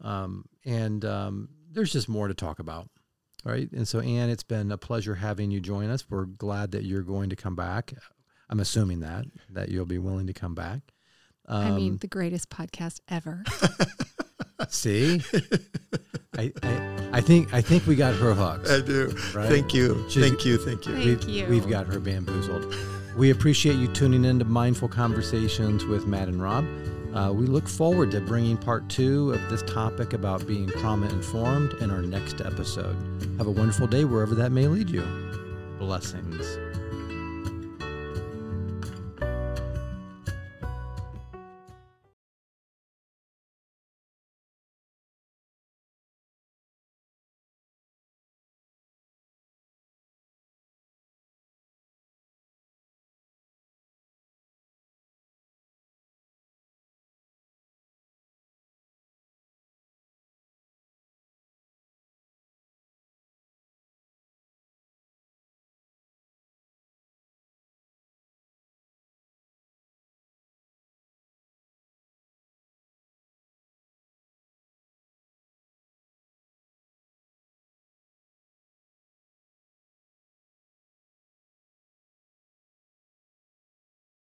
Um, 0.01 0.45
and 0.65 1.03
um, 1.05 1.49
there's 1.71 1.91
just 1.93 2.09
more 2.09 2.27
to 2.27 2.33
talk 2.33 2.59
about, 2.59 2.89
right? 3.43 3.71
And 3.71 3.87
so, 3.87 3.99
Ann, 3.99 4.29
it's 4.29 4.43
been 4.43 4.71
a 4.71 4.77
pleasure 4.77 5.15
having 5.15 5.51
you 5.51 5.59
join 5.59 5.89
us. 5.89 6.05
We're 6.09 6.25
glad 6.25 6.71
that 6.71 6.83
you're 6.83 7.03
going 7.03 7.29
to 7.29 7.35
come 7.35 7.55
back. 7.55 7.93
I'm 8.49 8.59
assuming 8.59 8.99
that 9.01 9.25
that 9.51 9.69
you'll 9.69 9.85
be 9.85 9.97
willing 9.97 10.27
to 10.27 10.33
come 10.33 10.55
back. 10.55 10.81
I 11.47 11.71
mean, 11.71 11.91
Um, 11.93 11.97
the 11.97 12.07
greatest 12.07 12.49
podcast 12.49 12.99
ever. 13.07 13.43
see, 14.69 15.21
I, 16.37 16.51
I 16.63 17.09
I 17.13 17.21
think 17.21 17.53
I 17.53 17.61
think 17.61 17.85
we 17.87 17.95
got 17.95 18.13
her 18.15 18.33
hooked. 18.33 18.69
I 18.69 18.81
do. 18.81 19.07
Right. 19.33 19.49
Thank 19.49 19.73
you. 19.73 20.05
She's- 20.09 20.27
thank 20.27 20.45
you. 20.45 20.57
Thank 20.57 20.85
you. 20.85 20.93
Thank 20.93 21.05
we've, 21.25 21.29
you. 21.29 21.45
We've 21.47 21.69
got 21.69 21.87
her 21.87 21.99
bamboozled. 21.99 22.73
We 23.17 23.31
appreciate 23.31 23.75
you 23.75 23.87
tuning 23.87 24.23
in 24.23 24.39
to 24.39 24.45
Mindful 24.45 24.87
Conversations 24.87 25.83
with 25.85 26.07
Matt 26.07 26.27
and 26.29 26.41
Rob. 26.41 26.65
Uh, 27.13 27.31
we 27.33 27.45
look 27.45 27.67
forward 27.67 28.11
to 28.11 28.21
bringing 28.21 28.57
part 28.57 28.87
two 28.87 29.33
of 29.33 29.49
this 29.49 29.61
topic 29.63 30.13
about 30.13 30.47
being 30.47 30.69
trauma 30.69 31.07
informed 31.09 31.73
in 31.81 31.91
our 31.91 32.01
next 32.01 32.41
episode. 32.41 32.95
Have 33.37 33.47
a 33.47 33.51
wonderful 33.51 33.87
day 33.87 34.05
wherever 34.05 34.35
that 34.35 34.51
may 34.51 34.67
lead 34.67 34.89
you. 34.89 35.03
Blessings. 35.77 36.70